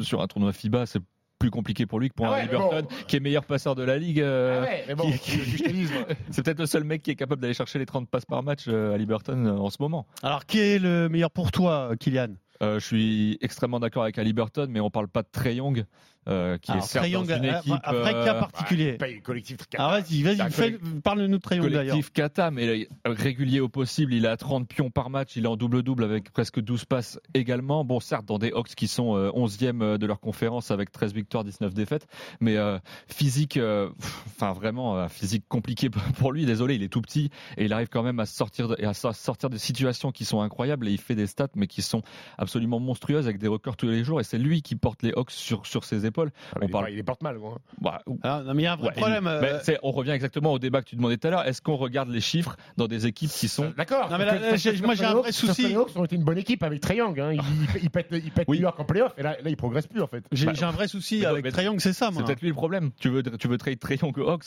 sur 0.00 0.20
un 0.22 0.26
tournoi 0.26 0.52
FIBA, 0.52 0.86
c'est 0.86 1.00
plus 1.38 1.50
compliqué 1.50 1.86
pour 1.86 2.00
lui 2.00 2.08
que 2.08 2.14
pour 2.14 2.26
Ah 2.26 2.32
ouais, 2.38 2.48
bon. 2.48 2.70
qui 3.06 3.16
est 3.16 3.20
meilleur 3.20 3.44
passeur 3.44 3.74
de 3.74 3.82
la 3.82 3.96
ligue. 3.96 4.20
euh, 4.20 4.60
Ah 4.62 4.64
ouais, 4.68 4.84
mais 4.88 4.94
bon, 4.94 5.10
qui- 5.12 5.88
C'est 6.30 6.42
peut-être 6.44 6.58
le 6.58 6.66
seul 6.66 6.84
mec 6.84 7.02
qui 7.02 7.10
est 7.12 7.16
capable 7.16 7.40
d'aller 7.40 7.54
chercher 7.54 7.78
les 7.78 7.86
30 7.86 8.08
passes 8.08 8.24
par 8.24 8.42
match 8.42 8.64
euh, 8.68 8.94
à 8.94 8.98
Liberton 8.98 9.46
en 9.46 9.70
ce 9.70 9.76
moment. 9.80 10.06
Alors, 10.22 10.46
qui 10.46 10.58
est 10.58 10.78
le 10.78 11.08
meilleur 11.08 11.30
pour 11.30 11.52
toi, 11.52 11.90
Kylian? 11.98 12.34
Euh, 12.60 12.80
je 12.80 12.84
suis 12.86 13.38
extrêmement 13.40 13.78
d'accord 13.78 14.02
avec 14.02 14.18
Halliburton, 14.18 14.66
mais 14.68 14.80
on 14.80 14.90
parle 14.90 15.06
pas 15.06 15.22
de 15.22 15.28
Trey 15.30 15.54
Young. 15.56 15.84
Euh, 16.28 16.58
qui 16.58 16.70
Alors, 16.72 16.84
est 16.84 16.86
certes 16.86 17.10
dans 17.10 17.24
une 17.24 17.44
euh, 17.44 17.58
équipe 17.58 17.74
un 17.84 17.92
vrai 17.92 18.12
cas 18.12 18.34
euh, 18.34 18.40
particulier. 18.40 18.92
Pas 18.94 19.08
une 19.08 19.22
collectif 19.22 19.56
Ah, 19.78 20.00
vas-y, 20.00 20.22
vas-y, 20.22 20.78
parle-nous 21.02 21.28
de 21.28 21.40
Trae 21.42 21.56
Young 21.56 21.64
d'ailleurs. 21.70 21.92
collectif 21.92 22.12
kata, 22.12 22.50
mais 22.50 22.88
régulier 23.04 23.60
au 23.60 23.68
possible. 23.68 24.12
Il 24.14 24.24
est 24.24 24.28
à 24.28 24.36
30 24.36 24.68
pions 24.68 24.90
par 24.90 25.10
match. 25.10 25.36
Il 25.36 25.44
est 25.44 25.48
en 25.48 25.56
double-double 25.56 26.04
avec 26.04 26.30
presque 26.32 26.60
12 26.60 26.84
passes 26.84 27.18
également. 27.34 27.84
Bon, 27.84 28.00
certes, 28.00 28.26
dans 28.26 28.38
des 28.38 28.50
Hawks 28.50 28.74
qui 28.74 28.88
sont 28.88 29.16
euh, 29.16 29.30
11e 29.30 29.96
de 29.98 30.06
leur 30.06 30.20
conférence 30.20 30.70
avec 30.70 30.90
13 30.92 31.14
victoires, 31.14 31.44
19 31.44 31.72
défaites. 31.74 32.06
Mais 32.40 32.56
euh, 32.56 32.78
physique, 33.08 33.56
euh, 33.56 33.88
enfin 34.26 34.52
vraiment, 34.52 34.96
euh, 34.98 35.08
physique 35.08 35.44
compliqué 35.48 35.88
pour 36.18 36.32
lui. 36.32 36.44
Désolé, 36.46 36.74
il 36.74 36.82
est 36.82 36.88
tout 36.88 37.00
petit 37.02 37.30
et 37.56 37.64
il 37.64 37.72
arrive 37.72 37.88
quand 37.88 38.02
même 38.02 38.20
à 38.20 38.26
sortir, 38.26 38.68
de, 38.68 38.76
et 38.78 38.84
à 38.84 38.94
so- 38.94 39.12
sortir 39.12 39.50
des 39.50 39.58
situations 39.58 40.12
qui 40.12 40.24
sont 40.24 40.40
incroyables. 40.40 40.88
Et 40.88 40.92
il 40.92 40.98
fait 41.00 41.14
des 41.14 41.26
stats, 41.26 41.48
mais 41.54 41.66
qui 41.66 41.82
sont 41.82 42.02
absolument 42.36 42.80
monstrueuses 42.80 43.26
avec 43.26 43.38
des 43.38 43.48
records 43.48 43.76
tous 43.76 43.86
les 43.88 44.04
jours. 44.04 44.20
Et 44.20 44.24
c'est 44.24 44.38
lui 44.38 44.62
qui 44.62 44.76
porte 44.76 45.02
les 45.02 45.12
Hawks 45.12 45.30
sur, 45.30 45.64
sur 45.66 45.84
ses 45.84 46.04
épaules. 46.06 46.17
Ah, 46.26 46.58
On 46.60 46.66
il, 46.66 46.70
parle- 46.70 46.90
il 46.90 46.96
les 46.96 47.02
porte 47.02 47.22
mal, 47.22 47.38
gros. 47.38 47.52
hein. 47.52 47.58
Bah, 47.80 48.02
Ah, 48.22 48.42
non, 48.44 48.54
mais 48.54 48.62
il 48.62 48.64
y 48.64 48.68
a 48.68 48.72
un 48.72 48.76
vrai 48.76 48.88
Ouais, 48.88 48.94
problème. 48.94 49.24
il- 49.24 49.44
euh, 49.44 49.58
mais 49.68 49.78
on 49.82 49.90
revient 49.92 50.10
exactement 50.10 50.52
au 50.52 50.58
débat 50.58 50.82
que 50.82 50.88
tu 50.88 50.96
demandais 50.96 51.16
tout 51.16 51.28
à 51.28 51.30
l'heure. 51.30 51.46
Est-ce 51.46 51.62
qu'on 51.62 51.76
regarde 51.76 52.08
les 52.08 52.20
chiffres 52.20 52.56
dans 52.76 52.86
des 52.88 53.06
équipes 53.06 53.30
qui 53.30 53.48
sont 53.48 53.72
D'accord. 53.76 54.08
Moi, 54.10 54.94
j'ai 54.94 55.04
un 55.04 55.14
vrai 55.14 55.32
souci. 55.32 55.68
Les 55.68 55.74
Hawks 55.76 55.96
ont 55.96 56.04
été 56.04 56.16
une 56.16 56.24
bonne 56.24 56.38
équipe 56.38 56.62
avec 56.62 56.84
Young. 56.88 57.18
Hein. 57.20 57.32
Ils, 57.82 57.90
pètent, 57.90 58.08
ils 58.12 58.30
pètent 58.30 58.48
Oui. 58.48 58.56
New 58.58 58.62
York 58.62 58.78
en 58.80 58.84
playoff 58.84 59.12
et 59.18 59.22
là, 59.22 59.36
là, 59.42 59.50
ils 59.50 59.56
progressent 59.56 59.86
plus 59.86 60.02
en 60.02 60.06
fait. 60.06 60.24
J'ai 60.32 60.46
Bah, 60.46 60.52
un 60.62 60.70
vrai 60.70 60.88
souci 60.88 61.24
avec 61.24 61.46
Young, 61.56 61.78
c'est 61.80 61.92
ça, 61.92 62.10
C'est 62.12 62.24
peut-être 62.24 62.40
lui 62.40 62.48
le 62.48 62.54
problème. 62.54 62.90
Tu 63.00 63.08
veux, 63.08 63.22
tu 63.22 63.48
veux 63.48 63.58
trade 63.58 63.78
aux 64.16 64.28
Hawks? 64.28 64.44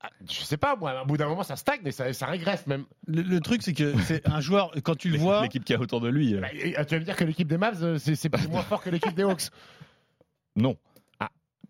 Ah, 0.00 0.10
Je 0.28 0.40
sais 0.40 0.56
pas, 0.58 0.76
moi, 0.76 1.02
au 1.02 1.06
bout 1.06 1.16
d'un 1.16 1.26
moment, 1.26 1.42
ça 1.42 1.56
stagne 1.56 1.80
et 1.84 1.90
ça, 1.90 2.12
ça 2.12 2.26
régresse 2.26 2.66
même. 2.66 2.84
Le, 3.06 3.22
le 3.22 3.40
truc, 3.40 3.62
c'est 3.62 3.72
que 3.72 3.94
c'est 4.02 4.28
un 4.28 4.40
joueur, 4.40 4.70
quand 4.84 4.94
tu 4.96 5.08
le 5.08 5.18
vois, 5.18 5.42
L'équipe 5.42 5.64
qui 5.64 5.74
a 5.74 5.80
autour 5.80 6.00
de 6.00 6.08
lui. 6.08 6.34
euh, 6.34 6.40
Bah, 6.40 6.48
tu 6.84 6.94
vas 6.94 7.00
me 7.00 7.04
dire 7.04 7.16
que 7.16 7.24
l'équipe 7.24 7.48
des 7.48 7.56
Mavs, 7.58 7.82
euh, 7.82 7.98
c'est 7.98 8.48
moins 8.48 8.62
fort 8.62 8.82
que 8.82 8.90
l'équipe 8.90 9.14
des 9.14 9.22
Hawks. 9.22 9.48
Non. 10.54 10.76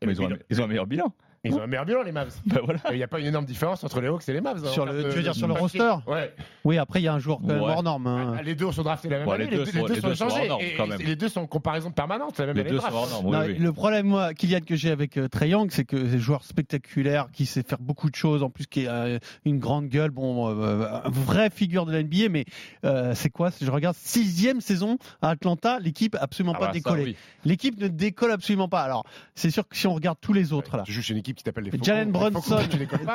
Mais 0.05 0.13
ils, 0.13 0.23
ont 0.23 0.31
un, 0.31 0.37
ils 0.51 0.61
ont 0.61 0.65
un 0.65 0.69
meilleur 0.69 0.87
bilan. 0.87 1.13
Ils 1.45 1.55
ont 1.55 1.63
un 1.63 1.67
meilleur 1.67 1.85
bilan, 1.85 2.03
les 2.03 2.13
Mavs. 2.13 2.35
Bah 2.47 2.61
voilà. 2.65 2.81
Il 2.91 2.97
n'y 2.97 3.03
a 3.03 3.09
pas 3.09 3.21
une 3.21 3.27
énorme 3.27 3.45
différence 3.45 3.85
entre 3.85 4.01
les 4.01 4.09
Hawks 4.09 4.29
et 4.29 4.33
les 4.33 4.41
Mavs. 4.41 4.65
hein, 4.65 4.69
Sur 4.71 4.85
le- 4.87 5.05
de- 5.05 5.11
tu 5.11 5.17
veux 5.17 5.23
dire 5.23 5.33
de 5.33 5.37
sur 5.39 5.47
le 5.47 5.55
roster 5.55 5.95
Ouais. 6.07 6.35
oui, 6.65 6.79
après, 6.79 7.01
il 7.01 7.05
y 7.05 7.09
a 7.09 7.15
un 7.15 7.19
joueur 7.19 7.39
quand 7.41 7.47
même 7.49 7.61
Ouais. 7.63 7.73
hors 7.73 7.83
norme. 7.83 8.07
hein. 8.07 8.35
Ah, 8.39 8.43
Les 8.43 8.55
deux 8.55 8.71
sont 8.73 8.83
draftés 8.83 9.09
la 9.09 9.19
même 9.21 9.29
Ouais, 9.29 9.35
année. 9.37 9.47
les 9.51 9.57
deux 9.59 9.65
sont- 9.67 9.87
les 9.87 9.95
deux 9.95 10.01
sont 10.01 10.11
échangés. 10.11 10.41
hors 10.43 10.49
normes, 10.49 10.63
Et- 10.63 10.75
quand 10.77 10.87
et- 10.87 10.89
même. 10.89 11.01
et 11.01 11.05
les 11.05 11.17
deux 11.17 11.29
sont 11.29 11.41
en 11.41 11.47
comparaison 11.47 11.91
permanente. 11.91 12.39
La 12.39 12.47
même 12.47 12.57
Les 12.57 12.65
deux 12.65 12.77
de 12.77 12.81
sont 12.81 12.87
hors 12.93 13.09
normes. 13.09 13.31
Non, 13.31 13.41
oui, 13.41 13.47
oui. 13.53 13.59
Le 13.59 13.73
problème, 13.73 14.07
moi, 14.07 14.35
Kylian, 14.35 14.61
que 14.67 14.75
j'ai 14.77 14.91
avec 14.91 15.17
euh, 15.17 15.29
Young, 15.43 15.71
c'est 15.71 15.85
que 15.85 16.09
c'est 16.09 16.17
un 16.17 16.19
joueur 16.19 16.43
spectaculaire, 16.45 17.29
qui 17.33 17.47
sait 17.47 17.63
faire 17.63 17.79
beaucoup 17.79 18.11
de 18.11 18.15
choses, 18.17 18.43
en 18.43 18.51
plus 18.51 18.67
qui 18.67 18.87
a 18.87 18.93
euh, 19.05 19.19
une 19.45 19.59
grande 19.59 19.89
gueule, 19.89 20.11
bon, 20.11 20.49
euh, 20.49 20.87
un 21.05 21.11
vraie 21.11 21.51
figure 21.51 21.87
de 21.87 21.93
la 21.93 22.01
NBA, 22.03 22.29
mais 22.31 22.45
euh, 22.85 23.13
c'est 23.15 23.31
quoi? 23.31 23.51
Je 23.61 23.71
regarde 23.71 23.95
sixième 23.97 24.61
saison 24.61 24.99
à 25.23 25.31
Atlanta, 25.31 25.79
l'équipe 25.79 26.17
absolument 26.21 26.53
Ah 26.57 26.59
pas 26.59 26.67
bah, 26.67 26.73
ça, 26.73 26.79
décollé. 26.79 27.05
oui. 27.05 27.17
L'équipe 27.45 27.79
ne 27.81 27.89
décolle 27.89 28.33
absolument 28.33 28.69
pas. 28.69 28.81
Alors, 28.83 29.05
c'est 29.35 29.51
sûr 29.51 29.67
que 29.69 29.77
si 29.77 29.87
on 29.87 29.95
regarde 29.95 30.19
tous 30.21 30.33
les 30.33 30.53
autres 30.53 30.77
là, 30.77 30.83
Tu 30.85 30.93
joues 30.93 31.03
chez 31.03 31.13
une 31.13 31.21
équipe 31.21 31.36
qui 31.37 31.45
t'appelle 31.45 31.65
les 31.65 31.71
Faucons. 31.71 31.85
Jalen 31.85 32.11
Brunson, 32.11 32.59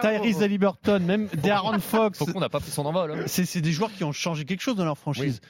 Tyrese. 0.02 0.42
Haliburton, 0.44 1.00
même 1.04 1.28
De'Aaron 1.44 1.80
Fox, 1.80 2.20
Faut 2.20 2.26
qu'on 2.28 2.40
n'a 2.40 2.50
pas 2.50 2.60
pris 2.60 2.72
son 2.72 2.86
envol. 2.86 3.12
hein. 3.12 3.24
c'est 3.26 3.46
c'est 3.46 3.62
des 3.62 3.72
joueurs 3.72 3.92
qui 3.92 4.04
ont 4.04 4.12
changé 4.14 4.46
quelque 4.46 4.62
chose 4.62 4.76
dans 4.76 4.86
leur 4.86 4.98
franchise. 4.98 5.42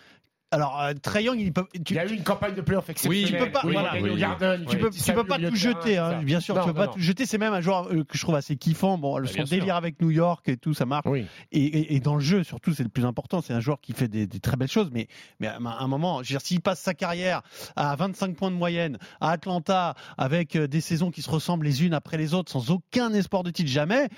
Alors, 0.51 0.81
euh, 0.81 0.93
Trae 1.01 1.21
Young, 1.23 1.39
il 1.39 1.53
peut, 1.53 1.65
tu, 1.73 1.93
Il 1.93 1.95
y 1.95 1.99
a 1.99 2.05
eu 2.05 2.13
une 2.13 2.23
campagne 2.23 2.53
de 2.53 2.61
playoff 2.61 2.89
exceptionnelle. 2.89 3.39
tu 3.39 3.45
peux 3.45 3.51
pas- 3.51 3.61
Oui, 3.63 3.71
voilà. 3.73 3.93
Oui, 4.01 4.19
Garden, 4.19 4.65
tu 4.69 4.77
peux, 4.77 4.89
tu 4.89 5.13
pas 5.13 5.37
tout 5.39 5.55
jeter, 5.55 5.97
hein. 5.97 6.21
bien 6.23 6.41
sûr, 6.41 6.55
Non, 6.55 6.61
tu 6.61 6.67
peux 6.67 6.73
non, 6.73 6.79
pas 6.79 6.85
non. 6.87 6.93
tout 6.93 6.99
jeter. 6.99 7.25
C'est 7.25 7.37
même 7.37 7.53
un 7.53 7.61
joueur 7.61 7.87
euh, 7.91 8.03
que 8.03 8.17
je 8.17 8.21
trouve 8.21 8.35
assez 8.35 8.57
kiffant. 8.57 8.97
Bon, 8.97 9.15
son 9.15 9.21
bien 9.33 9.45
sûr. 9.45 9.57
délire 9.57 9.75
avec 9.77 10.01
New 10.01 10.09
York 10.11 10.49
et 10.49 10.57
tout, 10.57 10.73
ça 10.73 10.85
marche. 10.85 11.05
Oui. 11.07 11.25
Et, 11.53 11.63
et- 11.63 11.95
et 11.95 11.99
dans 12.01 12.15
le 12.15 12.21
jeu, 12.21 12.43
surtout, 12.43 12.73
c'est 12.73 12.83
le 12.83 12.89
plus 12.89 13.05
important. 13.05 13.41
C'est 13.41 13.53
un 13.53 13.61
joueur 13.61 13.79
qui 13.79 13.93
fait 13.93 14.09
des, 14.09 14.27
des 14.27 14.39
très 14.41 14.57
belles 14.57 14.67
choses. 14.69 14.89
Mais, 14.91 15.07
mais 15.39 15.47
à 15.47 15.55
un 15.57 15.87
moment, 15.87 16.21
je 16.21 16.29
veux 16.33 16.37
dire, 16.37 16.41
s'il 16.45 16.59
passe 16.59 16.81
sa 16.81 16.93
carrière 16.93 17.41
à 17.77 17.95
25 17.95 18.35
points 18.35 18.51
de 18.51 18.55
moyenne 18.57 18.97
à 19.21 19.31
Atlanta, 19.31 19.95
avec 20.17 20.57
euh, 20.57 20.67
des 20.67 20.81
saisons 20.81 21.11
qui 21.11 21.21
se 21.21 21.29
ressemblent 21.29 21.65
les 21.65 21.85
unes 21.85 21.93
après 21.93 22.17
les 22.17 22.33
autres, 22.33 22.51
sans 22.51 22.71
aucun 22.71 23.13
espoir 23.13 23.43
de 23.43 23.51
titre, 23.51 23.69
jamais. 23.69 24.09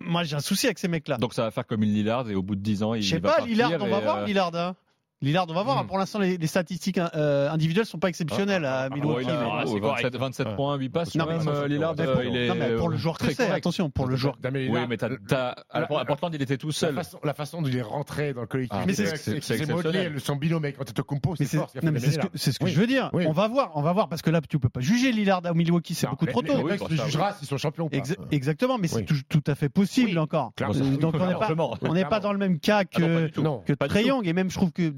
Moi, 0.00 0.24
j'ai 0.24 0.36
un 0.36 0.40
souci 0.40 0.66
avec 0.66 0.78
ces 0.78 0.88
mecs-là. 0.88 1.18
Donc 1.18 1.34
ça 1.34 1.42
va 1.42 1.50
faire 1.50 1.66
comme 1.66 1.82
une 1.82 1.92
Lillard 1.92 2.28
et 2.30 2.34
au 2.34 2.42
bout 2.42 2.56
de 2.56 2.60
10 2.60 2.82
ans, 2.82 2.94
il 2.94 3.02
Je 3.02 3.10
sais 3.10 3.20
pas, 3.20 3.40
Lillard, 3.44 3.72
on 3.80 3.88
va 3.88 4.00
voir 4.00 4.16
euh, 4.18 4.24
Lillard. 4.26 4.54
hein. 4.54 4.76
Lillard, 5.20 5.46
on 5.48 5.52
va 5.54 5.64
voir. 5.64 5.82
Hmm. 5.82 5.86
Pour 5.88 5.98
l'instant, 5.98 6.20
les, 6.20 6.36
les 6.38 6.46
statistiques 6.46 6.98
euh, 6.98 7.50
individuelles 7.50 7.86
sont 7.86 7.98
pas 7.98 8.08
exceptionnelles 8.08 8.64
à 8.64 8.82
ah, 8.82 8.88
Milwaukee. 8.90 9.26
mais- 9.26 9.32
Ah, 9.32 9.62
c'est 9.66 9.72
oh, 9.74 9.80
correct. 9.80 10.02
27, 10.04 10.16
27 10.16 10.46
Ouais. 10.46 10.54
points, 10.54 10.76
8 10.76 10.88
passes. 10.90 11.14
Non, 11.16 11.26
mais 11.26 11.32
même, 11.32 11.42
ça, 11.42 11.50
euh, 11.50 11.66
Lillard, 11.68 11.94
pour- 11.96 12.04
euh, 12.04 12.12
pour- 12.14 12.22
il 12.22 12.36
est 12.36 12.46
non, 12.48 12.54
mais 12.54 12.76
pour 12.76 12.88
le 12.88 12.96
joueur 12.96 13.18
que 13.18 13.24
très 13.24 13.34
c'est, 13.34 13.46
correct. 13.46 13.56
attention, 13.58 13.90
pour 13.90 14.06
le 14.06 14.14
joueur. 14.14 14.36
Damien 14.40 14.60
Oui, 14.60 14.66
Lillard, 14.66 14.88
mais 14.88 14.96
t'as, 14.96 15.54
à 15.70 15.80
la- 15.80 15.86
Portland, 15.86 16.32
il 16.34 16.40
était 16.42 16.56
tout 16.56 16.68
La 16.68 16.72
seul. 16.72 16.94
façon, 16.94 17.18
la 17.24 17.34
façon 17.34 17.62
dont 17.62 17.68
il 17.68 17.76
est 17.76 17.82
rentré 17.82 18.32
dans 18.32 18.42
le 18.42 18.46
collectif, 18.46 18.78
Ah, 18.80 18.84
mais 18.86 18.92
c'est 18.94 19.06
c'est- 19.06 19.16
c'est- 19.16 19.40
c'est 19.42 19.58
c'est 19.64 19.72
modelé 19.72 20.08
son 20.18 20.36
binôme 20.36 20.64
avec 20.64 20.80
Antetokounmpo, 20.80 21.30
Mais 21.30 21.36
c'est 21.36 21.44
c'est 21.46 21.56
fort. 21.56 21.70
non, 21.82 21.92
c'est 22.34 22.52
ce 22.52 22.58
que, 22.60 22.66
je 22.68 22.80
veux 22.80 22.86
dire. 22.86 23.10
On 23.12 23.32
va 23.32 23.48
voir, 23.48 23.72
on 23.74 23.82
va 23.82 23.92
voir 23.92 24.08
parce 24.08 24.22
que 24.22 24.30
là 24.30 24.40
tu 24.48 24.58
peux 24.60 24.68
pas 24.68 24.80
juger 24.80 25.10
Lillard 25.10 25.40
à 25.44 25.52
Milwaukee, 25.52 25.94
c'est 25.94 26.06
Non, 26.06 26.12
beaucoup 26.12 26.26
trop 26.26 26.42
tôt. 26.42 26.56
Les 26.58 26.62
Oui, 26.62 26.70
Bucks 26.70 26.78
pour 26.78 26.88
le 26.90 26.96
ça, 26.96 27.04
jugera 27.06 27.32
s'ils 27.32 27.48
sont 27.48 27.56
champions 27.58 27.86
ou 27.86 27.88
pas. 27.88 27.96
Exa- 27.96 28.16
exactement, 28.30 28.78
mais 28.78 28.86
c'est 28.88 29.04
tout, 29.04 29.42
à 29.48 29.54
fait 29.56 29.68
possible 29.68 30.16
encore. 30.18 30.52
Euh, 30.60 30.66
Donc 30.98 31.14
on 31.14 31.18
n'est 31.18 31.32
pas, 31.34 31.40
Largement. 31.40 31.76
on 31.82 31.94
n'est 31.94 32.04
pas 32.04 32.20
dans 32.20 32.32
le 32.32 32.38
même 32.38 32.60
cas 32.60 32.82
Ah 32.94 33.00
non, 33.00 33.28
que. 33.28 33.40
Non. 33.40 33.64
Trae. 33.88 34.02
Young 34.04 34.26
et 34.28 34.32
même 34.32 34.50
je 34.50 34.56
trouve 34.56 34.70
que 34.72 34.88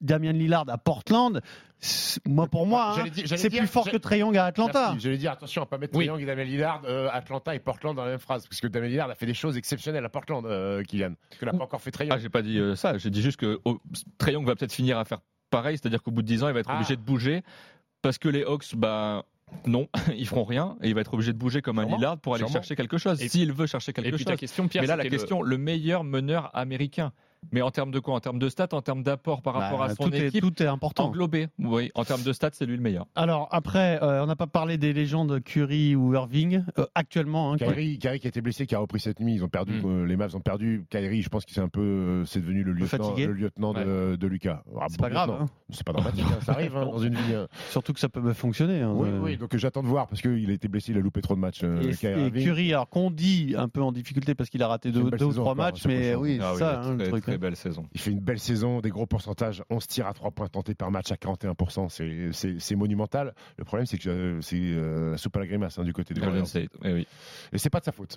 Damien 0.00 0.32
Lillard 0.32 0.64
à 0.68 0.78
Portland, 0.78 1.40
moi 2.26 2.46
pour 2.46 2.66
moi, 2.66 2.90
hein, 2.90 2.94
J'allais 2.96 3.10
j'allais 3.26 3.36
c'est 3.40 3.48
plus 3.50 3.66
fort 3.66 3.84
que 3.90 3.98
j'allais- 4.02 4.18
Young 4.18 4.36
à 4.36 4.44
Atlanta. 4.46 4.88
Merci. 4.90 5.00
Je 5.04 5.10
vais 5.10 5.16
dire 5.16 5.32
attention 5.32 5.62
à 5.62 5.66
pas 5.66 5.78
mettre 5.78 5.96
Oui. 5.96 6.06
Trae 6.06 6.12
Young 6.14 6.22
et 6.22 6.26
Damien 6.26 6.44
Lillard, 6.44 6.82
euh, 6.86 7.08
Atlanta 7.12 7.54
et 7.54 7.58
Portland 7.58 7.96
dans 7.96 8.04
la 8.04 8.10
même 8.10 8.18
phrase, 8.18 8.46
parce 8.46 8.60
que 8.60 8.66
Damien 8.66 8.88
Lillard 8.88 9.10
a 9.10 9.14
fait 9.14 9.26
des 9.26 9.34
choses 9.34 9.56
exceptionnelles 9.56 10.04
à 10.04 10.08
Portland, 10.08 10.44
euh, 10.46 10.82
Kylian, 10.82 11.14
que 11.38 11.44
n'a 11.46 11.52
pas 11.52 11.64
encore 11.64 11.80
fait 11.80 11.90
Trae 11.90 12.04
Ah, 12.10 12.14
Young. 12.14 12.20
j'ai 12.22 12.28
pas 12.28 12.42
dit 12.42 12.58
euh, 12.58 12.74
ça. 12.76 12.98
J'ai 12.98 13.10
dit 13.10 13.22
juste 13.22 13.38
que 13.38 13.60
oh, 13.64 13.78
Trae 14.18 14.32
Young 14.32 14.46
va 14.46 14.54
peut-être 14.56 14.72
finir 14.74 14.98
à 14.98 15.04
faire 15.04 15.18
pareil, 15.50 15.78
c'est-à-dire 15.78 16.02
qu'au 16.02 16.10
bout 16.10 16.22
de 16.22 16.26
10 16.26 16.44
ans, 16.44 16.48
il 16.48 16.54
va 16.54 16.60
être 16.60 16.70
Ah. 16.70 16.76
obligé 16.76 16.96
de 16.96 17.02
bouger 17.02 17.42
parce 18.02 18.18
que 18.18 18.28
les 18.28 18.42
Hawks, 18.44 18.74
bah 18.76 19.24
non, 19.66 19.88
ils 20.16 20.26
feront 20.28 20.44
rien 20.44 20.76
et 20.82 20.88
il 20.90 20.94
va 20.94 21.00
être 21.00 21.12
obligé 21.14 21.32
de 21.32 21.38
bouger 21.38 21.60
comme 21.62 21.78
un 21.78 21.82
Sûrement. 21.82 21.96
Lillard 21.96 22.18
pour 22.18 22.34
aller 22.34 22.42
Sûrement. 22.42 22.52
chercher 22.54 22.76
quelque 22.76 22.98
chose. 22.98 23.20
Et- 23.22 23.28
S'il 23.28 23.52
veut 23.52 23.66
chercher 23.66 23.90
Et 23.90 23.92
quelque 23.94 24.14
puis 24.16 24.24
ta 24.24 24.32
chose. 24.32 24.40
question, 24.40 24.68
Pierre, 24.68 24.82
Mais 24.82 24.86
là, 24.88 24.96
la 24.96 25.04
le- 25.04 25.10
question, 25.10 25.42
le... 25.42 25.56
meilleur 25.58 26.04
meneur 26.04 26.50
américain. 26.54 27.12
Mais 27.52 27.62
en 27.62 27.70
termes 27.70 27.90
de 27.90 27.98
quoi? 27.98 28.14
En 28.14 28.20
termes 28.20 28.38
de 28.38 28.48
stats, 28.48 28.68
en 28.72 28.82
termes 28.82 29.02
d'apport 29.02 29.42
par 29.42 29.54
rapport 29.54 29.78
Bah, 29.80 29.86
à 29.86 29.94
son 29.94 30.04
tout, 30.04 30.14
est, 30.14 30.26
équipe 30.28 30.40
tout 30.42 30.62
est 30.62 30.66
important. 30.66 31.06
englobé. 31.06 31.48
Oui, 31.58 31.90
en 31.94 32.04
termes 32.04 32.22
de 32.22 32.32
stats, 32.32 32.50
c'est 32.52 32.66
lui 32.66 32.76
le 32.76 32.82
meilleur. 32.82 33.06
Alors 33.16 33.48
après, 33.50 33.98
euh, 34.02 34.22
on 34.22 34.26
n'a 34.26 34.36
pas 34.36 34.46
parlé 34.46 34.76
des 34.78 34.92
légendes 34.92 35.40
Curry 35.42 35.96
ou 35.96 36.14
Irving 36.14 36.62
euh, 36.78 36.86
actuellement. 36.94 37.52
hein, 37.52 37.56
qui- 37.56 37.64
Kyrie, 37.64 37.98
Kyrie 37.98 38.20
qui 38.20 38.26
a 38.26 38.28
été 38.28 38.40
blessé, 38.40 38.66
qui 38.66 38.74
a 38.74 38.78
repris 38.78 39.00
cette 39.00 39.20
nuit, 39.20 39.34
ils 39.34 39.42
ont 39.44 39.48
perdu, 39.48 39.80
Mm. 39.80 39.86
euh, 39.86 40.06
les 40.06 40.16
Mavs 40.16 40.36
ont 40.36 40.40
perdu. 40.40 40.84
Kyrie, 40.90 41.22
je 41.22 41.28
pense 41.28 41.44
qu'il 41.44 41.54
c'est 41.54 41.60
un 41.62 41.68
peu, 41.68 42.24
c'est 42.26 42.40
devenu 42.40 42.62
le 42.62 42.72
lieutenant, 42.72 43.04
fatigué. 43.04 43.26
le 43.26 43.32
lieutenant 43.32 43.72
de, 43.72 44.16
de 44.16 44.26
Lucas. 44.26 44.62
Ah, 44.78 44.86
C'est 44.88 44.98
bon 44.98 45.02
pas 45.04 45.10
grave, 45.10 45.30
hein. 45.30 45.46
C'est 45.70 45.84
pas 45.86 45.92
dramatique, 45.92 46.24
hein, 46.28 46.38
ça 46.44 46.52
arrive 46.52 46.76
hein, 46.76 46.84
dans 46.84 46.98
une 46.98 47.14
vie. 47.14 47.34
hein. 47.34 47.48
surtout 47.70 47.92
que 47.94 48.00
ça 48.00 48.08
peut 48.08 48.32
fonctionner. 48.34 48.80
hein. 48.82 48.92
Oui, 48.94 49.08
Euh, 49.08 49.20
oui, 49.20 49.36
donc 49.38 49.56
j'attends 49.56 49.82
de 49.82 49.88
voir 49.88 50.06
parce 50.08 50.20
qu'il 50.20 50.50
a 50.50 50.52
été 50.52 50.68
blessé, 50.68 50.92
il 50.92 50.98
a 50.98 51.00
loupé 51.00 51.20
trop 51.22 51.34
de 51.34 51.40
matchs. 51.40 51.62
euh, 51.64 51.80
Et, 51.90 51.94
Kyrie 51.96 52.26
et. 52.34 52.44
Curry, 52.44 52.72
alors 52.74 52.88
qu'on 52.88 53.10
dit 53.10 53.54
un 53.56 53.68
peu 53.68 53.80
en 53.82 53.92
difficulté 53.92 54.34
parce 54.34 54.50
qu'il 54.50 54.62
a 54.62 54.68
raté 54.68 54.92
deux, 54.92 55.00
ou 55.02 55.32
trois 55.32 55.54
matchs, 55.54 55.86
mais 55.86 56.14
oui, 56.14 56.38
Ah 56.40 56.50
c'est 56.54 56.58
ça 56.60 56.82
le 56.96 57.08
truc. 57.08 57.24
Très 57.30 57.38
belle 57.38 57.56
saison. 57.56 57.86
Il 57.92 58.00
fait 58.00 58.10
une 58.10 58.20
belle 58.20 58.38
saison, 58.38 58.80
des 58.80 58.90
gros 58.90 59.06
pourcentages, 59.06 59.62
11 59.70 59.86
tirs 59.86 60.06
à 60.06 60.12
3 60.14 60.30
points 60.30 60.48
tentés 60.48 60.74
par 60.74 60.90
match 60.90 61.10
à 61.12 61.16
41%, 61.16 61.88
c'est- 61.88 62.30
c'est 62.32 62.60
c'est 62.60 62.76
monumental. 62.76 63.34
Le 63.58 63.64
problème, 63.64 63.86
c'est 63.86 63.98
que 63.98 64.08
euh, 64.08 64.40
c'est 64.40 64.56
euh, 64.60 65.16
soupe 65.16 65.36
à 65.36 65.40
la 65.40 65.46
grimace 65.46 65.78
hein, 65.78 65.84
du 65.84 65.92
côté 65.92 66.14
des 66.14 66.20
Golden. 66.20 66.44
State, 66.46 66.70
eh 66.84 66.92
oui. 66.92 67.06
Et 67.52 67.58
c'est 67.58 67.70
pas 67.70 67.80
de 67.80 67.84
sa 67.84 67.92
faute. 67.92 68.16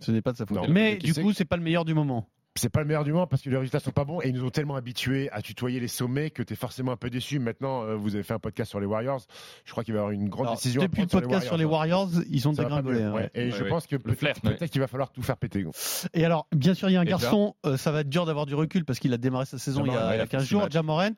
Ce 0.00 0.10
n'est 0.12 0.22
pas 0.22 0.32
de 0.32 0.36
sa 0.36 0.46
faute. 0.46 0.56
Non. 0.56 0.68
mais 0.68 0.96
du 0.96 1.12
coup, 1.14 1.32
c'est 1.32 1.44
pas 1.44 1.56
le 1.56 1.62
meilleur 1.62 1.84
du 1.84 1.94
moment. 1.94 2.26
C'est 2.56 2.68
pas 2.68 2.80
le 2.80 2.86
meilleur 2.86 3.04
du 3.04 3.12
monde 3.12 3.28
parce 3.30 3.42
que 3.42 3.48
les 3.48 3.56
résultats 3.56 3.78
sont 3.78 3.92
pas 3.92 4.04
bons 4.04 4.20
et 4.22 4.28
ils 4.28 4.34
nous 4.34 4.44
ont 4.44 4.50
tellement 4.50 4.74
habitués 4.74 5.30
à 5.30 5.40
tutoyer 5.40 5.78
les 5.78 5.86
sommets 5.86 6.30
que 6.30 6.42
tu 6.42 6.52
es 6.52 6.56
forcément 6.56 6.90
un 6.90 6.96
peu 6.96 7.08
déçu. 7.08 7.38
Maintenant, 7.38 7.84
euh, 7.84 7.94
vous 7.94 8.16
avez 8.16 8.24
fait 8.24 8.34
un 8.34 8.40
podcast 8.40 8.68
sur 8.70 8.80
les 8.80 8.86
Warriors. 8.86 9.20
Je 9.64 9.70
crois 9.70 9.84
qu'il 9.84 9.94
va 9.94 9.98
y 9.98 10.00
avoir 10.00 10.10
une 10.12 10.28
grande 10.28 10.46
Alors, 10.46 10.56
décision. 10.56 10.82
à 10.82 10.86
depuis 10.88 11.02
le 11.02 11.06
podcast 11.06 11.46
sur 11.46 11.56
les 11.56 11.64
Warriors. 11.64 12.06
Warriors, 12.08 12.24
ils 12.28 12.48
ont 12.48 12.52
Ça 12.52 12.64
va 12.64 12.68
pas 12.68 12.76
dégringolé. 12.82 13.02
hein, 13.04 13.12
ouais. 13.12 13.20
ouais. 13.22 13.30
Et 13.34 13.50
je 13.52 13.62
Ouais, 13.62 13.68
pense 13.70 13.86
que 13.86 13.94
peut-être 13.94 14.66
qu'il 14.70 14.80
va 14.80 14.88
falloir 14.88 15.12
tout 15.12 15.22
faire 15.22 15.36
péter. 15.36 15.64
Et 16.12 16.24
alors, 16.24 16.48
bien 16.54 16.74
sûr, 16.74 16.90
il 16.90 16.94
y 16.94 16.96
a 16.96 17.00
un 17.00 17.04
Et 17.04 17.06
garçon, 17.06 17.54
euh, 17.66 17.76
ça 17.76 17.92
va 17.92 18.00
être 18.00 18.08
dur 18.08 18.26
d'avoir 18.26 18.46
du 18.46 18.56
recul 18.56 18.84
parce 18.84 18.98
qu'il 18.98 19.12
a 19.14 19.16
démarré 19.18 19.46
sa 19.46 19.56
saison 19.58 19.84
il 19.86 19.92
y 19.92 19.96
a, 19.96 20.00
il 20.06 20.08
y 20.08 20.12
a 20.12 20.16
il 20.16 20.20
a 20.20 20.26
fait 20.26 20.30
15 20.38 20.42
six 20.42 20.48
jours. 20.50 20.62
matchs. 20.62 20.72
Jamorant, 20.72 21.08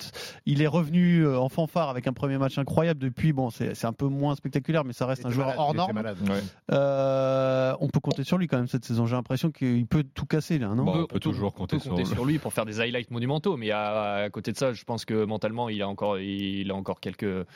il 0.45 0.61
est 0.61 0.66
revenu 0.66 1.23
euh, 1.25 1.38
en 1.40 1.49
fanfare 1.49 1.88
avec 1.88 2.07
un 2.07 2.12
premier 2.12 2.37
match 2.37 2.59
incroyable. 2.59 3.01
Depuis, 3.01 3.33
bon, 3.33 3.49
c'est 3.49 3.85
un 3.87 3.92
peu 3.95 4.07
moins 4.07 4.35
spectaculaire, 4.35 4.85
mais 4.85 4.92
ça 4.92 5.07
reste 5.07 5.25
un 5.25 5.31
joueur 5.31 5.47
malade, 5.47 5.61
hors 5.61 5.75
norme. 5.75 5.92
malade. 5.95 6.18
Ouais. 6.29 6.40
Euh, 6.73 7.75
on 7.81 7.88
peut 7.88 8.01
compter 8.01 8.23
sur 8.23 8.37
lui 8.37 8.49
quand 8.49 8.59
même 8.59 8.68
cette 8.68 8.85
saison. 8.85 9.07
J'ai 9.07 9.16
l'impression 9.16 9.51
qu'il 9.51 9.87
peut 9.87 10.05
tout 10.05 10.27
casser 10.27 10.59
là, 10.59 10.68
non? 10.75 11.07
Toujours 11.22 11.48
on 11.54 11.58
compter 11.58 11.76
peut 11.78 11.88
compter 11.88 12.04
sur- 12.04 12.14
sur 12.14 12.24
lui 12.24 12.38
pour 12.38 12.52
faire 12.52 12.64
des 12.66 12.80
highlights 12.80 13.11
monumentaux, 13.11 13.56
mais 13.56 13.70
à, 13.70 14.14
à 14.24 14.30
côté 14.30 14.52
de 14.52 14.56
ça, 14.56 14.72
je 14.72 14.85
pense 14.85 15.04
que 15.04 15.24
mentalement, 15.24 15.68
il 15.68 15.80
a 15.82 15.88
encore, 15.88 16.18
il 16.18 16.70
a 16.70 16.74
encore 16.74 17.00
quelques. 17.00 17.20
quelques- 17.20 17.46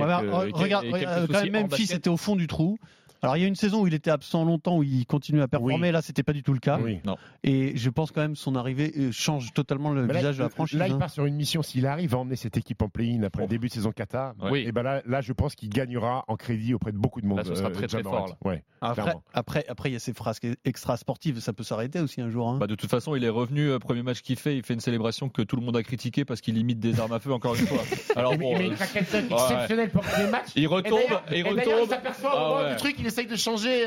Ouais, 0.00 0.06
mais, 0.22 0.30
quelques- 0.30 0.32
re- 0.56 0.60
regarde, 0.62 0.84
quelques 0.84 0.94
regarde, 0.96 1.26
quand 1.28 1.38
soucis 1.38 1.50
même, 1.50 1.62
Memphis 1.62 1.92
était 1.94 2.10
au 2.10 2.16
fond 2.16 2.36
du 2.36 2.46
trou. 2.46 2.78
Alors 3.24 3.36
il 3.36 3.40
y 3.40 3.44
a 3.44 3.48
une 3.48 3.56
saison 3.56 3.82
où 3.82 3.86
il 3.86 3.94
était 3.94 4.10
absent 4.10 4.44
longtemps, 4.44 4.76
où 4.78 4.82
il 4.82 5.06
continuait 5.06 5.42
à 5.42 5.48
performer. 5.48 5.88
Oui. 5.88 5.92
Là, 5.92 6.02
c'était 6.02 6.22
pas 6.22 6.32
du 6.32 6.42
tout 6.42 6.52
le 6.52 6.58
cas. 6.60 6.78
Oui. 6.82 7.00
Et 7.42 7.76
je 7.76 7.90
pense 7.90 8.10
quand 8.12 8.20
même 8.20 8.36
son 8.36 8.54
arrivée 8.54 8.92
euh, 8.96 9.12
change 9.12 9.52
totalement 9.54 9.90
le 9.90 10.06
là, 10.06 10.14
visage 10.14 10.38
de 10.38 10.42
la 10.42 10.48
franchise. 10.48 10.78
Là, 10.78 10.88
il 10.88 10.94
hein. 10.94 10.98
part 10.98 11.10
sur 11.10 11.24
une 11.24 11.34
mission. 11.34 11.62
S'il 11.62 11.86
arrive 11.86 12.14
à 12.14 12.18
emmener 12.18 12.36
cette 12.36 12.56
équipe 12.56 12.82
en 12.82 12.88
play-in 12.88 13.22
après 13.22 13.42
le 13.42 13.48
début 13.48 13.68
de 13.68 13.72
saison 13.72 13.92
Qatar, 13.92 14.34
Oui. 14.50 14.64
et 14.66 14.72
ben 14.72 14.82
là, 14.82 15.02
là, 15.06 15.20
je 15.20 15.32
pense 15.32 15.54
qu'il 15.54 15.68
gagnera 15.70 16.24
en 16.28 16.36
crédit 16.36 16.74
auprès 16.74 16.92
de 16.92 16.98
beaucoup 16.98 17.20
de 17.20 17.26
monde. 17.26 17.38
Là, 17.38 17.44
ce 17.44 17.54
sera 17.54 17.68
euh, 17.68 17.72
très, 17.72 17.86
très 17.86 18.02
fort, 18.02 18.36
Ouais, 18.44 18.62
Après, 18.80 19.14
après, 19.32 19.64
après, 19.68 19.90
il 19.90 19.94
y 19.94 19.96
a 19.96 20.00
ces 20.00 20.12
frasques 20.12 20.46
extra 20.64 20.96
sportives. 20.96 21.40
Ça 21.40 21.52
peut 21.52 21.64
s'arrêter 21.64 22.00
aussi 22.00 22.20
un 22.20 22.30
jour. 22.30 22.48
hein. 22.48 22.58
Bah, 22.58 22.66
de 22.66 22.74
toute 22.74 22.90
façon, 22.90 23.14
il 23.16 23.24
est 23.24 23.28
revenu, 23.30 23.70
euh, 23.70 23.78
premier 23.78 24.02
match 24.02 24.20
qu'il 24.20 24.36
fait, 24.36 24.56
il 24.56 24.62
fait 24.62 24.74
une 24.74 24.80
célébration 24.80 25.28
que 25.28 25.42
tout 25.42 25.56
le 25.56 25.62
monde 25.62 25.76
a 25.76 25.82
critiqué 25.82 26.24
parce 26.24 26.40
qu'il 26.40 26.58
imite 26.58 26.78
des 26.78 27.00
armes 27.00 27.12
à 27.12 27.20
feu 27.20 27.32
encore 27.32 27.54
une 27.54 27.66
fois. 27.66 27.82
Alors 28.16 28.36
bon, 28.36 28.54
euh, 28.54 28.72
exceptionnel 28.72 29.90
pour 29.90 30.02
des 30.18 30.26
matchs. 30.30 30.50
il 30.56 30.66
retombe, 30.66 31.00
il 31.32 31.46
retombe. 31.48 31.88
s'aperçoit 31.88 32.34
au 32.34 32.56
moment 32.56 32.70
du 32.70 32.76
truc, 32.76 32.96
il 32.98 33.06
essaye 33.14 33.26
de 33.26 33.36
changer. 33.36 33.86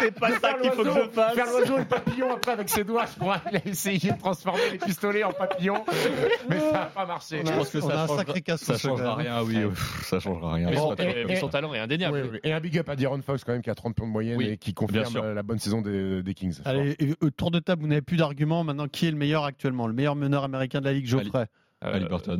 c'est 0.00 0.12
pas 0.18 0.30
ça 0.38 0.54
qu'il 0.54 0.70
faut 0.72 0.82
que 0.84 0.90
je 0.90 1.08
fasse. 1.10 1.34
Faire 1.34 1.46
l'oiseau 1.46 1.76
et 1.76 1.80
le 1.80 1.84
papillon 1.86 2.32
après 2.34 2.52
avec 2.52 2.68
ses 2.68 2.84
doigts, 2.84 3.04
je 3.12 3.18
crois. 3.18 3.40
Il 3.50 3.56
a 3.56 3.60
essayé 3.66 4.12
de 4.12 4.18
transformer 4.18 4.60
les 4.72 4.78
pistolets 4.78 5.24
en 5.24 5.32
papillons, 5.32 5.84
mais 6.48 6.58
ça 6.60 6.72
n'a 6.72 6.84
pas 6.86 7.06
marché. 7.06 7.42
Je 7.44 7.50
pense 7.52 7.70
que 7.70 7.80
ça 7.80 8.00
a 8.00 8.04
un 8.04 8.06
changera- 8.06 8.56
Ça 8.58 8.78
changera 8.78 9.14
rien, 9.16 9.42
oui. 9.42 9.54
pff, 9.68 10.04
Ça 10.04 10.20
changera 10.20 10.54
rien. 10.54 10.68
Mais 10.70 10.76
Bon, 10.76 10.90
son, 10.90 10.94
talent- 10.96 11.10
et- 11.10 11.24
mais 11.24 11.32
et- 11.32 11.36
son 11.36 11.48
talent 11.48 11.74
est 11.74 11.78
indéniable. 11.78 12.20
Oui, 12.24 12.28
oui. 12.34 12.38
Et 12.44 12.52
un 12.52 12.60
big 12.60 12.78
up 12.78 12.88
à 12.88 12.96
Diron 12.96 13.20
Fox 13.22 13.44
quand 13.44 13.52
même 13.52 13.62
qui 13.62 13.70
a 13.70 13.74
30 13.74 13.94
points 13.94 14.06
de 14.06 14.12
moyenne 14.12 14.36
Oui, 14.36 14.46
et 14.48 14.56
qui 14.58 14.74
confirme 14.74 15.16
euh, 15.16 15.34
la 15.34 15.42
bonne 15.42 15.58
saison 15.58 15.80
des, 15.82 16.22
des 16.22 16.34
Kings. 16.34 16.58
Allez, 16.64 16.94
et, 16.98 17.14
euh, 17.22 17.30
tour 17.30 17.50
de 17.50 17.58
table, 17.58 17.82
vous 17.82 17.88
n'avez 17.88 18.02
plus 18.02 18.16
d'arguments. 18.16 18.64
Maintenant, 18.64 18.88
qui 18.88 19.06
est 19.06 19.10
le 19.10 19.16
meilleur 19.16 19.44
actuellement? 19.44 19.86
Le 19.86 19.92
meilleur 19.94 20.16
meneur 20.16 20.44
américain 20.44 20.80
de 20.80 20.84
la 20.86 20.92
Ligue, 20.92 21.06
Geoffrey? 21.06 21.46
Euh, 21.84 21.88
hein. 21.88 22.36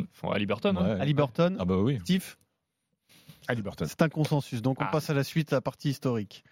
Ouais. 0.85 1.01
Ali 1.01 1.15
Burton 1.15 1.57
Ah 1.59 1.65
bah 1.65 1.77
oui. 1.79 1.99
Steve? 2.03 2.23
Ali 2.23 2.35
Burton. 2.35 2.41
C'est 3.87 4.02
un 4.02 4.09
consensus. 4.09 4.62
Donc, 4.62 4.81
on 4.81 4.85
Ah. 4.85 4.90
passe 4.92 5.11
à 5.11 5.14
la 5.14 5.24
suite, 5.24 5.50
la 5.50 5.61
partie 5.61 5.90
historique. 5.90 6.44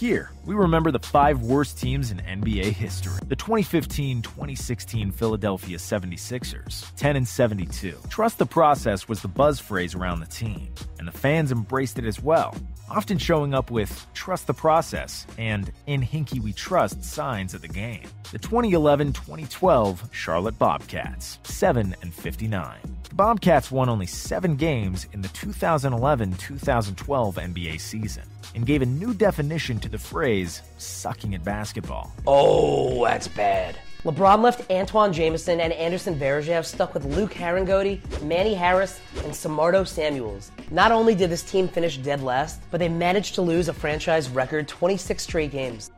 Here, 0.00 0.30
we 0.46 0.54
remember 0.56 0.90
the 0.90 0.98
five 1.04 1.42
worst 1.42 1.78
teams 1.78 2.10
in 2.10 2.18
NBA 2.26 2.70
history. 2.72 3.18
The 3.28 3.36
2015-2016 3.36 5.12
Philadelphia 5.12 5.78
76ers, 5.78 6.86
10 6.96 7.16
and 7.16 7.24
72. 7.26 7.94
Trust 8.08 8.38
the 8.38 8.46
process 8.46 9.08
was 9.08 9.20
the 9.20 9.28
buzz 9.28 9.60
phrase 9.60 9.94
around 9.94 10.20
the 10.20 10.26
team, 10.26 10.68
and 10.98 11.06
the 11.06 11.12
fans 11.16 11.52
embraced 11.52 11.98
it 11.98 12.04
as 12.06 12.20
well, 12.22 12.54
often 12.96 13.16
showing 13.16 13.54
up 13.54 13.70
with 13.70 14.06
trust 14.12 14.46
the 14.46 14.52
process 14.52 15.26
and 15.38 15.72
in 15.86 16.02
Hinky 16.02 16.38
we 16.40 16.52
trust 16.52 17.02
signs 17.02 17.54
at 17.54 17.62
the 17.62 17.68
game. 17.68 18.06
The 18.32 18.38
2011-2012 18.38 20.12
Charlotte 20.12 20.58
Bobcats, 20.58 21.38
7 21.44 21.96
and 22.02 22.12
59. 22.12 22.76
The 23.08 23.14
Bobcats 23.14 23.70
won 23.70 23.88
only 23.88 24.06
7 24.06 24.56
games 24.56 25.06
in 25.12 25.22
the 25.22 25.28
2011-2012 25.28 27.34
NBA 27.34 27.80
season 27.80 28.24
and 28.54 28.66
gave 28.66 28.82
a 28.82 28.86
new 28.86 29.14
definition 29.14 29.78
to 29.80 29.88
the 29.88 29.98
phrase 29.98 30.60
sucking 30.76 31.34
at 31.34 31.42
basketball. 31.42 32.12
Oh, 32.26 33.04
that's 33.04 33.28
bad. 33.28 33.78
LeBron 34.04 34.42
left 34.42 34.68
Antoine 34.68 35.12
Jameson 35.12 35.60
and 35.60 35.72
Anderson 35.72 36.18
Varejao 36.18 36.64
stuck 36.64 36.92
with 36.92 37.04
Luke 37.04 37.32
Harangody, 37.34 38.00
Manny 38.22 38.52
Harris, 38.52 39.00
and 39.18 39.32
Samardo 39.32 39.86
Samuels. 39.86 40.50
Not 40.72 40.90
only 40.90 41.14
did 41.14 41.30
this 41.30 41.44
team 41.44 41.68
finish 41.68 41.98
dead 41.98 42.20
last, 42.20 42.60
but 42.72 42.78
they 42.80 42.88
managed 42.88 43.36
to 43.36 43.42
lose 43.42 43.68
a 43.68 43.72
franchise 43.72 44.28
record 44.28 44.66
26 44.66 45.22
straight 45.22 45.52
games. 45.52 45.92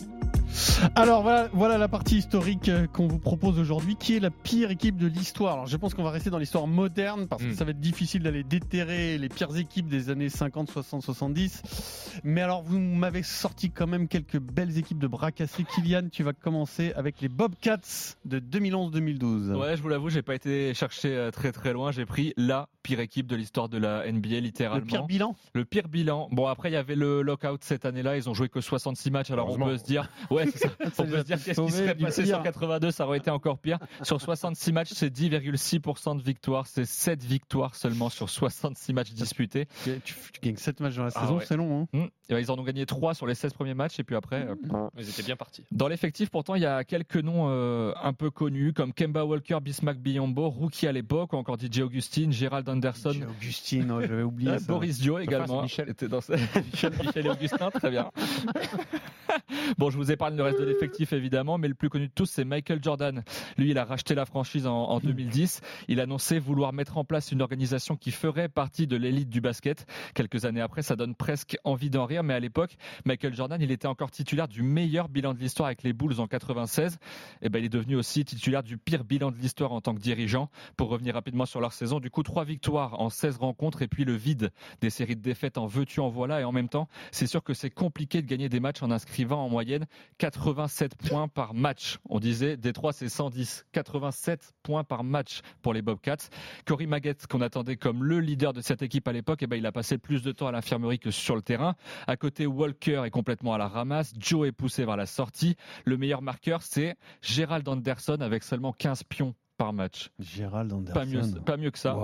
Alors 0.95 1.23
voilà, 1.23 1.49
voilà 1.53 1.79
la 1.79 1.89
partie 1.89 2.19
historique 2.19 2.69
euh, 2.69 2.87
qu'on 2.87 3.07
vous 3.09 3.19
propose 3.19 3.59
aujourd'hui. 3.59 3.97
Qui 3.97 4.17
est 4.17 4.21
la 4.21 4.31
pire 4.31 4.71
équipe 4.71 4.97
de 4.97 5.07
l'histoire 5.07 5.55
Alors 5.55 5.67
je 5.67 5.77
pense 5.77 5.95
qu'on 5.95 6.03
va 6.05 6.11
rester 6.11 6.31
dans 6.31 6.39
l'histoire 6.39 6.67
moderne 6.67 7.27
parce 7.29 7.43
que 7.43 7.49
Mm. 7.49 7.55
ça 7.55 7.65
va 7.65 7.71
être 7.73 7.81
difficile 7.81 8.23
d'aller 8.23 8.43
déterrer 8.45 9.19
les 9.19 9.29
pires 9.29 9.55
équipes 9.57 9.89
des 9.89 10.11
années 10.11 10.29
50, 10.29 10.71
60, 10.71 11.03
70. 11.03 12.21
Mais 12.25 12.41
alors 12.43 12.63
vous 12.63 12.79
m'avez 12.79 13.23
sorti 13.23 13.71
quand 13.71 13.87
même 13.87 14.09
quelques 14.09 14.39
belles 14.39 14.79
équipes 14.79 14.99
de 14.99 15.07
bras 15.07 15.33
cassés. 15.33 15.65
Kylian, 15.65 16.09
tu 16.11 16.23
vas 16.23 16.33
commencer 16.33 16.93
avec 16.97 17.21
les 17.21 17.29
Bobcats 17.29 18.15
de 18.25 18.39
2011-2012. 18.39 19.55
Ouais, 19.55 19.77
je 19.77 19.83
vous 19.83 19.89
l'avoue, 19.89 20.09
j'ai 20.11 20.23
pas 20.23 20.35
été 20.35 20.73
chercher 20.75 21.15
euh, 21.15 21.31
très 21.31 21.53
très 21.53 21.73
loin. 21.73 21.91
J'ai 21.93 22.07
pris 22.07 22.33
la 22.37 22.69
pire 22.83 23.01
équipe 23.01 23.27
de 23.27 23.37
l'histoire 23.37 23.69
de 23.69 23.79
la 23.79 24.11
NBA, 24.11 24.29
Le 24.29 24.39
littéralement. 24.41 24.87
pire 24.87 25.05
bilan? 25.07 25.37
Le 25.55 25.65
pire 25.65 25.89
bilan. 25.89 26.29
Bon, 26.33 26.47
après, 26.47 26.71
il 26.71 26.75
y 26.75 26.77
avait 26.77 26.95
le 26.97 27.23
lockout 27.23 27.63
cette 27.63 27.85
année-là. 27.87 28.17
Ils 28.17 28.29
ont 28.29 28.35
joué 28.35 28.49
que 28.49 28.61
66 28.61 29.11
matchs. 29.11 29.31
Alors, 29.31 29.51
on 29.51 29.59
peut 29.59 29.79
se 29.79 29.85
dire, 29.85 30.09
ouais, 30.31 30.44
c'est 30.53 30.59
ça. 30.59 30.69
On 30.99 31.05
peut 31.07 31.19
se 31.19 31.25
dire 31.25 31.43
qu'est-ce 31.43 31.61
qui 31.61 31.71
serait 31.73 31.95
passé 31.95 32.23
pire. 32.23 32.35
sur 32.37 32.43
82. 32.43 32.91
Ça 32.91 33.07
aurait 33.07 33.19
été 33.19 33.31
encore 33.31 33.59
pire. 33.59 33.79
Sur 34.03 34.21
66 34.21 34.73
matchs, 34.73 34.91
c'est 34.93 35.13
10,6% 35.15 36.17
de 36.19 36.23
victoires. 36.23 36.67
C'est 36.67 36.85
7 36.85 37.23
victoires 37.25 37.75
seulement 37.75 38.09
sur 38.11 38.29
66 38.31 38.93
matchs 38.93 39.13
disputés. 39.13 39.67
tu, 39.85 40.01
tu 40.05 40.41
gagnes 40.43 40.57
7 40.57 40.81
matchs 40.81 40.97
dans 40.97 41.05
la 41.05 41.11
Ah 41.15 41.21
saison, 41.21 41.39
ouais. 41.39 41.45
c'est 41.47 41.57
long. 41.57 41.83
Hein 41.83 41.99
Hum. 41.99 42.09
Et 42.31 42.33
ben, 42.33 42.39
ils 42.41 42.51
en 42.51 42.59
ont 42.59 42.63
gagné 42.63 42.87
3 42.87 43.13
sur 43.15 43.27
les 43.27 43.35
16 43.35 43.53
premiers 43.53 43.75
matchs. 43.75 44.01
Et 44.01 44.05
puis 44.05 44.17
après, 44.17 44.47
euh, 44.49 44.55
Ils 44.99 45.09
étaient 45.09 45.23
bien 45.23 45.37
partis. 45.37 45.63
dans 45.73 45.89
l'effectif, 45.89 46.31
pourtant, 46.31 46.55
il 46.55 46.63
y 46.63 46.67
a 46.67 46.83
quelques 46.85 47.17
noms 47.17 47.49
euh, 47.51 47.93
un 48.03 48.13
peu 48.15 48.31
connus 48.31 48.73
comme 48.73 48.93
Kemba 48.95 49.25
Walker, 49.25 49.59
Bismack 49.61 49.99
Biombo, 49.99 50.49
rookie 50.49 50.87
à 50.87 50.93
l'époque, 50.93 51.35
ou 51.35 51.37
encore 51.37 51.59
DJ 51.61 51.81
Augustine, 51.81 52.33
Gérald 52.33 52.67
Anderson. 52.69 53.13
J'ai 53.13 53.27
Augustine, 53.27 53.91
oh, 53.91 54.01
j'avais 54.01 54.23
oublié 54.23 54.51
Euh, 54.53 54.59
ça. 54.59 54.65
Boris 54.67 54.99
Dio 55.01 55.19
également. 55.19 55.63
Michel. 55.63 55.91
était 55.91 56.09
dans 56.09 56.21
ce- 56.23 56.33
Michel, 56.73 56.93
Michel 57.05 57.27
et 57.27 57.29
Augustin, 57.31 57.71
très 57.71 57.91
bien. 57.91 58.11
bon, 59.79 59.91
je 59.91 59.97
vous 59.97 60.11
épargne 60.11 60.37
le 60.37 60.43
reste 60.43 60.61
de 60.61 60.65
l'effectif 60.65 61.13
évidemment, 61.13 61.59
mais 61.59 61.69
le 61.69 61.75
plus 61.75 61.89
connu 61.89 62.09
de 62.09 62.13
tous, 62.13 62.27
c'est 62.27 62.45
Michael 62.45 62.81
Jordan. 62.83 63.23
Lui, 63.59 63.71
il 63.71 63.79
a 63.79 63.85
racheté 63.85 64.15
la 64.15 64.25
franchise 64.25 64.67
en, 64.67 64.75
en 64.75 65.01
2010. 65.01 65.61
Il 65.89 66.01
annonçait 66.01 66.39
vouloir 66.39 66.73
mettre 66.73 66.99
en 66.99 67.05
place 67.05 67.33
une 67.33 67.43
organisation 67.43 67.97
qui 67.97 68.11
ferait 68.11 68.49
partie 68.49 68.87
de 68.87 68.97
l'élite 68.97 69.29
du 69.29 69.41
basket. 69.41 69.87
Quelques 70.15 70.45
années 70.45 70.61
après, 70.61 70.83
ça 70.83 70.97
donne 70.97 71.15
presque 71.15 71.57
envie 71.65 71.91
d'en 71.91 72.07
rire, 72.07 72.23
mais 72.23 72.35
à 72.35 72.41
l'époque, 72.41 72.77
Michael 73.05 73.35
Jordan, 73.35 73.61
il 73.61 73.71
était 73.71 73.87
encore 73.87 74.11
titulaire 74.11 74.49
du 74.49 74.63
meilleur 74.63 75.09
bilan 75.09 75.35
de 75.35 75.39
l'histoire 75.39 75.67
avec 75.67 75.83
les 75.83 75.93
Bulls 75.93 76.21
en 76.21 76.27
96. 76.27 76.99
Et 77.43 77.49
ben, 77.49 77.59
il 77.59 77.67
est 77.67 77.71
devenu 77.71 77.97
aussi 77.97 78.25
titulaire 78.25 78.63
du 78.63 78.79
pire 78.79 79.05
bilan 79.05 79.31
de 79.31 79.37
l'histoire 79.37 79.73
en 79.73 79.81
tant 79.81 79.95
que 79.95 80.01
dirigeant. 80.01 80.51
Pour 80.77 80.89
revenir 80.89 81.15
rapidement 81.15 81.47
sur 81.47 81.61
leur 81.61 81.73
saison, 81.73 82.01
du 82.01 82.11
coup, 82.11 82.23
trois 82.23 82.45
victoires 82.45 83.01
en 83.01 83.11
16 83.11 83.39
rencontres 83.39 83.83
et 83.83 83.89
puis 83.89 84.05
le 84.05 84.15
vide 84.15 84.51
des 84.81 84.91
séries 84.91 85.17
de 85.17 85.23
défaites 85.23 85.59
en 85.59 85.67
veux-tu, 85.67 86.01
en 86.01 86.09
voilà. 86.09 86.41
Et 86.41 86.45
en 86.45 86.53
même 86.53 86.69
temps, 86.69 86.89
c'est 87.11 87.27
sûr 87.27 87.43
que 87.43 87.55
c'est 87.55 87.71
compliqué 87.71 88.23
de 88.23 88.27
gagner 88.27 88.49
des 88.49 88.61
matchs 88.61 88.83
en 88.83 88.91
inscrivant 88.91 89.24
en 89.33 89.49
moyenne 89.49 89.87
87 90.19 90.97
points 90.97 91.29
par 91.29 91.55
match. 91.55 91.99
On 92.09 92.21
disait 92.21 92.57
Détroit, 92.57 92.93
c'est 92.93 93.09
110. 93.09 93.65
87 93.73 94.53
points 94.63 94.85
par 94.85 95.05
match 95.05 95.41
pour 95.63 95.75
les 95.75 95.83
Bobcats. 95.83 96.29
Cory 96.67 96.87
Maggett, 96.87 97.27
qu'on 97.27 97.41
attendait 97.41 97.77
comme 97.77 98.05
le 98.05 98.21
leader 98.21 98.53
de 98.53 98.61
cette 98.61 98.83
équipe 98.83 99.09
à 99.09 99.13
l'époque, 99.13 99.41
eh 99.43 99.47
ben, 99.47 99.57
il 99.57 99.67
a 99.67 99.73
passé 99.73 99.99
plus 99.99 100.23
de 100.23 100.33
temps 100.33 100.47
à 100.47 100.53
l'infirmerie 100.53 100.99
que 100.99 101.11
sur 101.11 101.37
le 101.37 101.43
terrain. 101.43 101.75
À 102.07 102.17
côté, 102.17 102.47
Walker 102.47 103.03
est 103.07 103.11
complètement 103.11 103.55
à 103.55 103.59
la 103.59 103.69
ramasse. 103.69 104.13
Joe 104.19 104.49
est 104.49 104.53
poussé 104.53 104.85
vers 104.85 104.97
la 104.97 105.07
sortie. 105.07 105.57
Le 105.85 105.97
meilleur 105.97 106.23
marqueur, 106.23 106.63
c'est 106.63 106.97
Gérald 107.23 107.69
Anderson 107.69 108.19
avec 108.21 108.43
seulement 108.43 108.73
15 108.73 109.05
pions 109.05 109.35
par 109.57 109.73
match. 109.73 110.11
Gérald 110.19 110.73
Anderson. 110.73 110.95
Pas 110.95 111.07
mieux, 111.07 111.41
pas 111.45 111.57
mieux 111.57 111.71
que 111.71 111.79
ça. 111.79 111.97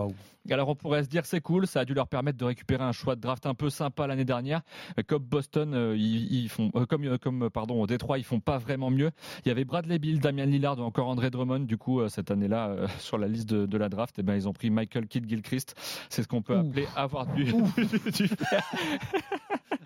Alors 0.51 0.69
on 0.69 0.75
pourrait 0.75 1.05
se 1.05 1.09
dire 1.09 1.27
c'est 1.27 1.41
cool, 1.41 1.67
ça 1.67 1.81
a 1.81 1.85
dû 1.85 1.95
leur 1.95 2.09
permettre 2.09 2.39
de 2.39 2.45
récupérer 2.45 2.83
un 2.83 2.93
choix 2.93 3.15
de 3.15 3.21
draft 3.21 3.45
un 3.47 3.55
peu 3.55 3.71
sympa 3.71 4.07
l'année 4.07 4.25
dernière. 4.25 4.63
Comme 5.07 5.23
Boston, 5.23 5.75
euh, 5.75 5.97
ils, 5.97 6.45
ils 6.45 6.49
font 6.49 6.71
euh, 6.75 6.87
comme 6.87 7.05
euh, 7.05 7.19
comme 7.19 7.51
pardon 7.51 7.81
au 7.81 7.87
Détroit, 7.87 8.19
ils 8.19 8.25
font 8.25 8.41
pas 8.41 8.59
vraiment 8.59 8.91
mieux. 8.91 9.11
Il 9.45 9.49
y 9.49 9.51
avait 9.51 9.65
Bradley 9.65 9.99
Bill, 9.99 10.21
Damian 10.21 10.47
Lillard 10.47 10.79
ou 10.79 10.83
encore 10.83 11.09
André 11.09 11.31
Drummond. 11.31 11.61
Du 11.61 11.77
coup 11.77 12.07
cette 12.09 12.31
année-là 12.31 12.87
sur 12.99 13.19
la 13.19 13.29
liste 13.29 13.49
de, 13.49 13.67
de 13.67 13.79
la 13.79 13.89
draft, 13.89 14.19
et 14.19 14.23
ben 14.23 14.35
ils 14.35 14.49
ont 14.49 14.53
pris 14.53 14.71
Michael 14.71 15.07
Kidd 15.07 15.29
Gilchrist. 15.29 15.75
C'est 16.09 16.23
ce 16.23 16.29
qu'on 16.29 16.43
peut 16.43 16.57
Ouh. 16.57 16.61
appeler 16.61 16.89
avoir 16.97 17.27
du, 17.27 17.45
du. 17.45 18.31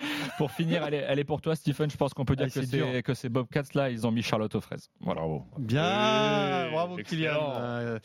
Pour 0.38 0.50
finir, 0.50 0.83
elle 0.87 0.94
est, 0.94 1.04
elle 1.09 1.18
est 1.18 1.24
pour 1.24 1.40
toi, 1.40 1.54
Stephen. 1.54 1.90
Je 1.90 1.96
pense 1.96 2.12
qu'on 2.14 2.24
peut 2.24 2.35
dire 2.37 2.46
Ah, 2.46 2.50
que 2.50 3.14
c'est 3.14 3.14
ces 3.14 3.28
Bobcats 3.28 3.62
là, 3.74 3.90
ils 3.90 4.07
ont 4.07 4.11
mis 4.11 4.22
Charlotte 4.22 4.54
aux 4.54 4.61
fraises. 4.61 4.90
Voilà. 5.00 5.20
Bravo. 5.20 5.44
Bien, 5.59 6.64
Oui, 6.66 6.72
bravo 6.72 6.98
excellent. 6.98 7.20
Kylian. 7.20 7.52
Euh, 7.61 7.98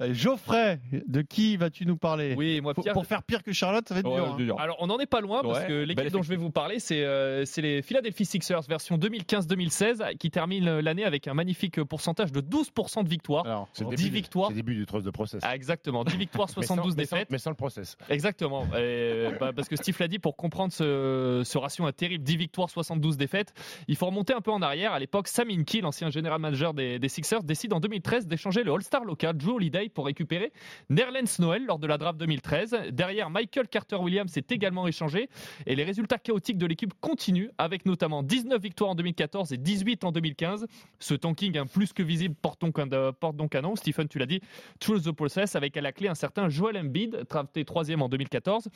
euh, 0.00 0.14
Geoffrey, 0.14 0.80
de 1.06 1.22
qui 1.22 1.56
vas-tu 1.56 1.86
nous 1.86 1.96
parler? 1.96 2.34
Oui, 2.36 2.60
moi, 2.60 2.74
pour, 2.74 2.84
Pierre. 2.84 2.94
pour 2.94 3.06
faire 3.06 3.22
pire 3.22 3.42
que 3.42 3.52
Charlotte, 3.52 3.88
ça 3.88 3.94
va 3.94 4.00
être 4.00 4.08
Ouais, 4.08 4.16
dur. 4.16 4.32
hein. 4.32 4.36
dur. 4.36 4.60
Alors, 4.60 4.76
on 4.80 4.86
n'en 4.88 4.98
est 4.98 5.06
pas 5.06 5.20
loin 5.20 5.42
parce 5.42 5.60
Ouais, 5.60 5.66
que 5.66 5.72
l'équipe 5.84 6.10
dont 6.10 6.22
je 6.22 6.28
vais 6.28 6.36
vous 6.36 6.50
parler, 6.50 6.78
c'est 6.78 7.02
euh, 7.04 7.44
les 7.56 7.80
Philadelphia 7.82 8.24
Sixers 8.26 8.62
version 8.68 8.98
2015-2016 8.98 10.16
qui 10.18 10.30
termine 10.30 10.80
l'année 10.80 11.04
avec 11.04 11.28
un 11.28 11.34
magnifique 11.34 11.82
pourcentage 11.84 12.32
de 12.32 12.40
12% 12.40 13.04
de 13.04 13.08
victoires. 13.08 13.46
Alors, 13.46 13.68
C'est 13.72 13.84
le 13.84 13.90
10 13.90 13.96
début 13.96 14.10
du- 14.10 14.14
victoires. 14.16 14.48
C'est 14.48 14.54
le 14.54 14.60
début 14.62 14.74
du 14.74 14.86
trust 14.86 15.04
de 15.06 15.10
process. 15.10 15.40
Ah, 15.44 15.54
exactement, 15.54 16.04
10 16.04 16.16
victoires, 16.16 16.48
Mais 16.56 16.62
sans- 16.62 16.74
72 16.74 16.96
mais 16.96 17.04
sans- 17.06 17.16
défaites. 17.16 17.30
Mais 17.30 17.38
sans 17.38 17.50
le 17.50 17.56
process. 17.56 17.96
Exactement. 18.08 18.66
Et, 18.76 19.28
bah, 19.40 19.52
parce 19.54 19.68
que 19.68 19.76
Steve 19.76 19.96
l'a 20.00 20.08
dit, 20.08 20.18
pour 20.18 20.36
comprendre 20.36 20.72
ce, 20.72 21.31
ce 21.44 21.58
ratio 21.58 21.86
un 21.86 21.92
terrible, 21.92 22.24
10 22.24 22.36
victoires, 22.36 22.70
72 22.70 23.16
défaites, 23.16 23.54
il 23.88 23.96
faut 23.96 24.06
remonter 24.06 24.34
un 24.34 24.40
peu 24.40 24.50
en 24.50 24.62
arrière. 24.62 24.92
À 24.92 24.98
l'époque, 24.98 25.28
Sam 25.28 25.50
Hinkie, 25.50 25.80
l'ancien 25.80 26.10
général 26.10 26.40
manager 26.40 26.74
des, 26.74 26.98
des 26.98 27.08
Sixers, 27.08 27.42
décide 27.42 27.72
en 27.72 27.80
2013 27.80 28.26
d'échanger 28.26 28.62
le 28.62 28.72
All-Star 28.72 29.04
local, 29.04 29.36
Drew 29.36 29.56
Holiday, 29.56 29.88
pour 29.88 30.06
récupérer 30.06 30.52
Nerlens 30.90 31.38
Noel 31.38 31.66
lors 31.66 31.78
de 31.78 31.86
la 31.86 31.98
draft 31.98 32.18
2013. 32.18 32.76
Derrière, 32.90 33.30
Michael 33.30 33.68
Carter-Williams 33.68 34.36
est 34.36 34.52
également 34.52 34.86
échangé. 34.86 35.28
Et 35.66 35.74
les 35.76 35.84
résultats 35.84 36.18
chaotiques 36.18 36.58
de 36.58 36.66
l'équipe 36.66 36.92
continuent, 37.00 37.50
avec 37.58 37.86
notamment 37.86 38.22
19 38.22 38.60
victoires 38.60 38.90
en 38.90 38.94
2014 38.94 39.52
et 39.52 39.56
18 39.56 40.04
en 40.04 40.12
2015. 40.12 40.66
Ce 40.98 41.14
tanking 41.14 41.56
hein, 41.58 41.66
plus 41.66 41.92
que 41.92 42.02
visible 42.02 42.34
porte 42.40 42.60
donc, 42.60 42.78
un, 42.78 42.90
euh, 42.92 43.12
porte 43.12 43.36
donc 43.36 43.54
un 43.54 43.62
nom. 43.62 43.76
Stephen, 43.76 44.08
tu 44.08 44.18
l'as 44.18 44.26
dit, 44.26 44.40
Truth 44.80 45.04
the 45.04 45.12
Process, 45.12 45.56
avec 45.56 45.76
à 45.76 45.80
la 45.80 45.92
clé 45.92 46.08
un 46.08 46.14
certain 46.14 46.48
Joel 46.48 46.76
Embiid, 46.76 47.24
drafté 47.28 47.64
troisième 47.64 48.02
en 48.02 48.08
2014. 48.08 48.68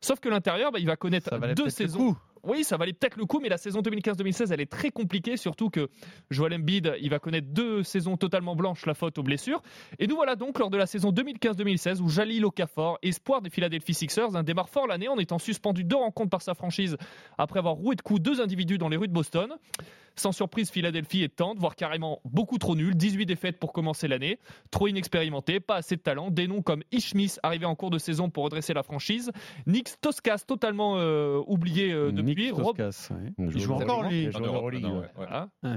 Sauf 0.00 0.20
que 0.20 0.28
l'intérieur, 0.28 0.72
bah, 0.72 0.78
il 0.78 0.86
va 0.86 0.96
connaître 0.96 1.38
deux 1.54 1.70
saisons. 1.70 1.93
Coup. 1.96 2.16
Oui, 2.46 2.62
ça 2.62 2.76
valait 2.76 2.92
peut-être 2.92 3.16
le 3.16 3.24
coup, 3.24 3.40
mais 3.40 3.48
la 3.48 3.56
saison 3.56 3.80
2015-2016, 3.80 4.52
elle 4.52 4.60
est 4.60 4.70
très 4.70 4.90
compliquée, 4.90 5.36
surtout 5.36 5.70
que 5.70 5.88
Joel 6.30 6.54
Embiid, 6.54 6.94
il 7.00 7.08
va 7.08 7.18
connaître 7.18 7.48
deux 7.48 7.82
saisons 7.82 8.16
totalement 8.16 8.54
blanches, 8.54 8.84
la 8.86 8.94
faute 8.94 9.16
aux 9.18 9.22
blessures. 9.22 9.62
Et 9.98 10.06
nous 10.06 10.16
voilà 10.16 10.36
donc 10.36 10.58
lors 10.58 10.70
de 10.70 10.76
la 10.76 10.86
saison 10.86 11.10
2015-2016 11.10 12.00
où 12.00 12.08
Jalil 12.08 12.44
Okafor, 12.44 12.98
espoir 13.02 13.40
des 13.40 13.50
Philadelphia 13.50 13.94
Sixers, 13.94 14.36
un 14.36 14.42
démarre 14.42 14.68
fort 14.68 14.86
l'année 14.86 15.08
en 15.08 15.18
étant 15.18 15.38
suspendu 15.38 15.84
deux 15.84 15.96
rencontres 15.96 16.30
par 16.30 16.42
sa 16.42 16.54
franchise 16.54 16.96
après 17.38 17.58
avoir 17.58 17.74
roué 17.74 17.96
de 17.96 18.02
coups 18.02 18.20
deux 18.20 18.40
individus 18.40 18.78
dans 18.78 18.88
les 18.88 18.96
rues 18.96 19.08
de 19.08 19.12
Boston. 19.12 19.54
Sans 20.16 20.30
surprise, 20.30 20.70
Philadelphie 20.70 21.24
est 21.24 21.36
tente, 21.36 21.58
voire 21.58 21.74
carrément 21.74 22.20
beaucoup 22.24 22.58
trop 22.58 22.76
nul. 22.76 22.94
18 22.94 23.26
défaites 23.26 23.58
pour 23.58 23.72
commencer 23.72 24.06
l'année. 24.06 24.38
Trop 24.70 24.86
inexpérimenté, 24.86 25.58
pas 25.58 25.76
assez 25.76 25.96
de 25.96 26.00
talent. 26.00 26.30
Des 26.30 26.46
noms 26.46 26.62
comme 26.62 26.84
Ishmis 26.92 27.34
arrivé 27.42 27.66
en 27.66 27.74
cours 27.74 27.90
de 27.90 27.98
saison 27.98 28.30
pour 28.30 28.44
redresser 28.44 28.74
la 28.74 28.84
franchise. 28.84 29.32
Nick 29.66 30.00
Toscas 30.00 30.44
totalement 30.46 30.98
euh, 30.98 31.42
oublié 31.46 31.92
euh, 31.92 32.12
depuis. 32.12 32.33
Nick 32.36 32.54
Rob- 32.54 32.76
Toscas, 32.76 33.14
ouais. 33.14 33.32
Il 33.38 33.44
Il 33.54 33.60
joue 33.60 33.74
encore 33.74 34.04
lui. 34.08 34.24
Il 34.24 34.32
joue 34.32 34.38
en 34.38 34.46
Euroleague, 34.46 34.84
ouais. 34.84 35.10
Voilà. 35.16 35.48
Ouais. 35.62 35.76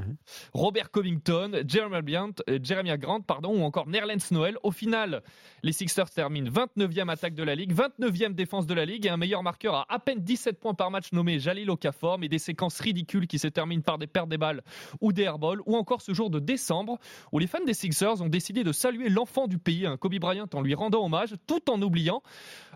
Robert 0.54 0.92
Covington, 0.92 1.52
Jeremy 1.68 2.12
Grant, 2.12 2.32
Jeremy 2.64 2.98
Grant 2.98 3.22
pardon, 3.22 3.58
ou 3.60 3.64
encore 3.64 3.88
Nerlens 3.88 4.32
Noel. 4.32 4.58
Au 4.64 4.72
final, 4.72 5.22
les 5.64 5.72
Sixers 5.72 6.10
terminent 6.10 6.50
29e 6.50 7.10
attaque 7.10 7.34
de 7.36 7.44
la 7.44 7.56
Ligue, 7.56 7.74
29e 7.74 8.34
défense 8.34 8.68
de 8.68 8.74
la 8.74 8.86
Ligue 8.86 9.06
et 9.06 9.10
un 9.10 9.18
meilleur 9.18 9.44
marqueur 9.44 9.76
à 9.76 9.86
à 9.90 10.00
peine 10.00 10.20
17 10.20 10.60
points 10.60 10.74
par 10.74 10.92
match 10.92 11.12
nommé 11.14 11.40
Jalil 11.40 11.70
Okafor, 11.70 12.20
mais 12.20 12.28
des 12.30 12.40
séquences 12.40 12.80
ridicules 12.80 13.26
qui 13.28 13.40
se 13.40 13.48
terminent 13.48 13.82
par 13.82 13.98
des 13.98 14.08
pertes 14.08 14.30
des 14.30 14.38
balles 14.38 14.62
ou 15.02 15.12
des 15.14 15.24
airballs, 15.24 15.62
ou 15.66 15.76
encore 15.76 16.02
ce 16.02 16.14
jour 16.14 16.30
de 16.30 16.40
décembre 16.40 17.00
où 17.32 17.40
les 17.40 17.48
fans 17.48 17.64
des 17.66 17.74
Sixers 17.74 18.22
ont 18.22 18.28
décidé 18.30 18.64
de 18.64 18.72
saluer 18.72 19.10
l'enfant 19.10 19.48
du 19.48 19.58
pays, 19.58 19.86
un 19.86 19.98
Kobe 19.98 20.16
Bryant, 20.20 20.48
en 20.54 20.62
lui 20.62 20.76
rendant 20.76 21.04
hommage, 21.06 21.36
tout 21.48 21.72
en 21.72 21.82
oubliant 21.82 22.22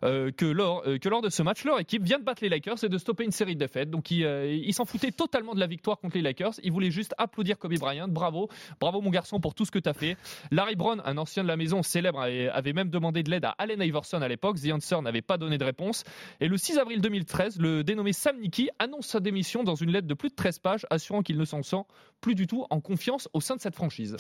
euh, 0.04 0.32
que, 0.32 0.46
lors, 0.46 0.84
euh, 0.88 0.98
que 0.98 1.10
lors 1.10 1.22
de 1.22 1.30
ce 1.30 1.44
match, 1.44 1.64
leur 1.64 1.80
équipe 1.80 2.02
vient 2.04 2.18
de 2.18 2.24
battre 2.24 2.44
les 2.44 2.50
Lakers 2.50 2.84
et 2.84 2.90
de 2.90 2.98
stopper 2.98 3.24
une 3.24 3.32
série 3.32 3.56
de 3.56 3.62
Donc 3.86 4.12
euh, 4.12 4.60
ils 4.64 4.74
s'en 4.74 4.86
foutaient 4.86 5.12
totalement 5.12 5.54
de 5.54 5.60
la 5.60 5.68
victoire 5.68 6.00
contre 6.00 6.16
les 6.16 6.22
Lakers. 6.22 6.54
Ils 6.64 6.72
voulaient 6.72 6.92
juste 6.92 7.14
applaudir 7.18 7.58
Kobe 7.58 7.78
Bryant. 7.78 8.08
Bravo, 8.08 8.50
bravo 8.80 9.02
mon 9.02 9.10
garçon 9.10 9.40
pour 9.40 9.54
tout 9.54 9.66
ce 9.66 9.72
que 9.72 9.80
tu 9.80 9.90
as 9.90 9.94
fait. 9.94 10.18
Larry 10.52 10.76
Brown, 10.76 11.02
un 11.06 11.18
ancien 11.18 11.44
de 11.44 11.48
la 11.48 11.58
maison 11.58 11.84
célèbre, 11.84 12.22
avait, 12.22 12.50
avait 12.50 12.74
même 12.74 12.90
demandé 12.90 13.24
de 13.24 13.30
l'aide 13.30 13.46
à 13.46 13.56
Allen 13.58 13.82
Iverson 13.82 14.22
à 14.22 14.28
l'époque. 14.28 14.60
The 14.62 14.72
Answer 14.72 15.02
n'avait 15.02 15.22
pas 15.22 15.38
donné 15.38 15.58
de 15.58 15.64
réponse. 15.66 16.04
Et 16.40 16.48
le 16.48 16.58
6 16.58 16.78
avril 16.78 17.02
2013, 17.02 17.60
le 17.60 17.84
dénommé 17.84 18.14
Sam 18.14 18.40
Nicky 18.40 18.70
annonce 18.80 19.08
sa 19.08 19.20
démission 19.20 19.64
dans 19.64 19.76
une 19.76 19.92
lettre 19.92 20.08
de 20.08 20.14
plus 20.14 20.30
de 20.30 20.36
13 20.36 20.60
pages, 20.60 20.86
assurant 20.90 21.22
qu'il 21.22 21.38
ne 21.38 21.46
s'en 21.46 21.64
sent 21.64 21.84
plus 22.22 22.36
du 22.36 22.48
tout 22.48 22.66
en 22.70 22.80
confiance 22.80 23.28
au 23.34 23.42
sein 23.42 23.56
de 23.56 23.62
cette 23.62 23.76
franchise. 23.76 24.16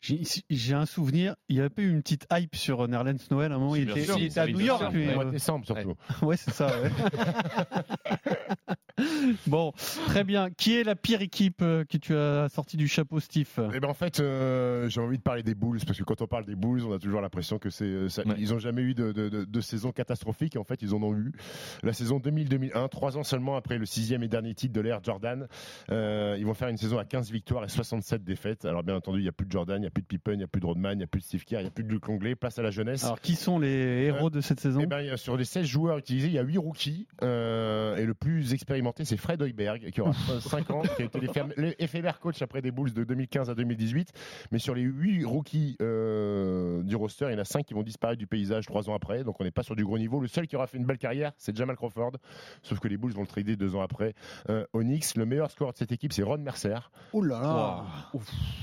J'ai 0.00 0.74
un 0.74 0.86
souvenir, 0.86 1.36
il 1.48 1.56
y 1.56 1.60
avait 1.60 1.70
pas 1.70 1.82
eu 1.82 1.90
une 1.90 2.02
petite 2.02 2.26
hype 2.32 2.54
sur 2.56 2.86
Nerlens 2.88 3.16
Noël 3.30 3.52
à 3.52 3.54
un 3.54 3.58
moment, 3.58 3.76
il 3.76 3.88
était, 3.88 4.04
sûr, 4.04 4.18
il 4.18 4.26
était 4.26 4.40
à 4.40 4.46
New. 4.46 4.60
York. 4.60 4.92
lui. 4.92 5.08
Au 5.10 5.14
mois 5.14 5.24
de 5.24 5.30
décembre 5.30 5.64
surtout. 5.64 5.94
Ouais, 6.22 6.36
c'est 6.36 6.52
ça. 6.52 6.66
ouais. 6.80 6.90
bon, 9.46 9.72
très 10.06 10.24
bien. 10.24 10.50
Qui 10.50 10.76
est 10.76 10.84
la 10.84 10.94
pire 10.94 11.20
équipe 11.22 11.62
euh, 11.62 11.84
que 11.84 11.96
tu 11.96 12.14
as 12.14 12.48
sortie 12.48 12.76
du 12.76 12.88
chapeau, 12.88 13.20
Steve? 13.20 13.48
Eh 13.74 13.80
ben 13.80 13.88
en 13.88 13.94
fait, 13.94 14.20
euh, 14.20 14.88
j'ai 14.88 15.00
envie 15.00 15.18
de 15.18 15.22
parler 15.22 15.42
des 15.42 15.54
Bulls 15.54 15.80
parce 15.86 15.98
que 15.98 16.04
quand 16.04 16.20
on 16.22 16.26
parle 16.26 16.44
des 16.44 16.54
Bulls, 16.54 16.82
on 16.84 16.92
a 16.92 16.98
toujours 16.98 17.20
l'impression 17.20 17.58
que 17.58 17.70
c'est, 17.70 17.84
euh, 17.84 18.08
ça- 18.08 18.26
Ouais. 18.26 18.34
ils 18.38 18.54
ont 18.54 18.58
jamais 18.58 18.82
eu 18.82 18.94
de, 18.94 19.12
de, 19.12 19.28
de- 19.28 19.44
de 19.44 19.60
saison 19.60 19.92
catastrophique. 19.92 20.56
Et 20.56 20.58
en 20.58 20.64
fait, 20.64 20.80
ils 20.82 20.94
en 20.94 21.02
ont 21.02 21.14
eu. 21.14 21.32
La 21.82 21.92
saison 21.92 22.18
2000-2001, 22.18 22.88
trois 22.88 23.16
ans 23.18 23.22
seulement 23.24 23.56
après 23.56 23.78
le 23.78 23.86
sixième 23.86 24.22
et 24.22 24.28
dernier 24.28 24.54
titre 24.54 24.72
de 24.72 24.80
l'ère 24.80 25.00
Jordan, 25.02 25.46
euh, 25.90 26.36
ils 26.38 26.46
vont 26.46 26.54
faire 26.54 26.68
une 26.68 26.76
saison 26.76 26.98
à 26.98 27.04
15 27.04 27.30
victoires 27.30 27.64
et 27.64 27.68
67 27.68 28.24
défaites. 28.24 28.64
Alors 28.64 28.82
bien 28.82 28.94
entendu, 28.96 29.18
il 29.18 29.22
n'y 29.22 29.28
a 29.28 29.32
plus 29.32 29.46
de 29.46 29.52
Jordan, 29.52 29.76
il 29.78 29.80
n'y 29.82 29.86
a 29.86 29.90
plus 29.90 30.02
de 30.02 30.06
Pippen, 30.06 30.32
il 30.34 30.38
n'y 30.38 30.44
a 30.44 30.48
plus 30.48 30.60
de 30.60 30.66
Rodman, 30.66 30.92
il 30.94 30.98
n'y 30.98 31.04
a 31.04 31.06
plus 31.06 31.20
de 31.20 31.24
Steve 31.26 31.44
Kerr, 31.44 31.60
il 31.60 31.64
n'y 31.64 31.68
a 31.68 31.72
plus 31.72 31.84
de 31.84 31.88
Luc 31.90 32.06
Longley. 32.06 32.34
Place 32.36 32.58
à 32.58 32.62
la 32.62 32.70
jeunesse. 32.70 33.04
Alors, 33.04 33.20
qui 33.20 33.34
sont 33.34 33.58
les 33.58 34.04
héros 34.06 34.30
de 34.30 34.40
cette 34.40 34.60
saison? 34.60 34.80
Eh 34.82 34.86
ben, 34.86 35.16
sur 35.16 35.36
les 35.36 35.44
16 35.44 35.66
joueurs 35.66 35.98
utilisés, 35.98 36.28
il 36.28 36.34
y 36.34 36.38
a 36.38 36.42
8 36.42 36.58
rookies. 36.58 37.06
et 37.22 38.04
le 38.04 38.14
plus 38.14 38.43
expérimenté, 38.52 39.04
c'est 39.04 39.16
Fred 39.16 39.40
Hoiberg, 39.40 39.90
qui 39.90 40.00
aura 40.00 40.12
5 40.12 40.70
ans, 40.70 40.82
qui 40.82 41.02
a 41.02 41.04
été 41.06 41.20
l'éphémère- 41.20 42.18
coach 42.18 42.42
après 42.42 42.60
des 42.60 42.70
Bulls 42.70 42.92
de 42.92 43.04
2015 43.04 43.48
à 43.50 43.54
2018. 43.54 44.12
Mais 44.52 44.58
sur 44.58 44.74
les 44.74 44.82
8 44.82 45.24
rookies 45.24 45.76
euh, 45.80 46.82
du 46.82 46.96
roster, 46.96 47.26
il 47.30 47.32
y 47.32 47.36
en 47.36 47.38
a 47.40 47.44
5 47.44 47.64
qui 47.64 47.74
vont 47.74 47.82
disparaître 47.82 48.18
du 48.18 48.26
paysage 48.26 48.66
3 48.66 48.90
ans 48.90 48.94
après. 48.94 49.24
Donc 49.24 49.40
on 49.40 49.44
n'est 49.44 49.50
pas 49.50 49.62
sur 49.62 49.76
du 49.76 49.84
gros 49.84 49.98
niveau. 49.98 50.20
Le 50.20 50.28
seul 50.28 50.46
qui 50.46 50.56
aura 50.56 50.66
fait 50.66 50.78
une 50.78 50.84
belle 50.84 50.98
carrière, 50.98 51.32
c'est 51.38 51.56
Jamal 51.56 51.76
Crawford. 51.76 52.12
Sauf 52.62 52.80
que 52.80 52.88
les 52.88 52.96
Bulls 52.96 53.12
vont 53.12 53.22
le 53.22 53.26
trader 53.26 53.56
2 53.56 53.74
ans 53.76 53.80
après. 53.82 54.14
Euh, 54.50 54.64
Onyx, 54.72 55.16
le 55.16 55.24
meilleur 55.26 55.50
score 55.50 55.72
de 55.72 55.76
cette 55.78 55.92
équipe, 55.92 56.12
c'est 56.12 56.22
Ron 56.22 56.38
Mercer. 56.38 56.76
Oh 57.12 57.22
là 57.22 57.40
là 57.40 57.84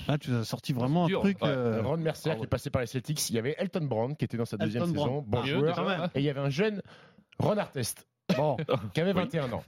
Ah, 0.08 0.18
tu 0.18 0.34
as 0.34 0.44
sorti 0.44 0.74
vraiment 0.74 1.06
un 1.06 1.08
Dur. 1.08 1.22
truc. 1.22 1.42
Ouais. 1.42 1.50
euh, 1.50 1.82
Ron 1.84 1.98
Mercer 1.98 2.32
Ah 2.34 2.36
qui 2.36 2.44
est 2.44 2.48
passé 2.48 2.70
par 2.70 2.82
les 2.82 2.88
Celtics. 2.88 3.30
Il 3.30 3.36
y 3.36 3.40
avait 3.40 3.56
Elton 3.58 3.86
Brand 3.86 4.16
qui 4.18 4.26
était 4.26 4.38
dans 4.38 4.46
sa 4.46 4.58
deuxième 4.58 4.84
Elton 4.84 4.94
saison. 4.96 5.06
Brand. 5.06 5.26
Bon 5.26 5.40
Ah, 5.44 5.46
joueur. 5.46 6.10
Et 6.16 6.20
il 6.20 6.26
y 6.26 6.30
avait 6.30 6.40
un 6.42 6.50
jeune 6.50 6.82
Ron 7.40 7.58
Artest. 7.58 8.08
Bon, 8.42 8.58
qui 8.94 9.02
avait 9.02 9.14
21 9.14 9.52
ans. 9.54 9.64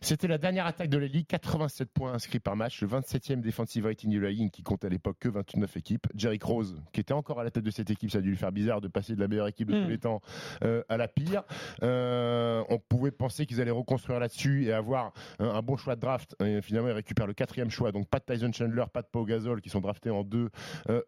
C'était 0.00 0.28
la 0.28 0.38
dernière 0.38 0.66
attaque 0.66 0.88
de 0.88 0.98
la 0.98 1.06
Ligue, 1.06 1.26
87 1.26 1.90
points 1.92 2.12
inscrits 2.14 2.40
par 2.40 2.56
match, 2.56 2.80
le 2.82 2.88
27e 2.88 3.40
defensive 3.40 3.84
rating 3.84 4.12
de 4.12 4.18
la 4.18 4.30
ligne 4.30 4.50
qui 4.50 4.62
compte 4.62 4.84
à 4.84 4.88
l'époque 4.88 5.16
que 5.20 5.28
29 5.28 5.76
équipes. 5.76 6.06
Jerry 6.14 6.38
Rose, 6.42 6.80
qui 6.92 7.00
était 7.00 7.12
encore 7.12 7.40
à 7.40 7.44
la 7.44 7.50
tête 7.50 7.64
de 7.64 7.70
cette 7.70 7.90
équipe, 7.90 8.10
ça 8.10 8.18
a 8.18 8.20
dû 8.20 8.30
lui 8.30 8.36
faire 8.36 8.52
bizarre 8.52 8.80
de 8.80 8.88
passer 8.88 9.14
de 9.14 9.20
la 9.20 9.28
meilleure 9.28 9.48
équipe 9.48 9.70
de 9.70 9.82
tous 9.82 9.88
les 9.88 9.98
temps 9.98 10.20
euh, 10.62 10.82
à 10.88 10.96
la 10.96 11.08
pire. 11.08 11.42
Euh, 11.82 12.62
on 12.68 12.78
pouvait 12.78 13.10
penser 13.10 13.46
qu'ils 13.46 13.60
allaient 13.60 13.70
reconstruire 13.70 14.20
là-dessus 14.20 14.64
et 14.64 14.72
avoir 14.72 15.12
un, 15.38 15.48
un 15.48 15.62
bon 15.62 15.76
choix 15.76 15.96
de 15.96 16.00
draft. 16.00 16.36
Et 16.42 16.62
finalement, 16.62 16.88
ils 16.88 16.94
récupèrent 16.94 17.26
le 17.26 17.34
quatrième 17.34 17.70
choix, 17.70 17.92
donc 17.92 18.08
pas 18.08 18.18
de 18.18 18.24
Tyson 18.24 18.52
Chandler, 18.52 18.84
pas 18.92 19.02
de 19.02 19.08
Pau 19.08 19.24
Gasol 19.24 19.60
qui 19.60 19.70
sont 19.70 19.80
draftés 19.80 20.10
en 20.10 20.24
2 20.24 20.50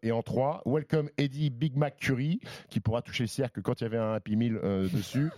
et 0.03 0.11
en 0.11 0.21
3. 0.21 0.63
Welcome 0.65 1.09
Eddie 1.17 1.49
Big 1.49 1.75
Mac 1.75 1.97
Curry 1.97 2.39
qui 2.69 2.79
pourra 2.79 3.01
toucher 3.01 3.23
le 3.23 3.27
cercle 3.27 3.61
quand 3.61 3.79
il 3.81 3.83
y 3.83 3.87
avait 3.87 3.97
un 3.97 4.13
Happy 4.13 4.35
Meal 4.35 4.59
euh, 4.63 4.87
dessus. 4.89 5.29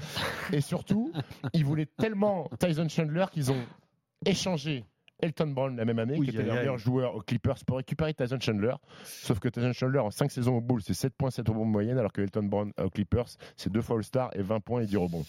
Et 0.52 0.62
surtout, 0.62 1.12
ils 1.54 1.66
voulaient 1.70 1.86
tellement 1.86 2.50
Tyson 2.60 2.90
Chandler 2.90 3.26
qu'ils 3.32 3.52
ont 3.52 3.64
échangé 4.26 4.84
Elton 5.22 5.48
Brown 5.48 5.76
la 5.76 5.86
même 5.86 6.00
année, 6.00 6.16
Oui, 6.18 6.28
qui 6.28 6.36
était 6.36 6.50
aïe. 6.50 6.58
meilleur 6.58 6.78
joueur 6.78 7.16
aux 7.16 7.22
Clippers, 7.22 7.58
pour 7.66 7.78
récupérer 7.78 8.14
Tyson 8.14 8.38
Chandler. 8.40 8.74
Sauf 9.04 9.40
que 9.40 9.50
Tyson 9.50 9.74
Chandler, 9.74 10.00
en 10.00 10.12
5 10.12 10.32
saisons 10.32 10.58
au 10.58 10.62
Bulls, 10.62 10.82
c'est 10.82 10.94
7 10.94 11.14
points, 11.18 11.30
7 11.32 11.48
rebonds 11.50 11.66
de 11.66 11.72
moyenne, 11.72 11.98
alors 11.98 12.12
que 12.14 12.22
Elton 12.22 12.44
Brown 12.44 12.72
aux 12.82 12.90
Clippers, 12.90 13.26
c'est 13.58 13.72
2 13.72 13.82
fois 13.82 13.98
All-Star 13.98 14.30
et 14.36 14.42
20 14.42 14.60
points 14.62 14.82
et 14.82 14.86
10 14.86 14.98
rebonds. 14.98 15.24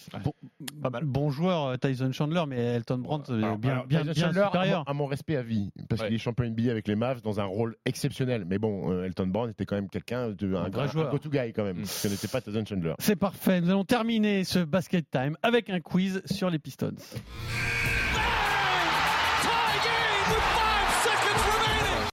bon 1.03 1.29
joueur 1.29 1.65
euh, 1.67 1.75
Tyson 1.77 2.11
Chandler, 2.11 2.43
mais 2.47 2.57
Elton 2.57 2.97
Brandt 2.99 3.31
euh, 3.31 3.37
Alors, 3.43 3.57
bien, 3.57 3.71
alors, 3.73 3.85
bien, 3.87 3.99
Tyson 4.01 4.13
bien 4.13 4.23
Chandler, 4.27 4.39
à 4.41 4.45
supérieur. 4.45 4.79
mon, 4.79 4.91
à 4.91 4.93
mon 4.93 5.05
respect 5.05 5.35
à 5.37 5.41
vie, 5.43 5.71
parce 5.89 6.01
Ouais. 6.01 6.07
qu'il 6.07 6.15
est 6.15 6.19
champion 6.19 6.45
NBA 6.45 6.71
avec 6.71 6.87
les 6.87 6.95
Mavs 6.95 7.21
dans 7.21 7.39
un 7.39 7.45
rôle 7.45 7.75
exceptionnel. 7.85 8.45
Mais 8.47 8.57
bon, 8.57 8.91
euh, 8.91 9.03
Elton 9.05 9.27
Brown 9.27 9.49
était 9.49 9.65
quand 9.65 9.75
même 9.75 9.89
quelqu'un 9.89 10.29
de 10.29 10.55
un, 10.55 10.69
vrai 10.69 10.83
un 10.83 10.87
joueur. 10.87 11.11
go-to 11.11 11.29
guy 11.29 11.53
quand 11.53 11.63
même. 11.63 11.81
Mm. 11.81 11.85
Ce 11.85 12.07
n'était 12.07 12.27
pas 12.27 12.41
Tyson 12.41 12.63
Chandler. 12.67 12.93
C'est 12.99 13.15
parfait. 13.15 13.61
Nous 13.61 13.69
allons 13.69 13.85
terminer 13.85 14.43
ce 14.43 14.59
basket 14.59 15.09
time 15.11 15.35
avec 15.43 15.69
un 15.69 15.79
quiz 15.79 16.21
sur 16.25 16.49
les 16.49 16.59
Pistons. 16.59 16.95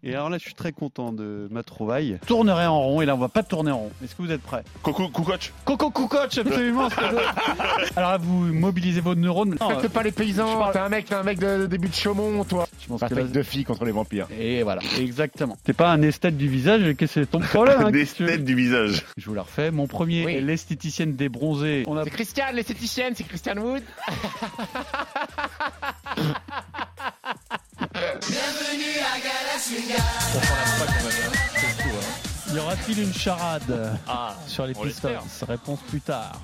Et 0.04 0.14
alors 0.14 0.30
là, 0.30 0.38
je 0.38 0.44
suis 0.44 0.54
très 0.54 0.72
content 0.72 1.12
de 1.12 1.48
ma 1.50 1.62
trouvaille. 1.62 2.18
Tournerai 2.26 2.64
en 2.66 2.80
rond, 2.80 3.00
et 3.02 3.04
là, 3.06 3.14
on 3.14 3.18
va 3.18 3.28
pas 3.28 3.42
tourner 3.42 3.72
en 3.72 3.78
rond. 3.78 3.90
Est-ce 4.02 4.14
que 4.14 4.22
vous 4.22 4.30
êtes 4.30 4.40
prêts? 4.40 4.62
Coco, 4.82 5.08
Coucoche. 5.08 5.52
Coco 5.66 5.90
Coucoche, 5.90 6.38
absolument. 6.38 6.88
alors 7.96 8.12
là, 8.12 8.16
vous 8.16 8.44
mobilisez 8.54 9.00
vos 9.02 9.14
neurones. 9.16 9.56
Non, 9.60 9.80
Faites 9.80 9.92
pas 9.92 10.02
les 10.04 10.12
paysans, 10.12 10.70
t'es 10.72 10.78
un 10.78 10.88
mec, 10.88 11.06
t'es 11.06 11.14
un 11.14 11.24
mec 11.24 11.38
de, 11.38 11.58
de 11.62 11.66
début 11.66 11.88
de 11.88 11.94
Chaumont, 11.94 12.42
toi. 12.44 12.66
je 12.80 12.86
pense 12.86 13.00
Pas 13.00 13.08
que 13.10 13.16
là- 13.16 13.24
de 13.24 13.42
filles 13.42 13.64
contre 13.64 13.84
les 13.84 13.90
vampires. 13.92 14.28
Et 14.38 14.62
voilà, 14.62 14.80
exactement. 14.98 15.58
T'es 15.64 15.74
pas 15.74 15.90
un 15.90 16.00
esthète 16.00 16.38
du 16.38 16.48
visage, 16.48 16.80
qu'est-ce 16.96 17.14
que 17.16 17.20
c'est 17.24 17.26
ton 17.26 17.40
problème 17.40 17.82
hein, 17.84 17.90
têtes 17.92 18.44
du 18.44 18.54
visage. 18.54 19.04
Je 19.18 19.26
vous 19.26 19.34
la 19.34 19.42
refais. 19.42 19.70
Mon 19.72 19.88
premier 19.88 20.24
Oui. 20.24 20.34
est 20.36 20.40
l'esthéticienne 20.40 21.16
des 21.16 21.28
bronzés. 21.28 21.82
On 21.86 21.96
a 21.98 22.04
C'est 22.04 22.10
Christiane, 22.10 22.54
l'esthéticienne, 22.54 23.12
c'est 23.14 23.24
Christiane 23.24 23.58
Wood. 23.58 23.82
Y 32.52 32.58
aura-t-il 32.58 33.00
une 33.02 33.12
charade 33.12 33.98
Ah, 34.06 34.34
sur 34.46 34.66
les 34.66 34.76
on 34.76 34.82
Pistons. 34.82 35.08
Réponse 35.46 35.80
plus 35.88 36.00
tard. 36.00 36.40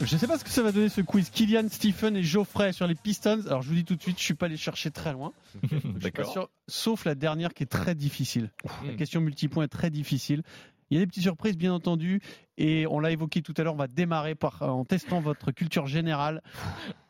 Je 0.00 0.16
sais 0.16 0.28
pas 0.28 0.38
ce 0.38 0.44
que 0.44 0.50
ça 0.50 0.62
va 0.62 0.70
donner 0.70 0.88
ce 0.88 1.00
quiz. 1.00 1.28
Kylian, 1.30 1.68
Stephen 1.68 2.16
et 2.16 2.22
Geoffrey 2.22 2.72
sur 2.72 2.86
les 2.86 2.94
Pistons. 2.94 3.42
Alors 3.46 3.62
je 3.62 3.68
vous 3.68 3.74
dis 3.74 3.84
tout 3.84 3.96
de 3.96 4.02
suite, 4.02 4.18
je 4.18 4.22
suis 4.24 4.34
pas 4.34 4.46
allé 4.46 4.56
chercher 4.56 4.92
très 4.92 5.12
loin. 5.12 5.32
D'accord. 5.84 6.48
sauf 6.68 7.04
la 7.04 7.16
dernière 7.16 7.52
qui 7.52 7.64
est 7.64 7.66
très 7.66 7.96
difficile. 7.96 8.50
La 8.86 8.94
question 8.94 9.20
multipoint 9.20 9.64
est 9.64 9.68
très 9.68 9.90
difficile. 9.90 10.42
Il 10.90 10.94
y 10.96 11.00
a 11.00 11.04
des 11.04 11.06
petites 11.08 11.24
surprises 11.24 11.56
bien 11.58 11.72
entendu 11.74 12.20
et 12.56 12.86
on 12.86 13.00
l'a 13.00 13.10
évoqué 13.10 13.42
tout 13.42 13.52
à 13.56 13.62
l'heure. 13.62 13.74
On 13.74 13.78
va 13.78 13.88
démarrer 13.88 14.36
par 14.36 14.62
en 14.62 14.84
testant 14.84 15.20
votre 15.20 15.50
culture 15.50 15.86
générale. 15.88 16.42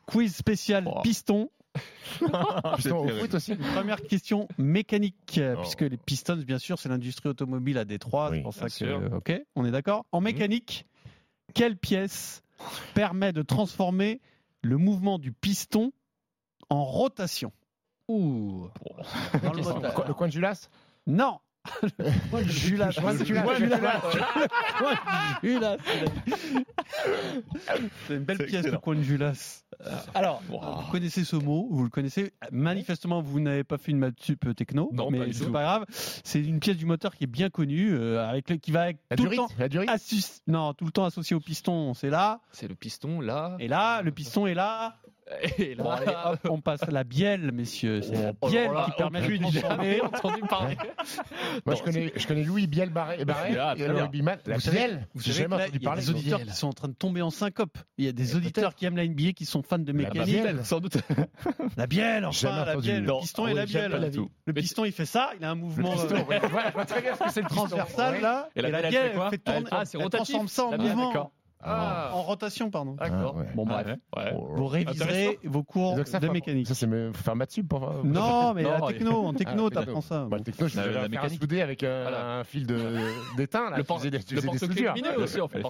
Quiz 0.07 0.35
spécial 0.35 0.85
Oh. 0.87 1.01
piston. 1.03 1.51
Putain, 2.77 2.95
au 2.97 3.09
foot 3.09 3.35
aussi. 3.35 3.55
Première 3.57 4.01
question 4.03 4.49
mécanique, 4.59 5.41
Oh. 5.41 5.61
puisque 5.61 5.83
les 5.83 5.97
Pistons, 5.97 6.37
bien 6.37 6.59
sûr, 6.59 6.79
c'est 6.79 6.89
l'industrie 6.89 7.29
automobile 7.29 7.79
à 7.79 7.85
Détroit. 7.85 8.31
Oui, 8.31 8.39
c'est 8.39 8.43
pour 8.43 8.55
ça 8.55 8.67
que. 8.67 8.73
sûr. 8.73 9.11
ok, 9.15 9.33
on 9.57 9.65
est 9.65 9.71
d'accord. 9.71 10.07
En 10.13 10.21
mécanique, 10.21 10.87
quelle 11.55 11.77
pièce 11.77 12.43
permet 12.95 13.33
de 13.33 13.43
transformer 13.43 14.21
le 14.63 14.77
mouvement 14.77 15.19
du 15.19 15.33
piston 15.33 15.93
en 16.71 16.85
rotation? 16.85 17.53
Ouh. 18.09 18.69
dans 19.43 19.53
le 19.53 19.63
Le 20.09 20.15
coin 20.15 20.27
de 20.29 20.33
Julas 20.33 20.69
Non 21.07 21.39
Julas. 25.41 25.79
C'est 28.07 28.15
une 28.15 28.25
belle 28.25 28.39
pièce, 28.39 28.67
le 28.67 28.79
coin 28.79 28.95
de 28.95 29.03
Julas. 29.03 29.63
Alors, 30.15 30.43
vous 30.49 30.59
connaissez 30.91 31.25
ce 31.25 31.37
mot, 31.37 31.69
vous 31.71 31.85
le 31.85 31.91
connaissez. 31.91 32.33
Manifestement, 32.51 33.21
vous 33.23 33.41
n'avez 33.41 33.65
pas 33.65 33.79
fait 33.79 33.93
une 33.93 33.99
maths 33.99 34.21
sup 34.21 34.55
techno, 34.57 34.91
mais 35.11 35.33
c'est 35.33 35.51
pas 35.53 35.63
grave. 35.63 35.85
C'est 35.91 36.41
une 36.43 36.61
pièce 36.61 36.77
du 36.77 36.87
moteur 36.87 37.15
qui 37.15 37.25
est 37.25 37.29
bien 37.29 37.51
connue, 37.51 37.93
euh, 37.95 38.27
avec 38.27 38.51
le, 38.51 38.57
qui 38.57 38.71
va 38.73 38.83
avec 38.83 38.99
La 39.11 39.17
tout 39.17 39.25
le 39.25 39.37
temps. 39.37 39.49
La 39.59 39.69
durite 39.69 39.89
assus- 39.91 40.41
non, 40.47 40.73
tout 40.75 40.85
le 40.85 40.91
temps 40.91 41.05
associé 41.05 41.37
au 41.37 41.41
piston, 41.41 41.95
c'est 41.95 42.11
là. 42.11 42.41
C'est 42.53 42.69
le 42.69 42.75
piston 42.75 43.21
là. 43.21 43.57
Et 43.61 43.69
là, 43.69 44.03
le 44.03 44.11
piston 44.11 44.47
est 44.47 44.55
là. 44.55 44.97
Et 45.59 45.75
Bon, 45.75 45.91
allez, 45.91 46.07
hop, 46.25 46.39
on 46.49 46.61
passe 46.61 46.83
à 46.83 46.91
la 46.91 47.05
bielle, 47.05 47.53
messieurs. 47.53 48.01
C'est 48.03 48.13
la 48.23 48.33
Oh 48.41 48.49
bielle 48.49 48.69
là 48.69 48.73
là, 48.73 48.85
qui 48.87 48.91
permet 48.93 49.21
de 49.21 49.37
transformer. 49.37 49.61
jamais 49.91 50.01
entendu 50.01 50.41
parler. 50.49 50.77
Moi, 51.67 51.75
je 51.75 51.83
connais, 51.83 52.13
je 52.17 52.27
connais 52.27 52.45
Louis 52.45 52.67
Biel 52.67 52.91
Barré, 52.91 53.25
Barré 53.25 53.57
Ah, 53.59 53.75
et 53.77 53.85
bien. 53.85 53.93
rugbyman. 54.05 54.39
La 54.47 54.55
Vous 54.55 54.61
savez- 54.61 54.77
Biel 54.79 55.07
Vous 55.15 55.23
J'ai 55.23 55.33
jamais 55.33 55.57
là, 55.57 55.65
entendu 55.65 55.79
il 55.79 55.83
y 55.83 55.87
a 55.87 55.89
parler. 55.91 56.03
des 56.03 56.11
auditeurs 56.11 56.43
qui 56.43 56.51
sont 56.53 56.69
en 56.69 56.73
train 56.73 56.89
de 56.89 56.95
tomber 56.95 57.23
en 57.23 57.31
syncope. 57.31 57.77
Il 57.99 58.05
y 58.05 58.09
a 58.09 58.13
des 58.13 58.37
auditeurs 58.37 58.75
qui 58.75 58.87
aiment 58.87 58.97
la 58.97 59.05
NBA, 59.07 59.33
qui 59.33 59.45
sont 59.45 59.63
fans 59.63 59.79
de 59.79 59.93
mécanique. 59.93 60.25
bielle. 60.35 60.65
Sans 60.65 60.81
doute. 60.81 60.97
La 61.77 61.87
bielle, 61.87 62.25
enfin, 62.25 62.65
la 62.65 62.77
bielle. 62.77 63.05
Le 63.05 63.21
piston 63.21 63.47
et 63.47 63.55
la 63.55 63.67
bielle. 63.67 63.91
la. 63.93 64.09
Le 64.47 64.53
piston, 64.53 64.85
il 64.85 64.93
fait 64.93 65.07
ça, 65.07 65.31
il 65.39 65.45
a 65.45 65.51
un 65.51 65.55
mouvement 65.55 65.93
Piston, 65.93 66.25
ouais, 66.29 66.41
voilà, 66.51 66.69
je 66.69 66.73
vois 66.75 66.85
très 66.87 67.01
bien 67.03 67.15
ce 67.15 67.25
que 67.25 67.31
c'est 67.31 67.43
le 67.43 67.49
transversal 67.49 68.21
là. 68.21 68.49
Et 68.57 68.63
la 68.63 68.71
bielle, 68.71 68.85
elle 68.87 68.91
bielle, 68.91 69.31
fait 69.31 69.39
tourner. 69.39 69.67
Ah, 69.71 69.85
c'est 69.85 69.99
rotatif. 69.99 70.35
transforme 70.35 70.49
ça 70.49 70.65
en 70.67 70.71
La 70.73 70.79
bielle, 70.79 70.97
mouvement. 70.97 71.33
D'accord. 71.61 71.77
Ah. 71.81 72.11
En 72.15 72.23
rotation, 72.23 72.71
pardon. 72.71 72.93
D'accord. 72.95 73.35
Ah, 73.37 73.41
ouais. 73.41 73.47
Bon, 73.55 73.65
Ah, 73.69 73.83
bref. 73.83 73.99
ouais. 74.17 74.23
Ouais. 74.25 74.33
Oh. 74.37 74.49
Vous 74.57 74.67
réviserez 74.67 75.39
vos 75.45 75.63
cours 75.63 75.97
Donc 75.97 76.07
ça, 76.07 76.21
de 76.21 76.29
mécanique. 76.29 76.67
Ça, 76.67 76.75
c'est 76.75 76.87
me- 76.87 77.13
faire 77.13 77.37
maths 77.37 77.53
sup 77.53 77.69
pour. 77.69 77.81
Non, 78.05 78.53
mais 78.55 78.63
Non, 78.63 78.71
la 78.79 78.87
techno, 78.93 79.27
en 79.27 79.33
Ah, 79.33 79.37
techno, 79.37 79.71
t'apprends 79.71 80.01
ça. 80.01 80.27
Bah, 80.31 80.39
techno, 80.41 80.69
je 80.69 80.81
vais 80.81 80.93
la 80.93 81.09
faire 81.09 81.31
soudé 81.31 81.61
avec 81.63 81.83
euh, 81.83 82.03
Voilà. 82.09 82.39
un 82.39 82.45
fil 82.45 82.67
de- 82.67 83.37
d'étain. 83.37 83.71
Le 83.77 83.85
por- 83.85 84.01
des- 84.01 84.11
le 84.11 84.19
porte-clés 84.43 84.89
lumineux 84.95 85.19
aussi, 85.19 85.41
fait. 85.49 85.63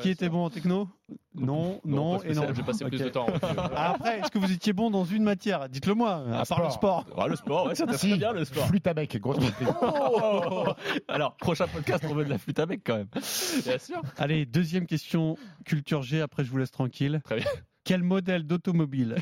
Qui 0.00 0.10
était 0.10 0.28
bon 0.28 0.44
en 0.44 0.50
techno 0.50 0.88
Non, 1.34 1.80
non 1.84 2.20
et 2.22 2.32
non. 2.34 2.46
J'ai 2.54 2.62
passé 2.62 2.84
plus 2.84 2.98
de 2.98 3.08
temps. 3.08 3.26
Après, 3.76 4.20
est-ce 4.20 4.30
que 4.30 4.38
vous 4.38 4.50
étiez 4.52 4.72
bon 4.72 4.90
dans 4.90 5.04
une 5.04 5.22
matière? 5.22 5.68
Dites-le 5.68 5.94
moi, 5.94 6.22
à 6.32 6.44
part 6.44 6.62
le 6.64 6.70
sport. 6.70 7.04
Ah, 7.16 7.26
le 7.28 7.36
sport, 7.36 7.66
ouais, 7.66 7.74
ça 7.74 7.86
fait 7.86 8.16
bien 8.16 8.32
le 8.32 8.44
sport. 8.44 8.66
flûte 8.66 8.86
à 8.86 8.94
bec, 8.94 9.16
grosse. 9.20 9.36
Oh 9.82 10.64
Alors, 11.08 11.34
prochain 11.36 11.66
podcast, 11.66 12.04
on 12.08 12.14
veut 12.14 12.24
de 12.24 12.30
la 12.30 12.38
flûte 12.38 12.58
avec 12.58 12.82
quand 12.84 12.96
même. 12.96 13.08
Bien 13.12 13.78
sûr. 13.78 14.00
Allez, 14.18 14.46
deuxième 14.46 14.86
question, 14.86 15.09
culture 15.64 16.02
G, 16.02 16.20
après 16.20 16.44
je 16.44 16.50
vous 16.50 16.58
laisse 16.58 16.70
tranquille. 16.70 17.20
Très 17.24 17.36
bien. 17.36 17.46
Quel 17.84 18.02
modèle 18.02 18.44
d'automobile 18.46 19.16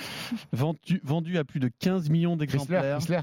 vendu, 0.52 1.00
vendu 1.04 1.38
à 1.38 1.44
plus 1.44 1.60
de 1.60 1.68
15 1.78 2.10
millions 2.10 2.36
d'exemplaires? 2.36 2.98
Chrysler. 2.98 3.20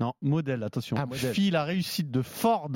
Non, 0.00 0.14
modèle, 0.22 0.62
attention. 0.62 0.96
Ah, 0.98 1.06
modèle. 1.06 1.34
Fit 1.34 1.50
la 1.50 1.64
réussite 1.64 2.10
de 2.10 2.22
Ford 2.22 2.70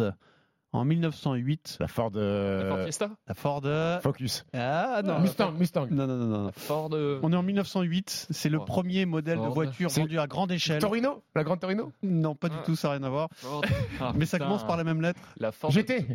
en 0.72 0.84
1908. 0.84 1.76
La 1.80 1.88
Ford 1.88 2.10
Ford 2.12 2.20
euh, 2.20 2.84
Fiesta? 2.84 3.10
La 3.26 3.34
Ford. 3.34 3.62
euh, 3.64 3.98
Focus. 4.00 4.44
Ah 4.52 5.00
non. 5.04 5.20
Mustang, 5.20 5.52
Mustang. 5.52 5.86
Non, 5.90 6.06
non, 6.06 6.16
non, 6.16 6.26
non. 6.44 6.50
Ford. 6.52 6.90
euh, 6.92 7.20
On 7.22 7.32
est 7.32 7.36
en 7.36 7.42
1908. 7.42 8.26
C'est 8.30 8.48
le 8.50 8.58
Ford. 8.58 8.66
premier 8.66 9.06
modèle 9.06 9.38
de 9.38 9.42
Ford. 9.44 9.54
voiture 9.54 9.88
vendu 9.88 10.18
à 10.18 10.26
grande 10.26 10.52
échelle. 10.52 10.80
Torino? 10.80 11.22
La 11.34 11.44
grande 11.44 11.60
Torino? 11.60 11.92
Non, 12.02 12.34
pas 12.34 12.48
du 12.50 12.56
Ah. 12.58 12.62
tout, 12.66 12.76
ça 12.76 12.88
n'a 12.88 12.94
rien 12.94 13.02
à 13.04 13.08
voir. 13.08 13.28
Ford. 13.32 13.62
Ah, 14.00 14.12
Mais 14.16 14.26
ça 14.26 14.36
putain. 14.36 14.46
commence 14.48 14.66
par 14.66 14.76
la 14.76 14.84
même 14.84 15.00
lettre 15.00 15.20
La 15.38 15.50
Ford. 15.52 15.70
GT 15.70 16.06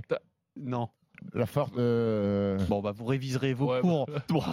Non. 0.57 0.89
La 1.33 1.45
Ford. 1.45 1.69
euh, 1.77 2.57
Bon, 2.67 2.81
bah 2.81 2.91
vous 2.91 3.05
réviserez 3.05 3.53
vos 3.53 3.71
Ouais, 3.73 3.81
cours 3.81 4.07
Bon. 4.29 4.43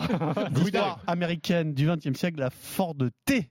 d'histoire 0.50 1.00
américaine 1.06 1.74
du 1.74 1.86
XXe 1.88 2.18
siècle, 2.18 2.38
la 2.40 2.50
Ford 2.50 2.96
T. 3.24 3.48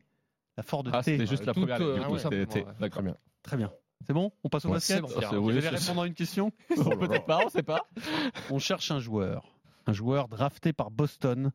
La 0.58 0.64
Ford 0.64 0.84
Ah, 0.94 1.02
T. 1.04 1.12
c'était 1.14 1.26
juste 1.28 1.46
la 1.46 1.54
Toute, 1.54 1.68
première 1.68 1.82
euh, 1.82 2.00
ah 2.04 2.10
ouais. 2.12 2.46
D'accord. 2.80 2.90
Très 2.90 3.02
bien. 3.02 3.16
Très 3.44 3.58
bien. 3.58 3.72
C'est 4.06 4.14
bon 4.14 4.32
On 4.44 4.50
passe 4.50 4.66
au 4.66 4.70
Ouais, 4.70 4.76
basket 4.76 5.02
Vous 5.02 5.38
oui, 5.40 5.52
allez 5.54 5.62
c'est- 5.62 5.70
répondre 5.70 6.02
à 6.04 6.08
une 6.08 6.14
question 6.14 6.52
Peut-être 6.70 7.26
pas, 7.26 7.40
on 7.46 7.50
sait 7.50 7.64
pas. 7.64 7.88
On 8.52 8.60
cherche 8.60 8.92
un 8.92 9.00
joueur. 9.00 9.44
Un 9.88 9.94
joueur 9.94 10.28
drafté 10.28 10.74
par 10.74 10.92
Boston 10.92 11.52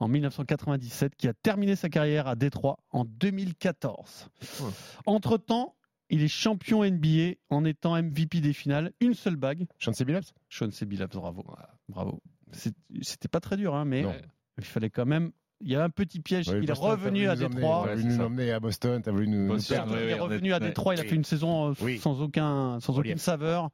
en 0.00 0.08
1997 0.08 1.14
qui 1.16 1.28
a 1.28 1.32
terminé 1.34 1.76
sa 1.76 1.88
carrière 1.88 2.26
à 2.26 2.34
Détroit 2.34 2.78
en 2.90 3.04
2014. 3.04 4.28
Ouais. 4.60 4.70
Entre-temps, 5.06 5.74
il 6.12 6.22
est 6.22 6.28
champion 6.28 6.84
NBA 6.84 7.34
en 7.50 7.64
étant 7.64 7.96
MVP 8.00 8.40
des 8.40 8.52
finales. 8.52 8.92
Une 9.00 9.14
seule 9.14 9.34
bague. 9.36 9.66
Chauncey 9.78 10.04
Billups 10.04 10.32
Sean. 10.48 10.68
Billups, 10.86 11.16
bravo. 11.16 11.44
Bravo. 11.88 12.22
C'est- 12.52 12.74
C'était 13.00 13.28
pas 13.28 13.40
très 13.40 13.56
dur, 13.56 13.74
hein, 13.74 13.84
mais 13.84 14.02
Non. 14.02 14.12
il 14.58 14.64
fallait 14.64 14.90
quand 14.90 15.06
même. 15.06 15.32
Il 15.64 15.70
y 15.70 15.76
a 15.76 15.82
un 15.84 15.90
petit 15.90 16.20
piège. 16.20 16.48
Ouais, 16.48 16.58
il 16.58 16.64
est 16.64 16.66
Boston, 16.66 16.90
revenu 16.90 17.28
à 17.28 17.36
Détroit. 17.36 17.84
T'as 17.86 17.94
voulu 17.94 18.04
nous 18.08 18.20
emmener 18.20 18.52
à 18.52 18.60
Boston, 18.60 19.00
t'as 19.02 19.10
voulu 19.10 19.28
nous. 19.28 19.38
nous 19.42 19.48
Boston, 19.54 19.76
perdre. 19.76 19.96
il 20.00 20.08
est 20.10 20.14
revenu 20.18 20.52
à 20.52 20.60
Détroit. 20.60 20.94
Il 20.94 21.00
a 21.00 21.04
fait 21.04 21.14
une 21.16 21.24
saison 21.24 21.70
euh, 21.70 21.74
Oui. 21.80 21.98
sans 21.98 22.20
aucun, 22.20 22.78
sans 22.80 22.98
aucune 22.98 23.18
saveur. 23.18 23.70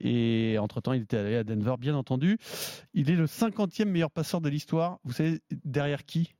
Et 0.00 0.58
entre-temps, 0.58 0.92
il 0.94 1.02
était 1.02 1.16
allé 1.18 1.36
à 1.36 1.44
Denver, 1.44 1.76
bien 1.78 1.94
entendu. 1.94 2.38
Il 2.92 3.08
est 3.08 3.14
le 3.14 3.26
50e 3.26 3.88
meilleur 3.88 4.10
passeur 4.10 4.40
de 4.40 4.48
l'histoire. 4.48 4.98
Vous 5.04 5.12
savez, 5.12 5.40
derrière 5.64 6.04
qui? 6.04 6.34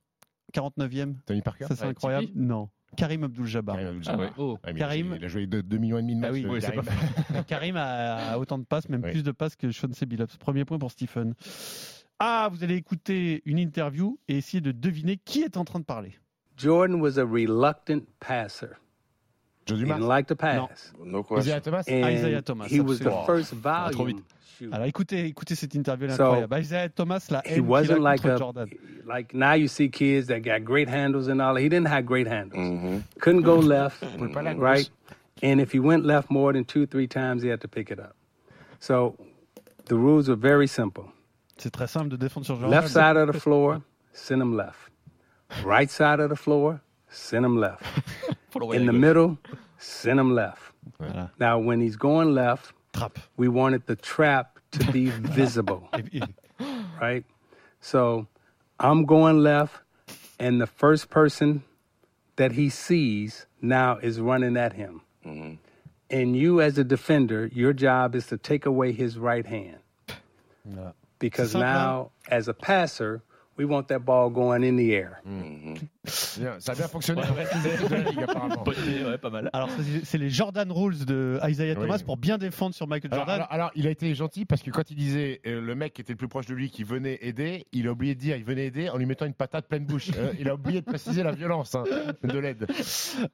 49e. 0.53 1.15
Tony 1.25 1.41
Parker? 1.41 1.65
Ça, 1.69 1.75
c'est 1.77 1.83
Ouais, 1.85 1.89
incroyable. 1.91 2.27
Tipeee 2.27 2.39
Non. 2.41 2.69
Karim 2.95 3.23
Abdul-Jabbar. 3.23 3.75
Karim 3.77 4.01
Ah 4.07 4.17
ouais. 4.17 4.29
Oh. 4.37 4.51
Ouais, 4.65 4.73
mais 4.73 4.79
Karim. 4.79 5.15
Il 5.17 5.25
a 5.25 5.27
joué 5.27 5.47
2 5.47 5.77
millions 5.77 5.97
et 5.97 6.01
demi 6.01 6.15
de 6.15 6.19
matchs. 6.21 6.29
Ah 6.45 6.49
oui, 6.49 6.57
euh, 6.57 6.59
Karim. 6.59 6.81
pas 6.83 7.43
Karim 7.47 7.75
a, 7.77 8.31
a 8.33 8.37
autant 8.37 8.57
de 8.57 8.65
passes, 8.65 8.89
même 8.89 9.01
Oui. 9.03 9.11
plus 9.11 9.23
de 9.23 9.31
passes 9.31 9.55
que 9.55 9.71
Sean 9.71 9.91
C. 9.93 10.05
Billups. 10.05 10.37
Premier 10.37 10.65
point 10.65 10.77
pour 10.79 10.91
Stephen. 10.91 11.33
Ah, 12.19 12.47
vous 12.51 12.63
allez 12.63 12.75
écouter 12.75 13.41
une 13.45 13.59
interview 13.59 14.17
et 14.27 14.37
essayer 14.37 14.61
de 14.61 14.71
deviner 14.71 15.17
qui 15.17 15.41
est 15.41 15.57
en 15.57 15.65
train 15.65 15.79
de 15.79 15.85
parler. 15.85 16.13
Jordan 16.55 17.01
was 17.01 17.17
a 17.17 17.23
reluctant 17.25 18.01
passer. 18.19 18.67
Joe 19.65 19.75
He 19.75 19.81
Dumas. 19.83 19.97
didn't 19.97 20.07
like 20.09 20.27
to 20.27 20.35
pass. 20.35 20.93
Isaiah 21.31 21.61
Thomas. 21.61 21.87
And 21.87 22.03
Isaiah 22.05 22.41
Thomas, 22.41 22.69
he 22.71 22.79
was 22.81 22.99
the 22.99 23.05
absolument. 23.09 23.25
first 23.27 23.53
Ah, 23.65 23.89
trop 23.91 23.97
volume 23.97 24.17
vite. 24.17 24.25
shooter. 24.59 24.73
Alors 24.75 24.87
écoutez, 24.87 25.25
écoez 25.33 25.55
cette 25.55 25.73
interview 25.75 26.07
elle 26.07 26.15
So, 26.15 26.23
incroyable. 26.25 26.57
Isaiah 26.59 26.89
Thomas, 26.89 27.19
la 27.31 27.39
He 27.45 27.49
haine 27.49 27.53
qu'il 27.55 27.63
a 27.63 27.67
wasn't 27.69 27.99
like 28.01 28.21
contre 28.21 28.35
a 28.35 28.37
Jordan. 28.39 28.69
like 29.07 29.33
now 29.33 29.53
you 29.53 29.67
see 29.67 29.89
kids 29.89 30.27
that 30.27 30.41
got 30.41 30.63
great 30.65 30.89
handles 30.89 31.27
and 31.27 31.39
all. 31.41 31.55
He 31.55 31.69
didn't 31.69 31.87
have 31.87 32.05
great 32.05 32.27
handles. 32.27 33.03
Couldn't 33.19 33.43
go 33.43 33.57
left, 33.59 34.01
Pouvait 34.17 34.31
pas 34.33 34.39
aller 34.41 34.49
à 34.51 34.55
gauche. 34.55 34.61
right? 34.63 34.89
And 35.41 35.59
if 35.59 35.71
he 35.73 35.79
went 35.79 36.05
left 36.05 36.29
more 36.29 36.53
than 36.53 36.63
two, 36.65 36.85
three 36.85 37.07
times, 37.07 37.41
he 37.43 37.49
had 37.49 37.59
to 37.61 37.67
pick 37.67 37.89
it 37.91 37.99
up. 37.99 38.15
So 38.79 39.15
the 39.85 39.95
rules 39.95 40.27
were 40.29 40.35
very 40.37 40.67
simple. 40.67 41.05
C'est 41.57 41.71
très 41.71 41.87
simple 41.87 42.09
de 42.09 42.17
défendre 42.17 42.45
sur 42.45 42.55
Jordan. 42.55 42.69
Left 42.71 42.89
side 42.89 43.15
of 43.17 43.31
the 43.31 43.39
floor, 43.39 43.81
send 44.13 44.41
him 44.41 44.55
left. 44.55 44.91
Right 45.65 45.89
side 45.89 46.19
of 46.19 46.29
the 46.29 46.35
floor, 46.35 46.81
send 47.13 47.45
him 47.45 47.57
left. 47.57 47.83
In 48.73 48.85
the 48.85 48.93
middle, 48.93 49.37
send 49.77 50.19
him 50.19 50.33
left. 50.35 50.61
Voilà. 50.99 51.29
Now, 51.39 51.59
when 51.59 51.81
he's 51.81 51.95
going 51.95 52.33
left, 52.33 52.73
Trappe. 52.93 53.17
we 53.37 53.47
wanted 53.47 53.87
the 53.87 53.95
trap 53.95 54.59
to 54.71 54.91
be 54.91 55.09
visible, 55.09 55.87
Et- 55.93 56.09
et- 56.13 56.75
right? 57.01 57.23
So 57.81 58.27
I'm 58.79 59.05
going 59.05 59.39
left, 59.39 59.75
and 60.39 60.59
the 60.61 60.67
first 60.67 61.09
person 61.09 61.63
that 62.35 62.51
he 62.53 62.69
sees 62.69 63.45
now 63.61 63.97
is 63.97 64.19
running 64.19 64.57
at 64.57 64.73
him. 64.73 65.01
Mm-hmm. 65.25 65.53
And 66.09 66.35
you, 66.37 66.61
as 66.61 66.77
a 66.77 66.83
defender, 66.83 67.47
your 67.47 67.73
job 67.73 68.13
is 68.13 68.27
to 68.27 68.37
take 68.37 68.65
away 68.65 68.91
his 68.91 69.17
right 69.17 69.45
hand. 69.45 69.77
Voilà. 70.67 70.93
Because 71.19 71.55
now, 71.55 72.11
as 72.27 72.47
a 72.47 72.53
passer, 72.53 73.23
we 73.57 73.65
want 73.65 73.83
that 73.83 73.99
ball 73.99 74.29
going 74.31 74.63
in 74.63 74.75
the 74.77 74.89
air. 74.91 75.21
Bien, 75.25 76.59
Ça 76.59 76.71
a 76.71 76.75
bien 76.75 76.87
fonctionné. 76.87 77.21
ouais, 77.21 79.17
pas 79.21 79.29
mal. 79.29 79.49
Alors 79.53 79.69
c'est- 80.03 80.17
les 80.17 80.29
Jordan 80.29 80.71
Rules 80.71 81.05
de 81.05 81.39
Isaiah 81.47 81.73
Oui. 81.77 81.81
Thomas 81.87 81.99
pour 81.99 82.17
bien 82.17 82.37
défendre 82.37 82.75
sur 82.75 82.87
Michael 82.87 83.13
Alors, 83.13 83.25
Jordan. 83.25 83.35
alors- 83.49 83.51
alors, 83.53 83.71
il 83.75 83.87
a 83.87 83.89
été 83.89 84.13
gentil 84.15 84.45
parce 84.45 84.61
que 84.61 84.71
quand 84.71 84.89
il 84.91 84.95
disait 84.97 85.41
euh, 85.45 85.61
le 85.61 85.75
mec 85.75 85.93
qui 85.93 86.01
était 86.01 86.13
le 86.13 86.17
plus 86.17 86.27
proche 86.27 86.45
de 86.47 86.53
lui 86.53 86.69
qui 86.69 86.83
venait 86.83 87.19
aider, 87.21 87.65
il 87.71 87.87
a 87.87 87.91
oublié 87.91 88.15
de 88.15 88.19
dire 88.19 88.35
il 88.35 88.43
venait 88.43 88.65
aider 88.67 88.89
en 88.89 88.97
lui 88.97 89.05
mettant 89.05 89.25
une 89.25 89.33
patate 89.33 89.67
pleine 89.67 89.85
bouche. 89.85 90.09
Euh, 90.17 90.33
il 90.39 90.49
a 90.49 90.55
oublié 90.55 90.81
de 90.81 90.85
préciser 90.85 91.23
la 91.23 91.31
violence 91.31 91.75
hein, 91.75 91.83
de 92.23 92.37
l'aide. 92.39 92.67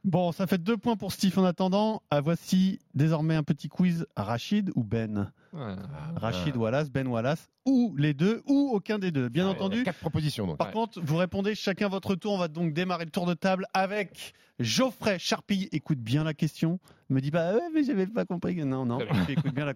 Bon, 0.03 0.32
ça 0.32 0.47
fait 0.47 0.57
deux 0.61 0.78
points 0.78 0.95
pour 0.95 1.11
Steve 1.11 1.38
en 1.39 1.43
attendant. 1.45 2.01
Ah, 2.09 2.22
voici 2.22 2.80
désormais 2.93 3.36
un 3.36 3.43
petit 3.43 3.67
quiz. 3.70 4.05
Rachid 4.15 4.72
ou 4.76 4.84
Ben? 4.84 5.32
Ouais. 5.54 5.76
Rachid 6.16 6.56
Wallace, 6.56 6.89
Ben 6.91 7.08
Wallace, 7.08 7.50
ou 7.66 7.95
les 7.97 8.14
deux, 8.14 8.41
ou 8.47 8.70
aucun 8.74 9.00
des 9.00 9.12
deux. 9.12 9.30
Bien 9.30 9.47
entendu. 9.47 9.84
Quatre 9.84 10.00
propositions 10.00 10.45
donc. 10.47 10.58
Par 10.58 10.72
contre, 10.72 11.00
vous 11.02 11.18
répondez 11.18 11.56
chacun 11.56 11.88
votre 11.88 12.16
tour. 12.16 12.34
On 12.34 12.38
va 12.38 12.47
donc 12.47 12.74
démarrer 12.74 13.06
le 13.06 13.12
tour 13.12 13.26
de 13.26 13.34
table 13.34 13.66
avec 13.74 14.34
Geoffrey 14.60 15.18
Charpille. 15.20 15.70
Écoute 15.72 16.00
bien 16.00 16.24
la 16.24 16.34
question. 16.34 16.80
Me 17.10 17.22
dis 17.22 17.32
pas, 17.32 17.54
ouais, 17.56 17.70
mais 17.74 17.84
j'avais 17.84 18.06
pas 18.08 18.26
compris. 18.26 18.56
Non, 18.66 18.86
non, 18.86 19.00
Très 19.00 19.36
bien. 19.36 19.74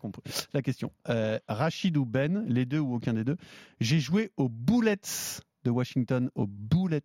la 0.53 0.61
question. 0.61 0.91
Euh, 1.09 1.39
Rachid 1.47 1.97
ou 1.97 2.05
Ben, 2.05 2.45
les 2.47 2.65
deux 2.65 2.79
ou 2.79 2.95
aucun 2.95 3.13
des 3.13 3.23
deux. 3.23 3.37
J'ai 3.79 3.99
joué 3.99 4.31
aux 4.37 4.49
Bullets 4.49 5.41
de 5.63 5.69
Washington, 5.71 6.29
aux 6.35 6.47
Bullets 6.47 7.01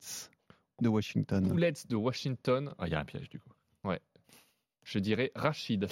de 0.83 0.89
Washington. 0.89 1.49
Bullets 1.49 1.87
de 1.89 1.97
Washington. 1.97 2.75
Ah, 2.79 2.87
il 2.87 2.93
y 2.93 2.95
a 2.95 3.01
un 3.01 3.05
piège 3.05 3.29
du 3.29 3.41
coup. 3.41 3.51
Je 4.91 4.99
dirais 4.99 5.31
Rachid. 5.35 5.87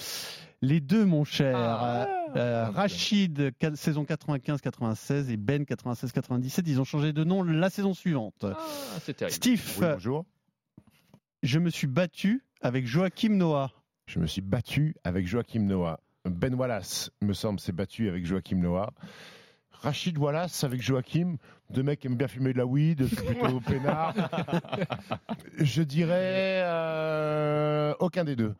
Les 0.63 0.79
deux, 0.79 1.05
mon 1.05 1.23
cher. 1.23 1.55
Ah. 1.55 2.07
Euh, 2.35 2.37
euh, 2.37 2.69
Rachid, 2.71 3.51
ca- 3.61 3.75
saison 3.75 4.03
95-96 4.05 5.29
et 5.29 5.37
Ben 5.37 5.63
96-97. 5.65 6.63
Ils 6.65 6.81
ont 6.81 6.83
changé 6.83 7.13
de 7.13 7.23
nom 7.23 7.43
la 7.43 7.69
saison 7.69 7.93
suivante. 7.93 8.43
Ah, 8.43 8.57
c'est 9.03 9.13
terrible. 9.15 9.35
Steve, 9.35 9.63
Oui, 9.79 9.85
bonjour. 9.93 10.25
je 11.43 11.59
me 11.59 11.69
suis 11.69 11.85
battu 11.85 12.43
avec 12.61 12.87
Joachim 12.87 13.35
Noah. 13.35 13.71
Je 14.07 14.17
me 14.19 14.25
suis 14.25 14.41
battu 14.41 14.95
avec 15.03 15.27
Joachim 15.27 15.59
Noah. 15.61 15.99
Ben 16.25 16.55
Wallace, 16.55 17.11
me 17.21 17.33
semble, 17.33 17.59
s'est 17.59 17.71
battu 17.71 18.09
avec 18.09 18.25
Joachim 18.25 18.57
Noah. 18.57 18.93
Rachid 19.69 20.17
Wallace 20.17 20.63
avec 20.63 20.81
Joachim, 20.81 21.35
deux 21.69 21.83
mecs 21.83 21.99
qui 21.99 22.07
aiment 22.07 22.15
bien 22.17 22.27
fumer 22.27 22.51
de 22.51 22.57
la 22.57 22.65
weed, 22.65 23.07
c'est 23.07 23.23
plutôt 23.25 23.59
peinard. 23.59 24.15
Je 25.59 25.83
dirais 25.83 26.61
euh, 26.63 27.93
aucun 27.99 28.23
des 28.23 28.35
deux. 28.35 28.55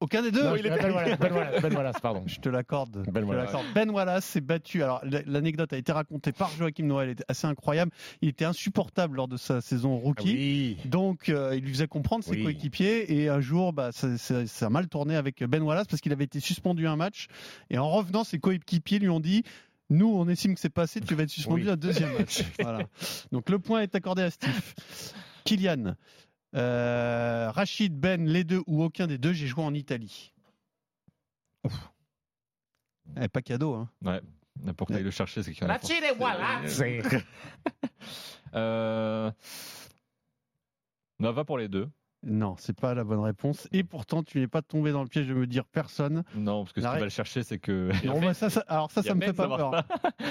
Aucun 0.00 0.22
des 0.22 0.30
deux 0.30 0.44
Non, 0.44 0.54
dirais 0.54 0.70
ben, 0.80 0.92
Wallace, 0.92 1.18
Ben 1.18 1.32
Wallace, 1.32 1.62
Ben 1.62 1.74
Wallace, 1.74 2.00
pardon. 2.00 2.22
Je 2.26 2.38
te 2.38 2.48
l'accorde. 2.48 3.04
Ben 3.10 3.24
Wallace. 3.24 3.50
Ben 3.74 4.20
s'est 4.20 4.40
battu. 4.40 4.82
Alors, 4.84 5.02
l'anecdote 5.26 5.72
a 5.72 5.76
été 5.76 5.90
racontée 5.90 6.30
par 6.30 6.50
Joachim 6.50 6.84
Noah. 6.84 7.02
Elle 7.04 7.10
était 7.10 7.24
assez 7.26 7.46
incroyable. 7.48 7.90
Il 8.22 8.28
était 8.28 8.44
insupportable 8.44 9.16
lors 9.16 9.26
de 9.26 9.36
sa 9.36 9.60
saison 9.60 9.98
Ah 10.00 10.04
rookie. 10.04 10.32
oui. 10.32 10.76
Donc, 10.84 11.28
euh, 11.28 11.56
il 11.56 11.64
lui 11.64 11.72
faisait 11.72 11.88
comprendre 11.88 12.22
ses 12.22 12.30
Oui. 12.30 12.44
coéquipiers. 12.44 13.12
Et 13.12 13.28
un 13.28 13.40
jour, 13.40 13.72
bah, 13.72 13.90
ça, 13.90 14.16
ça- 14.18 14.46
ça 14.46 14.66
a 14.66 14.70
mal 14.70 14.86
tourné 14.88 15.16
avec 15.16 15.42
Ben 15.42 15.62
Wallace 15.62 15.88
parce 15.88 16.00
qu'il 16.00 16.12
avait 16.12 16.24
été 16.24 16.38
suspendu 16.38 16.86
un 16.86 16.96
match. 16.96 17.26
Et 17.70 17.78
en 17.78 17.88
revenant, 17.90 18.22
ses 18.22 18.38
coéquipiers 18.38 19.00
lui 19.00 19.08
ont 19.08 19.20
dit 19.20 19.42
Nous, 19.90 20.06
on 20.06 20.28
estime 20.28 20.54
que 20.54 20.60
c'est 20.60 20.68
passé, 20.68 21.00
tu 21.00 21.14
vas 21.14 21.22
être 21.22 21.30
suspendu 21.30 21.62
Oui. 21.64 21.70
un 21.70 21.76
deuxième 21.76 22.12
match. 22.12 22.42
voilà. 22.60 22.84
Donc, 23.32 23.48
le 23.48 23.58
point 23.58 23.80
est 23.80 23.94
accordé 23.94 24.22
à 24.22 24.30
Steve. 24.30 24.74
Kylian, 25.44 25.94
euh, 26.54 27.50
Rachid, 27.50 27.98
Ben, 27.98 28.26
les 28.26 28.44
deux 28.44 28.62
ou 28.66 28.82
aucun 28.82 29.06
des 29.06 29.18
deux, 29.18 29.32
j'ai 29.32 29.46
joué 29.46 29.62
en 29.62 29.74
Italie. 29.74 30.32
Eh, 33.20 33.28
pas 33.28 33.42
cadeau, 33.42 33.74
hein. 33.74 33.90
Ouais. 34.02 34.20
Qu'il 34.86 34.96
aille 34.96 35.02
le 35.02 35.10
chercher, 35.10 35.42
c'est 35.42 35.52
qu'il 35.52 35.62
y 35.62 35.66
en 35.66 35.70
a. 35.70 35.74
Rachid 35.74 36.02
et 36.02 36.12
Wallace. 36.18 36.82
Euh... 38.54 39.30
Nova 41.18 41.44
pour 41.44 41.58
les 41.58 41.68
deux. 41.68 41.86
Non, 42.30 42.54
c'est 42.58 42.78
pas 42.78 42.94
la 42.94 43.04
bonne 43.04 43.20
réponse. 43.20 43.66
Et 43.72 43.82
pourtant, 43.84 44.22
tu 44.22 44.38
n'es 44.38 44.46
pas 44.46 44.62
tombé 44.62 44.92
dans 44.92 45.02
le 45.02 45.08
piège 45.08 45.26
de 45.26 45.34
me 45.34 45.46
dire 45.46 45.64
personne. 45.64 46.22
Non, 46.34 46.64
parce 46.64 46.72
que 46.74 46.80
ce 46.80 46.86
ré- 46.86 46.98
va 46.98 47.04
le 47.04 47.10
chercher, 47.10 47.42
c'est 47.42 47.58
que. 47.58 47.90
Non, 48.06 48.20
bah, 48.20 48.34
ça, 48.34 48.50
ça- 48.50 48.64
alors 48.68 48.90
ça, 48.90 49.02
ça 49.02 49.14
me 49.14 49.20
Ben, 49.20 49.26
fait 49.26 49.32
pas 49.32 49.48
peur. 49.48 49.82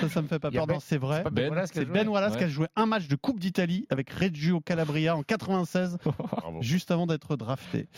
Ça, 0.02 0.10
ça 0.10 0.22
me 0.22 0.28
fait 0.28 0.40
pas 0.40 0.52
peur. 0.52 0.68
Ben- 0.68 0.74
Non, 0.76 0.80
c'est 0.80 0.98
vrai. 0.98 1.24
Ben 1.32 1.50
Wallace 1.50 1.72
qui 1.72 1.80
a 1.80 1.82
C'est 1.82 1.88
joué 1.88 1.94
Ben 1.94 2.08
Wallace 2.08 2.38
qui 2.38 2.44
a 2.44 2.48
joué 2.48 2.68
un 2.76 2.86
match 2.86 3.08
de 3.08 3.16
Coupe 3.16 3.40
d'Italie 3.40 3.86
avec 3.90 4.10
Reggio 4.12 4.62
Calabria 4.62 5.16
en 5.16 5.24
96, 5.24 5.98
Bravo. 6.06 6.62
juste 6.62 6.92
avant 6.92 7.08
d'être 7.08 7.36
drafté. 7.36 7.90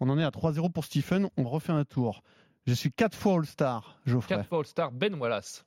On 0.00 0.08
en 0.08 0.18
est 0.18 0.24
à 0.24 0.30
3-0 0.30 0.70
pour 0.72 0.84
Stephen. 0.84 1.28
On 1.36 1.44
refait 1.44 1.72
un 1.72 1.84
tour. 1.84 2.22
Je 2.66 2.74
suis 2.74 2.90
quatre 2.90 3.16
fois 3.16 3.34
All-Star, 3.34 3.96
Geoffrey. 4.06 4.34
4 4.36 4.48
fois 4.48 4.58
All-Star, 4.58 4.90
Ben 4.90 5.14
Wallace. 5.14 5.64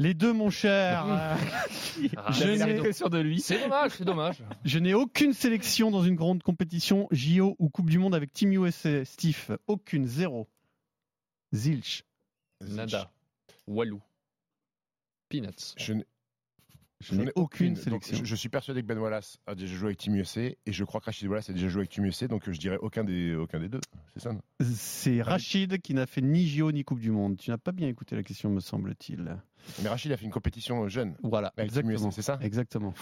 Les 0.00 0.12
deux, 0.14 0.32
mon 0.32 0.50
cher. 0.50 1.04
euh, 1.06 1.36
Ah, 2.16 2.32
Je 2.32 2.44
n'ai- 2.44 3.08
de 3.10 3.18
lui. 3.18 3.40
C'est 3.40 3.60
dommage, 3.60 3.92
c'est 3.92 4.04
dommage. 4.04 4.42
Je 4.64 4.78
n'ai 4.80 4.94
aucune 4.94 5.32
sélection 5.32 5.90
dans 5.92 6.02
une 6.02 6.16
grande 6.16 6.42
compétition, 6.42 7.06
JO 7.12 7.54
ou 7.60 7.68
Coupe 7.68 7.88
du 7.90 7.98
Monde 7.98 8.14
avec 8.14 8.32
Team 8.32 8.52
USA. 8.52 9.04
Steve, 9.04 9.56
aucune, 9.68 10.06
zéro. 10.06 10.48
Zilch. 11.54 12.02
Nada. 12.60 13.10
Walou. 13.68 14.00
Peanuts. 15.28 15.74
Je 15.76 15.92
n'ai 15.92 16.04
Je 17.04 17.14
n'ai 17.14 17.32
aucune 17.34 17.76
sélection. 17.76 18.16
Je, 18.16 18.24
je 18.24 18.36
suis 18.36 18.48
persuadé 18.48 18.82
que 18.82 18.86
Ben 18.86 18.98
Wallace 18.98 19.38
a 19.46 19.54
déjà 19.54 19.74
joué 19.74 19.86
avec 19.86 19.98
Team 19.98 20.14
USA 20.16 20.40
et 20.42 20.56
je 20.66 20.84
crois 20.84 21.00
que 21.00 21.06
Rachid 21.06 21.28
Wallace 21.28 21.50
a 21.50 21.52
déjà 21.52 21.68
joué 21.68 21.80
avec 21.80 21.90
Team 21.90 22.04
USA, 22.04 22.28
donc 22.28 22.50
je 22.50 22.58
dirais 22.58 22.78
aucun 22.80 23.04
des, 23.04 23.34
aucun 23.34 23.60
des 23.60 23.68
deux. 23.68 23.80
C'est 24.14 24.22
ça 24.22 24.32
C'est 24.60 25.22
Rachid 25.22 25.80
qui 25.80 25.94
n'a 25.94 26.06
fait 26.06 26.22
ni 26.22 26.46
JO 26.48 26.72
ni 26.72 26.84
Coupe 26.84 27.00
du 27.00 27.10
Monde. 27.10 27.36
Tu 27.36 27.50
n'as 27.50 27.58
pas 27.58 27.72
bien 27.72 27.88
écouté 27.88 28.16
la 28.16 28.22
question, 28.22 28.50
me 28.50 28.60
semble-t-il. 28.60 29.36
Mais 29.82 29.88
Rachid 29.88 30.12
a 30.12 30.16
fait 30.16 30.24
une 30.24 30.30
compétition 30.30 30.88
jeune. 30.88 31.16
Voilà, 31.22 31.52
Avec 31.56 31.70
exactement. 31.70 32.10
C'est 32.10 32.22
ça? 32.22 32.38
Exactement. 32.40 32.94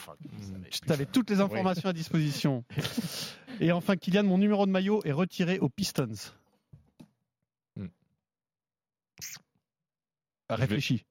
Tu 0.71 0.93
avais 0.93 1.07
toutes 1.07 1.31
les 1.31 1.41
informations 1.41 1.89
à 1.89 1.93
disposition. 1.93 2.65
Et 3.61 3.73
enfin, 3.73 3.97
Kylian, 3.97 4.25
mon 4.25 4.39
numéro 4.39 4.67
de 4.67 4.71
maillot 4.71 5.03
est 5.05 5.13
retiré 5.13 5.59
aux 5.59 5.69
Pistons. 5.69 6.33
Hmm. 7.77 7.87
Réfléchis. 10.49 11.05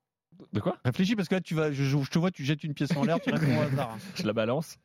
De 0.53 0.59
quoi? 0.59 0.77
Réfléchis 0.85 1.15
parce 1.15 1.27
que 1.27 1.35
là, 1.35 1.41
tu 1.41 1.55
vas, 1.55 1.71
je, 1.71 1.83
je 1.83 2.09
te 2.09 2.19
vois, 2.19 2.31
tu 2.31 2.43
jettes 2.43 2.63
une 2.63 2.73
pièce 2.73 2.95
en 2.95 3.03
l'air, 3.03 3.19
tu 3.19 3.31
réponds 3.31 3.57
au 3.57 3.61
hasard. 3.61 3.97
Je 4.15 4.23
la 4.25 4.33
balance. 4.33 4.77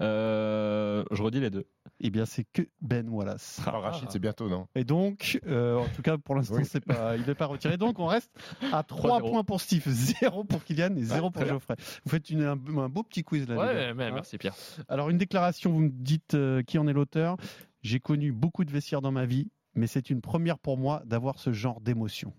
Euh, 0.00 1.04
je 1.10 1.22
redis 1.22 1.40
les 1.40 1.50
deux. 1.50 1.66
Eh 2.00 2.10
bien, 2.10 2.26
c'est 2.26 2.44
que 2.44 2.62
Ben 2.80 3.08
Wallace. 3.08 3.60
Alors, 3.66 3.82
Rachid, 3.82 4.10
c'est 4.10 4.18
bientôt, 4.18 4.48
non? 4.48 4.66
Et 4.74 4.84
donc, 4.84 5.40
euh, 5.46 5.76
en 5.78 5.86
tout 5.88 6.02
cas, 6.02 6.18
pour 6.18 6.34
l'instant, 6.34 6.56
Oui. 6.56 6.64
c'est 6.64 6.84
pas, 6.84 7.16
il 7.16 7.24
n'est 7.26 7.34
pas 7.34 7.46
retiré. 7.46 7.76
Donc, 7.76 7.98
on 7.98 8.06
reste 8.06 8.30
à 8.72 8.82
3 8.86 9.20
3-0. 9.20 9.30
points 9.30 9.44
pour 9.44 9.60
Steve, 9.60 9.84
0 9.88 10.44
pour 10.44 10.62
Kylian 10.64 10.94
et 10.96 11.02
0 11.04 11.30
pour. 11.30 11.44
Geoffrey. 11.46 11.76
Vous 12.04 12.10
faites 12.10 12.30
une- 12.30 12.42
un, 12.42 12.52
un 12.52 12.88
beau 12.88 13.02
petit 13.02 13.22
quiz 13.24 13.48
là. 13.48 13.56
Ouais, 13.56 13.94
mais 13.94 14.04
Hein 14.04 14.10
merci 14.14 14.38
Pierre. 14.38 14.54
Alors, 14.88 15.10
une 15.10 15.18
déclaration, 15.18 15.70
vous 15.72 15.80
me 15.80 15.90
dites 15.90 16.34
euh, 16.34 16.62
qui 16.62 16.78
en 16.78 16.86
est 16.86 16.92
l'auteur. 16.92 17.36
J'ai 17.82 18.00
connu 18.00 18.32
beaucoup 18.32 18.64
de 18.64 18.70
vestiaires 18.70 19.00
dans 19.02 19.12
ma 19.12 19.26
vie, 19.26 19.50
mais 19.74 19.86
c'est 19.86 20.10
une 20.10 20.20
première 20.20 20.58
pour 20.58 20.78
moi 20.78 21.02
d'avoir 21.06 21.38
ce 21.38 21.52
genre 21.52 21.80
d'émotion. 21.80 22.32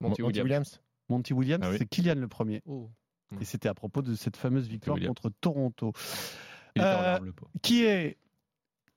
Monty 0.00 0.22
Williams. 0.22 0.80
Monty 1.08 1.32
Williams, 1.32 1.62
Ah 1.66 1.70
oui. 1.70 1.76
c'est 1.78 1.86
Kylian 1.88 2.14
le 2.16 2.28
premier. 2.28 2.62
Oh. 2.66 2.90
Et 3.40 3.44
c'était 3.44 3.68
à 3.68 3.74
propos 3.74 4.02
de 4.02 4.14
cette 4.14 4.36
fameuse 4.36 4.68
victoire 4.68 4.98
contre 5.00 5.30
Toronto. 5.40 5.92
Il 6.76 6.82
Euh. 6.82 7.18
Qui 7.62 7.84
est. 7.84 8.16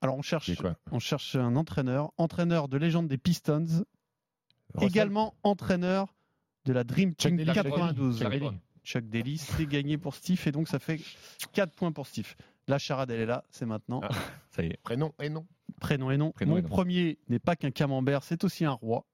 Alors, 0.02 0.18
on 0.18 0.22
cherche, 0.22 0.50
on 0.92 1.00
cherche 1.00 1.36
un 1.36 1.56
entraîneur, 1.56 2.12
entraîneur 2.18 2.68
de 2.68 2.78
légende 2.78 3.08
des 3.08 3.18
Pistons, 3.20 3.66
Russell 4.74 4.90
également 4.90 5.36
entraîneur 5.44 6.16
de 6.66 6.74
la 6.74 6.84
Dream 6.84 7.12
Chuck 7.12 7.36
Team 7.36 7.38
Daly. 7.38 7.54
92. 7.54 8.20
Chuck 8.20 8.30
Daly. 8.32 8.50
Chuck 8.84 9.04
Daly, 9.10 9.38
c'est 9.38 9.68
gagné 9.68 9.98
pour 10.00 10.16
Steve 10.16 10.42
et 10.48 10.52
donc 10.52 10.68
ça 10.68 10.80
fait 10.80 11.00
4 11.54 11.72
points 11.76 11.92
pour 11.92 12.08
Steve. 12.08 12.34
La 12.68 12.80
charade, 12.80 13.12
elle 13.12 13.20
est 13.20 13.26
là, 13.28 13.44
c'est 13.52 13.66
maintenant. 13.68 14.02
Ah. 14.04 14.10
Ça 14.50 14.64
y 14.64 14.68
est. 14.68 14.78
Prénom 14.82 15.14
et 15.22 15.30
nom. 15.30 15.46
Prénom 15.80 16.10
et 16.10 16.18
nom. 16.18 16.32
Prénom 16.32 16.54
Mon 16.54 16.58
et 16.58 16.62
nom. 16.64 16.70
premier 16.70 17.20
n'est 17.30 17.40
pas 17.40 17.56
qu'un 17.56 17.72
camembert, 17.72 18.24
c'est 18.24 18.44
aussi 18.44 18.66
un 18.66 18.72
roi. 18.72 19.06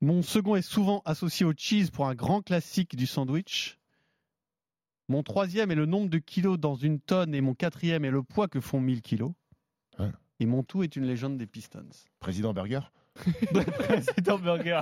Mon 0.00 0.22
second 0.22 0.56
est 0.56 0.62
souvent 0.62 1.02
associé 1.04 1.44
au 1.44 1.52
cheese 1.56 1.90
pour 1.90 2.06
un 2.06 2.14
grand 2.14 2.40
classique 2.42 2.96
du 2.96 3.06
sandwich. 3.06 3.78
Mon 5.08 5.22
troisième 5.22 5.70
est 5.70 5.74
le 5.76 5.86
nombre 5.86 6.08
de 6.08 6.18
kilos 6.18 6.58
dans 6.58 6.76
une 6.76 7.00
tonne 7.00 7.34
et 7.34 7.40
mon 7.40 7.54
quatrième 7.54 8.04
est 8.04 8.10
le 8.10 8.22
poids 8.22 8.48
que 8.48 8.60
font 8.60 8.80
1000 8.80 9.02
kilos. 9.02 9.32
Ouais. 9.98 10.10
Et 10.38 10.46
mon 10.46 10.62
tout 10.62 10.82
est 10.82 10.96
une 10.96 11.04
légende 11.04 11.36
des 11.36 11.46
Pistons. 11.46 11.90
Président 12.18 12.54
Burger? 12.54 12.80
C'est 14.02 14.28
un 14.28 14.38
burger. 14.38 14.80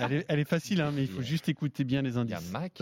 Elle 0.00 0.12
est, 0.12 0.26
elle 0.28 0.38
est 0.40 0.48
facile, 0.48 0.80
hein, 0.80 0.90
mais 0.92 1.02
il 1.02 1.08
faut 1.08 1.22
juste 1.22 1.48
écouter 1.48 1.84
bien 1.84 2.02
les 2.02 2.16
Il 2.16 2.30
y 2.30 2.32
a 2.32 2.38
indices. 2.38 2.50
Mac. 2.50 2.80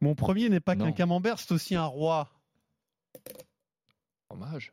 Mon 0.00 0.14
premier 0.14 0.48
n'est 0.48 0.60
pas 0.60 0.76
qu'un 0.76 0.92
camembert, 0.92 1.38
c'est 1.38 1.52
aussi 1.52 1.74
un 1.74 1.84
roi. 1.84 2.30
Fromage. 4.28 4.72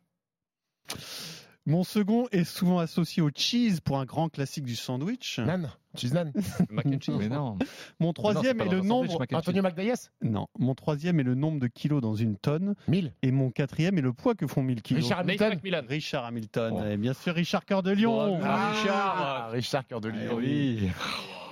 Mon 1.69 1.83
second 1.83 2.25
est 2.31 2.45
souvent 2.45 2.79
associé 2.79 3.21
au 3.21 3.29
cheese 3.33 3.79
pour 3.79 3.99
un 3.99 4.05
grand 4.05 4.27
classique 4.27 4.65
du 4.65 4.75
sandwich. 4.75 5.37
Nan. 5.37 5.69
Cheese 5.95 6.13
Nan. 6.13 6.33
Mac 6.71 6.87
and 6.87 6.99
cheese. 6.99 7.13
Mais 7.19 7.29
non. 7.29 7.59
Mon 7.99 8.11
troisième 8.11 8.59
est 8.59 8.65
le 8.65 8.81
sandwich, 8.81 8.87
nombre. 8.87 9.25
Antonio 9.31 9.61
McDayas. 9.61 10.09
Non, 10.23 10.47
mon 10.57 10.73
troisième 10.73 11.19
est 11.19 11.23
le 11.23 11.35
nombre 11.35 11.59
de 11.59 11.67
kilos 11.67 12.01
dans 12.01 12.15
une 12.15 12.37
tonne. 12.37 12.73
1000. 12.87 13.13
Et 13.21 13.31
mon 13.31 13.51
quatrième 13.51 13.99
est 13.99 14.01
le 14.01 14.13
poids 14.13 14.33
que 14.33 14.47
font 14.47 14.63
1000 14.63 14.81
kilos. 14.81 15.03
Richard 15.03 15.19
Hamilton. 15.19 15.59
Richard 15.87 16.25
Hamilton. 16.25 16.73
Oh. 16.75 16.83
Et 16.89 16.97
bien 16.97 17.13
sûr, 17.13 17.35
Richard 17.35 17.65
Cœur 17.65 17.83
de 17.83 17.91
Lion. 17.91 18.39
Ah, 18.43 18.73
Ah, 18.89 19.49
Richard 19.51 19.85
Cœur 19.85 20.01
de 20.01 20.09
Lion. 20.09 20.37
Oui. 20.37 20.89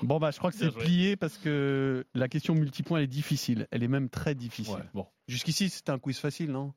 Bon, 0.01 0.18
bah, 0.18 0.32
je 0.32 0.39
crois 0.39 0.51
que 0.51 0.57
c'est 0.57 0.72
plié 0.72 1.15
parce 1.15 1.38
que 1.38 2.05
la 2.15 2.28
question 2.28 2.55
multipoint 2.55 2.97
elle 2.97 3.03
est 3.03 3.07
difficile. 3.07 3.68
Elle 3.70 3.84
est 3.84 3.88
même 3.88 4.09
très 4.09 4.34
difficile. 4.34 4.74
Ouais, 4.76 4.84
bon. 4.95 5.05
Jusqu'ici, 5.28 5.70
c'était 5.70 5.91
un 5.91 5.99
quiz 5.99 6.18
facile, 6.18 6.51
non? 6.51 6.74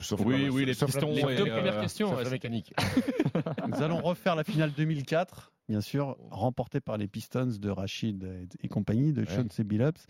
Sauf 0.00 0.20
Oui, 0.24 0.48
oui, 0.50 0.64
les 0.64 0.74
pistons 0.74 1.12
Les 1.12 1.20
et, 1.20 1.36
deux 1.36 1.46
euh, 1.46 1.56
premières 1.56 1.80
questions. 1.80 2.10
sauf 2.10 2.24
ouais, 2.24 2.30
mécanique. 2.30 2.74
Nous 3.68 3.82
allons 3.82 4.00
refaire 4.00 4.34
la 4.34 4.44
finale 4.44 4.72
2004, 4.76 5.52
bien 5.68 5.80
sûr, 5.80 6.16
remportée 6.30 6.80
par 6.80 6.96
les 6.98 7.06
Pistons 7.08 7.46
de 7.58 7.70
Rachid 7.70 8.24
et, 8.24 8.66
et 8.66 8.68
compagnie, 8.68 9.12
de 9.12 9.24
Sean 9.24 9.46
C. 9.50 9.64
Billups. 9.64 10.06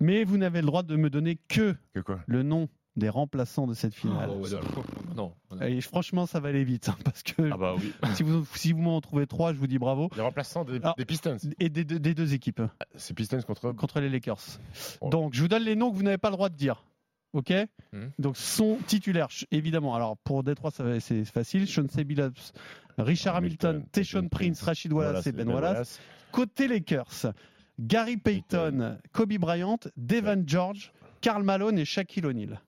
Mais 0.00 0.24
vous 0.24 0.36
n'avez 0.38 0.60
le 0.60 0.66
droit 0.66 0.82
de 0.82 0.96
me 0.96 1.10
donner 1.10 1.38
que 1.48 1.74
Que 1.94 2.00
quoi? 2.00 2.20
le 2.26 2.42
nom 2.42 2.68
des 2.96 3.08
remplaçants 3.08 3.66
de 3.66 3.74
cette 3.74 3.94
finale. 3.94 4.30
Oh, 4.32 4.44
ouais, 4.44 4.50
non. 5.16 5.32
non. 5.50 5.60
Et 5.62 5.80
franchement, 5.80 6.26
ça 6.26 6.38
va 6.38 6.50
aller 6.50 6.62
vite, 6.62 6.88
hein, 6.90 6.96
parce 7.04 7.24
que 7.24 7.50
Ah 7.50 7.56
bah 7.56 7.74
oui. 7.76 7.92
si 8.14 8.22
vous, 8.22 8.46
si 8.54 8.72
vous 8.72 8.82
m'en 8.82 9.00
trouvez 9.00 9.26
trois, 9.26 9.52
je 9.52 9.58
vous 9.58 9.66
dis 9.66 9.78
bravo. 9.78 10.10
Les 10.14 10.22
remplaçants 10.22 10.64
des, 10.64 10.76
Alors- 10.76 10.94
des 10.94 11.04
Pistons. 11.04 11.36
Et 11.58 11.70
des, 11.70 11.84
deux- 11.84 11.98
des 11.98 12.14
deux 12.14 12.34
équipes, 12.34 12.62
C'est 12.94 13.14
Pistons 13.14 13.40
contre. 13.42 13.72
contre 13.72 13.98
les 14.00 14.08
Lakers. 14.08 14.38
Oh. 15.00 15.08
Donc, 15.08 15.34
je 15.34 15.40
vous 15.42 15.48
donne 15.48 15.64
les 15.64 15.74
noms 15.74 15.90
que 15.90 15.96
vous 15.96 16.04
n'avez 16.04 16.18
pas 16.18 16.28
le 16.30 16.36
droit 16.36 16.48
de 16.50 16.56
dire. 16.56 16.84
OK 17.34 17.52
Mhm. 17.92 18.10
Donc, 18.18 18.36
son 18.38 18.78
titulaire, 18.86 19.30
ch- 19.30 19.46
évidemment. 19.50 19.94
Alors, 19.94 20.16
pour 20.16 20.42
Détroit, 20.42 20.70
c'est 21.00 21.24
facile. 21.26 21.66
Sean 21.68 21.86
C. 21.88 22.02
Billups, 22.04 22.52
Richard 22.98 23.36
Hamilton, 23.36 23.84
Hamilton, 23.94 24.28
Prince, 24.30 24.62
Rachid 24.62 24.92
Wallace 24.92 25.26
et 25.26 25.32
Ben 25.32 25.48
Wallace. 25.48 26.00
Côté 26.32 26.66
Lakers, 26.68 27.26
Gary 27.78 28.16
Payton, 28.16 28.98
Kobe 29.12 29.34
Bryant, 29.38 29.78
Devin 29.96 30.42
George, 30.46 30.92
Karl 31.20 31.42
Malone 31.42 31.78
et 31.78 31.84
Shaquille 31.84 32.24
O'Neal. 32.26 32.60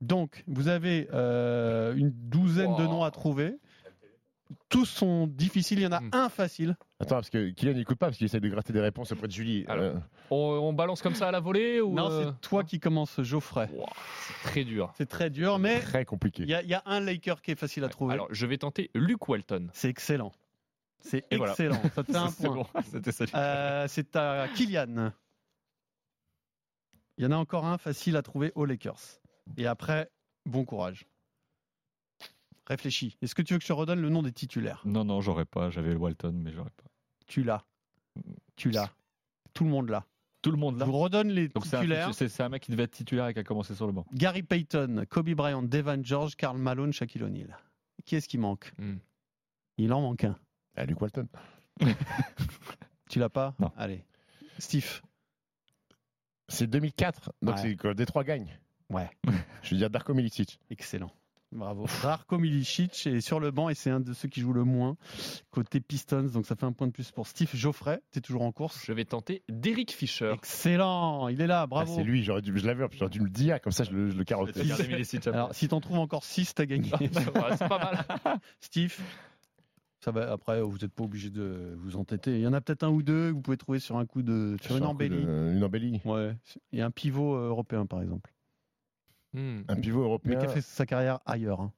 Donc, 0.00 0.44
vous 0.46 0.68
avez 0.68 1.08
euh, 1.12 1.94
une 1.96 2.10
douzaine 2.10 2.76
de 2.76 2.82
noms 2.84 3.02
à 3.02 3.10
trouver. 3.10 3.54
Tous 4.68 4.84
sont 4.86 5.26
difficiles. 5.26 5.80
Il 5.80 5.82
y 5.82 5.86
en 5.86 5.92
a 5.92 6.00
Hmm. 6.00 6.10
un 6.12 6.28
facile. 6.28 6.76
Attends, 7.00 7.14
parce 7.16 7.30
que 7.30 7.50
Kylian 7.50 7.74
n'écoute 7.74 7.96
pas, 7.96 8.06
parce 8.06 8.16
qu'il 8.18 8.24
essaie 8.24 8.40
de 8.40 8.48
gratter 8.48 8.72
des 8.72 8.80
réponses 8.80 9.12
auprès 9.12 9.28
de 9.28 9.32
Julie. 9.32 9.64
Alors, 9.68 9.84
Euh, 9.84 9.94
On, 10.30 10.36
on 10.36 10.72
balance 10.72 11.00
comme 11.00 11.14
ça 11.14 11.28
à 11.28 11.30
la 11.30 11.38
volée 11.38 11.80
ou 11.80 11.94
Non, 11.94 12.10
euh, 12.10 12.24
c'est 12.32 12.40
toi 12.40 12.64
qui 12.64 12.80
commence, 12.80 13.22
Geoffrey. 13.22 13.70
C'est 14.26 14.48
très 14.48 14.64
dur. 14.64 14.92
C'est 14.96 15.06
très 15.08 15.30
dur, 15.30 15.60
mais 15.60 15.78
très 15.80 16.04
compliqué. 16.04 16.42
il 16.42 16.48
y, 16.48 16.54
a- 16.54 16.62
il 16.62 16.68
y 16.68 16.74
a 16.74 16.82
un 16.86 16.98
Laker 17.00 17.40
qui 17.40 17.52
est 17.52 17.58
facile 17.58 17.84
à 17.84 17.88
trouver. 17.88 18.14
Alors, 18.14 18.26
je 18.30 18.46
vais 18.46 18.58
tenter 18.58 18.90
Luke 18.94 19.28
Walton. 19.28 19.68
C'est 19.72 19.88
excellent. 19.88 20.32
C'est 21.00 21.24
Et 21.30 21.36
voilà. 21.36 21.52
excellent. 21.52 21.80
Ça 21.94 22.02
fait 22.02 22.16
un 22.16 22.28
C'est 22.30 22.46
point. 22.48 22.56
bon, 22.56 22.66
c'était 22.90 23.12
ça. 23.12 23.24
Euh, 23.32 23.86
c'est 23.88 24.16
à 24.16 24.48
Kylian. 24.56 25.12
Il 27.16 27.24
y 27.24 27.26
en 27.26 27.30
a 27.30 27.36
encore 27.36 27.64
un 27.64 27.78
facile 27.78 28.16
à 28.16 28.22
trouver 28.22 28.50
aux 28.56 28.64
Lakers. 28.64 29.20
Et 29.56 29.66
après, 29.68 30.10
bon 30.46 30.64
courage. 30.64 31.06
Réfléchis. 32.66 33.16
Est-ce 33.22 33.34
que 33.36 33.42
tu 33.42 33.54
veux 33.54 33.58
que 33.58 33.62
je 33.64 33.68
te 33.68 33.72
redonne 33.72 34.00
le 34.02 34.10
nom 34.10 34.22
des 34.22 34.32
titulaires? 34.32 34.82
Non, 34.84 35.04
non, 35.04 35.20
j'aurais 35.20 35.46
pas. 35.46 35.70
J'avais 35.70 35.94
Walton, 35.94 36.32
mais 36.34 36.52
j'aurais 36.52 36.70
pas. 36.70 36.87
Tu 37.28 37.42
l'as. 37.44 37.64
Tu 38.56 38.70
l'as. 38.70 38.90
Tout 39.54 39.64
le 39.64 39.70
monde 39.70 39.88
l'a. 39.90 40.04
Tout 40.42 40.50
le 40.50 40.56
monde 40.56 40.74
Je 40.76 40.80
là. 40.80 40.86
vous 40.86 40.98
redonne 40.98 41.28
les 41.30 41.48
Donc 41.48 41.66
c'est 41.66 41.76
un, 41.76 41.80
titulaires. 41.80 42.14
c'est- 42.14 42.28
c'est 42.28 42.42
un 42.42 42.48
mec 42.48 42.62
qui 42.62 42.70
devait 42.70 42.84
être 42.84 42.92
titulaire 42.92 43.26
et 43.28 43.34
qui 43.34 43.40
a 43.40 43.44
commencé 43.44 43.74
sur 43.74 43.86
le 43.86 43.92
banc. 43.92 44.06
Gary 44.12 44.42
Payton, 44.42 45.04
Kobe 45.08 45.30
Bryant, 45.30 45.62
Devan 45.62 46.04
George, 46.04 46.36
Karl 46.36 46.56
Malone, 46.58 46.92
Shaquille 46.92 47.22
O'Neal. 47.24 47.56
Qui 48.04 48.16
est-ce 48.16 48.28
qui 48.28 48.38
manque 48.38 48.72
Hmm. 48.78 48.96
Il 49.78 49.92
en 49.92 50.00
manque 50.00 50.24
un. 50.24 50.36
Ah, 50.76 50.84
Luke 50.84 51.00
Walton. 51.00 51.28
Tu 53.08 53.18
l'as 53.18 53.28
pas 53.28 53.54
Non. 53.58 53.72
Allez. 53.76 54.04
Steve. 54.58 55.00
C'est 56.48 56.66
2004, 56.66 57.32
donc 57.42 57.56
Ouais. 57.56 57.62
c'est 57.62 57.76
quand 57.76 57.94
Détroit 57.94 58.24
gagne. 58.24 58.58
Ouais. 58.90 59.10
Je 59.62 59.70
veux 59.70 59.76
dire 59.78 59.90
Darko 59.90 60.14
Milicic. 60.14 60.58
Excellent. 60.70 61.10
Bravo. 61.50 61.86
Darko 62.02 62.36
Milicic 62.38 63.06
est 63.06 63.20
sur 63.22 63.40
le 63.40 63.50
banc 63.50 63.70
et 63.70 63.74
c'est 63.74 63.88
un 63.90 64.00
de 64.00 64.12
ceux 64.12 64.28
qui 64.28 64.40
joue 64.40 64.52
le 64.52 64.64
moins 64.64 64.96
côté 65.50 65.80
Pistons. 65.80 66.24
Donc 66.24 66.44
ça 66.44 66.56
fait 66.56 66.66
un 66.66 66.72
point 66.72 66.86
de 66.86 66.92
plus 66.92 67.10
pour 67.10 67.26
Steve. 67.26 67.48
Geoffrey, 67.54 68.00
tu 68.12 68.18
es 68.18 68.22
toujours 68.22 68.42
en 68.42 68.52
course. 68.52 68.82
Je 68.84 68.92
vais 68.92 69.06
tenter 69.06 69.42
Derek 69.48 69.90
Fisher. 69.90 70.32
Excellent. 70.34 71.28
Il 71.28 71.40
est 71.40 71.46
là. 71.46 71.62
Ah, 71.62 71.66
Bravo. 71.66 71.94
c'est 71.96 72.04
lui, 72.04 72.22
j'aurais 72.22 72.42
dû, 72.42 72.52
je 72.58 72.66
l'avais, 72.66 72.84
j'aurais 72.92 73.10
dû 73.10 73.20
me 73.20 73.24
le 73.24 73.30
dire, 73.30 73.60
comme 73.62 73.72
ça 73.72 73.84
je 73.84 73.92
le, 73.92 74.10
je 74.10 74.16
le 74.18 74.24
carotte. 74.24 74.56
Alors, 75.26 75.54
si 75.54 75.68
t'en 75.68 75.80
trouves 75.80 75.98
encore 75.98 76.24
6, 76.24 76.54
t'as 76.54 76.66
gagné. 76.66 76.90
C'est 77.12 77.24
pas 77.68 77.78
mal. 77.78 78.38
Steve? 78.60 78.98
Ça 80.00 80.12
va, 80.12 80.30
après, 80.30 80.60
vous 80.62 80.78
n'êtes 80.78 80.92
pas 80.92 81.02
obligé 81.02 81.28
de 81.30 81.74
vous 81.78 81.96
entêter. 81.96 82.34
Il 82.36 82.40
y 82.40 82.46
en 82.46 82.52
a 82.52 82.60
peut-être 82.60 82.84
un 82.84 82.88
ou 82.90 83.02
deux 83.02 83.30
que 83.30 83.34
vous 83.34 83.40
pouvez 83.40 83.56
trouver 83.56 83.80
sur 83.80 83.96
un 83.96 84.06
coup 84.06 84.22
de. 84.22 84.56
sur 84.62 84.76
une 84.76 84.84
un 84.84 84.88
embellie. 84.88 85.24
de- 85.24 85.52
une 85.56 85.64
embellie. 85.64 86.00
Ouais. 86.04 86.36
Il 86.72 86.78
y 86.78 86.82
a 86.82 86.86
un 86.86 86.90
pivot 86.92 87.34
euh, 87.34 87.48
européen, 87.48 87.84
par 87.84 88.00
exemple. 88.00 88.30
Un 89.68 89.76
pivot 89.76 90.00
Mais 90.00 90.04
européen. 90.04 90.38
qui 90.38 90.46
a 90.46 90.48
fait 90.48 90.60
sa 90.62 90.86
carrière 90.86 91.20
ailleurs. 91.26 91.60
hein? 91.60 91.72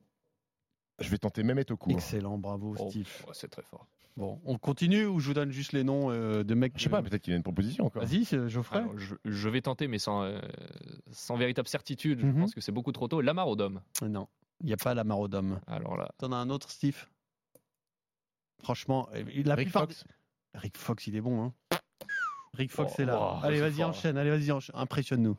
Je 1.01 1.09
vais 1.09 1.19
tenter 1.19 1.43
même 1.43 1.59
Eto'o. 1.59 1.79
Excellent, 1.89 2.37
bravo, 2.39 2.75
Oh, 2.79 2.91
Steve. 2.91 3.09
ouais, 3.27 3.33
c'est 3.35 3.49
très 3.49 3.63
fort. 3.63 3.87
Bon, 4.17 4.41
on 4.45 4.59
continue 4.59 5.07
ou 5.07 5.19
je 5.21 5.29
vous 5.29 5.35
donne 5.35 5.51
juste 5.51 5.73
les 5.73 5.85
noms 5.85 6.11
euh, 6.11 6.43
de 6.43 6.55
mecs 6.55 6.73
Je 6.77 6.83
sais 6.83 6.89
pas, 6.91 7.01
peut-être 7.01 7.23
qu'il 7.23 7.33
a 7.33 7.37
une 7.37 7.43
proposition 7.43 7.87
encore. 7.87 8.05
Vas-y, 8.05 8.25
c'est 8.25 8.49
Geoffrey. 8.49 8.79
Alors, 8.79 8.99
je, 8.99 9.15
je 9.25 9.49
vais 9.49 9.63
tenter, 9.63 9.89
mais 9.89 9.99
sans, 9.99 10.25
euh, 10.25 10.39
sans 11.11 11.37
véritable 11.37 11.69
certitude. 11.69 12.21
Je 12.21 12.27
Mhm. 12.27 12.41
pense 12.41 12.55
que 12.55 12.61
c'est 12.61 12.73
beaucoup 12.73 12.93
trop 12.93 13.09
tôt. 13.09 13.21
Lamar 13.23 13.49
Odom. 13.49 13.81
Non, 14.03 14.29
il 14.61 14.67
n'y 14.67 14.73
a 14.75 14.77
pas 14.77 14.93
la 14.95 15.05
Marodome. 15.05 15.61
Alors 15.67 15.97
là, 15.97 16.11
T'en 16.19 16.33
as 16.33 16.37
un 16.37 16.51
autre, 16.51 16.71
Steve? 16.71 17.07
Franchement, 18.63 19.09
euh, 19.15 19.25
la 19.45 19.55
Rick 19.55 19.69
plupart 19.69 19.83
Fox. 19.85 20.05
Rick 20.55 20.77
Fox, 20.77 21.07
il 21.07 21.17
est 21.17 21.21
bon. 21.21 21.43
Hein 21.45 21.79
Rick 22.55 22.73
Fox 22.73 22.93
Oh, 22.99 23.03
est 23.03 23.05
là. 23.07 23.19
wow, 23.19 23.45
Allez, 23.45 23.61
vas-y, 23.61 23.83
enchaîne. 23.85 24.19
Allez, 24.19 24.31
vas-y, 24.31 24.51
enchaîne. 24.53 24.75
impressionne-nous. 24.77 25.37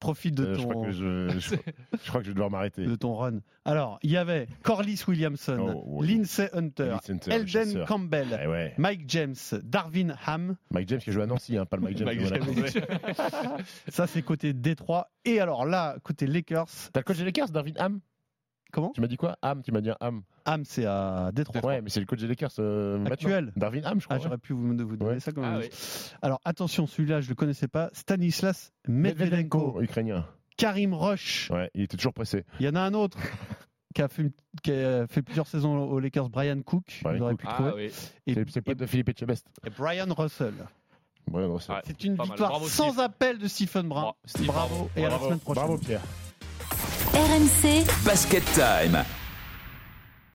Profite 0.00 0.34
de 0.36 0.44
Euh, 0.46 0.54
je, 0.54 0.60
crois 0.62 0.74
ton, 0.74 0.84
que 0.84 0.92
je, 0.92 1.28
je, 1.38 1.56
je 2.04 2.08
crois 2.08 2.20
que 2.20 2.26
je 2.26 2.30
vais 2.30 2.34
devoir 2.34 2.50
m'arrêter. 2.50 2.84
de 2.84 2.94
ton 2.94 3.16
run. 3.16 3.38
Alors, 3.64 3.98
il 4.02 4.10
y 4.10 4.16
avait 4.16 4.46
Corliss 4.62 5.06
Williamson, 5.08 5.82
Oh. 5.86 6.02
Lindsay 6.02 6.48
Hunter, 6.52 6.96
le 7.08 7.32
Elden. 7.32 7.84
Campbell, 7.86 8.28
ouais. 8.48 8.74
Mike 8.78 9.02
James, 9.08 9.34
Darvin 9.64 10.14
Ham. 10.26 10.56
Mike 10.70 10.88
James 10.88 11.00
qui 11.00 11.10
a 11.10 11.12
joué 11.12 11.22
à 11.24 11.26
Nancy, 11.26 11.56
hein, 11.56 11.66
pas 11.66 11.76
le 11.76 11.82
Mike 11.82 11.98
James. 11.98 12.06
Mike 12.06 12.20
joue 12.20 12.28
James, 12.28 12.44
ouais. 12.48 13.64
Ça, 13.88 14.06
c'est 14.06 14.22
côté 14.22 14.52
Détroit. 14.52 15.10
Et 15.24 15.40
alors 15.40 15.66
là, 15.66 15.96
côté 16.04 16.26
Lakers. 16.26 16.66
T'as 16.92 17.00
le 17.00 17.04
coach 17.04 17.16
des 17.18 17.24
Lakers, 17.24 17.48
Darvin 17.50 17.72
Ham? 17.78 18.00
Comment 18.72 18.90
Tu 18.94 19.00
m'as 19.00 19.06
dit 19.06 19.16
quoi 19.16 19.36
Ham, 19.42 19.62
tu 19.62 19.72
m'as 19.72 19.80
dit 19.80 19.90
un 19.90 19.96
Ham. 20.00 20.22
Ham, 20.44 20.62
c'est 20.64 20.84
à 20.84 21.30
Détroit. 21.32 21.64
Ouais, 21.64 21.80
mais 21.80 21.88
c'est 21.90 22.00
le 22.00 22.06
coach 22.06 22.20
des 22.20 22.26
Lakers 22.26 22.50
euh, 22.58 23.04
Actuel. 23.06 23.46
maintenant. 23.46 23.52
Darvin 23.60 23.82
Ham, 23.84 24.00
je 24.00 24.06
Ah, 24.10 24.14
crois. 24.16 24.24
j'aurais 24.24 24.38
pu 24.38 24.52
vous, 24.52 24.66
vous 24.68 24.74
donner 24.96 25.04
Ouais. 25.14 25.20
ça 25.20 25.32
comme 25.32 25.44
Ah 25.44 25.52
même. 25.52 25.60
oui. 25.60 25.68
Alors 26.22 26.40
attention, 26.44 26.86
celui-là, 26.86 27.20
je 27.22 27.28
le 27.30 27.34
connaissais 27.34 27.68
pas. 27.68 27.88
Stanislas 27.94 28.72
Medvedenko, 28.86 29.80
ukrainien. 29.80 30.26
Karim 30.56 30.92
Roche. 30.92 31.50
Ouais, 31.50 31.70
il 31.74 31.82
était 31.82 31.96
toujours 31.96 32.12
pressé. 32.12 32.44
Il 32.60 32.66
y 32.66 32.68
en 32.68 32.74
a 32.74 32.80
un 32.80 32.92
autre 32.94 33.16
qui 33.94 34.02
a 34.02 34.08
fait, 34.08 34.22
une- 34.22 34.32
qui 34.62 34.72
a 34.72 35.06
fait 35.06 35.22
plusieurs 35.22 35.46
saisons 35.46 35.78
aux 35.88 35.98
Lakers, 36.00 36.28
Brian 36.28 36.60
Cook. 36.62 37.00
Brian 37.02 37.16
vous 37.16 37.22
aurez 37.24 37.34
pu 37.36 37.46
ah 37.48 37.54
trouver. 37.54 37.72
oui. 37.74 37.92
Et, 38.26 38.34
C'est 38.48 38.60
pas 38.60 38.74
de 38.74 38.84
Philippe 38.86 39.08
Etchebest. 39.08 39.46
et 39.66 39.70
Brian 39.70 40.12
Russell. 40.14 40.54
Brian 41.26 41.52
Russell. 41.52 41.76
Ouais. 41.76 41.82
C'est 41.86 42.04
une 42.04 42.14
victoire 42.16 42.62
sans 42.64 42.88
Steve. 42.90 43.00
appel 43.00 43.38
de 43.38 43.46
Stephen 43.48 43.88
Brun. 43.88 44.00
Bravo, 44.02 44.16
Steve, 44.24 44.46
bravo. 44.46 44.74
bravo. 44.74 44.90
Et 44.96 45.04
à 45.04 45.08
la 45.10 45.18
semaine 45.18 45.38
prochaine. 45.40 45.62
Bravo 45.64 45.78
Pierre. 45.78 46.00
RMC 47.14 47.86
Basket 48.04 48.44
Time. 48.54 49.27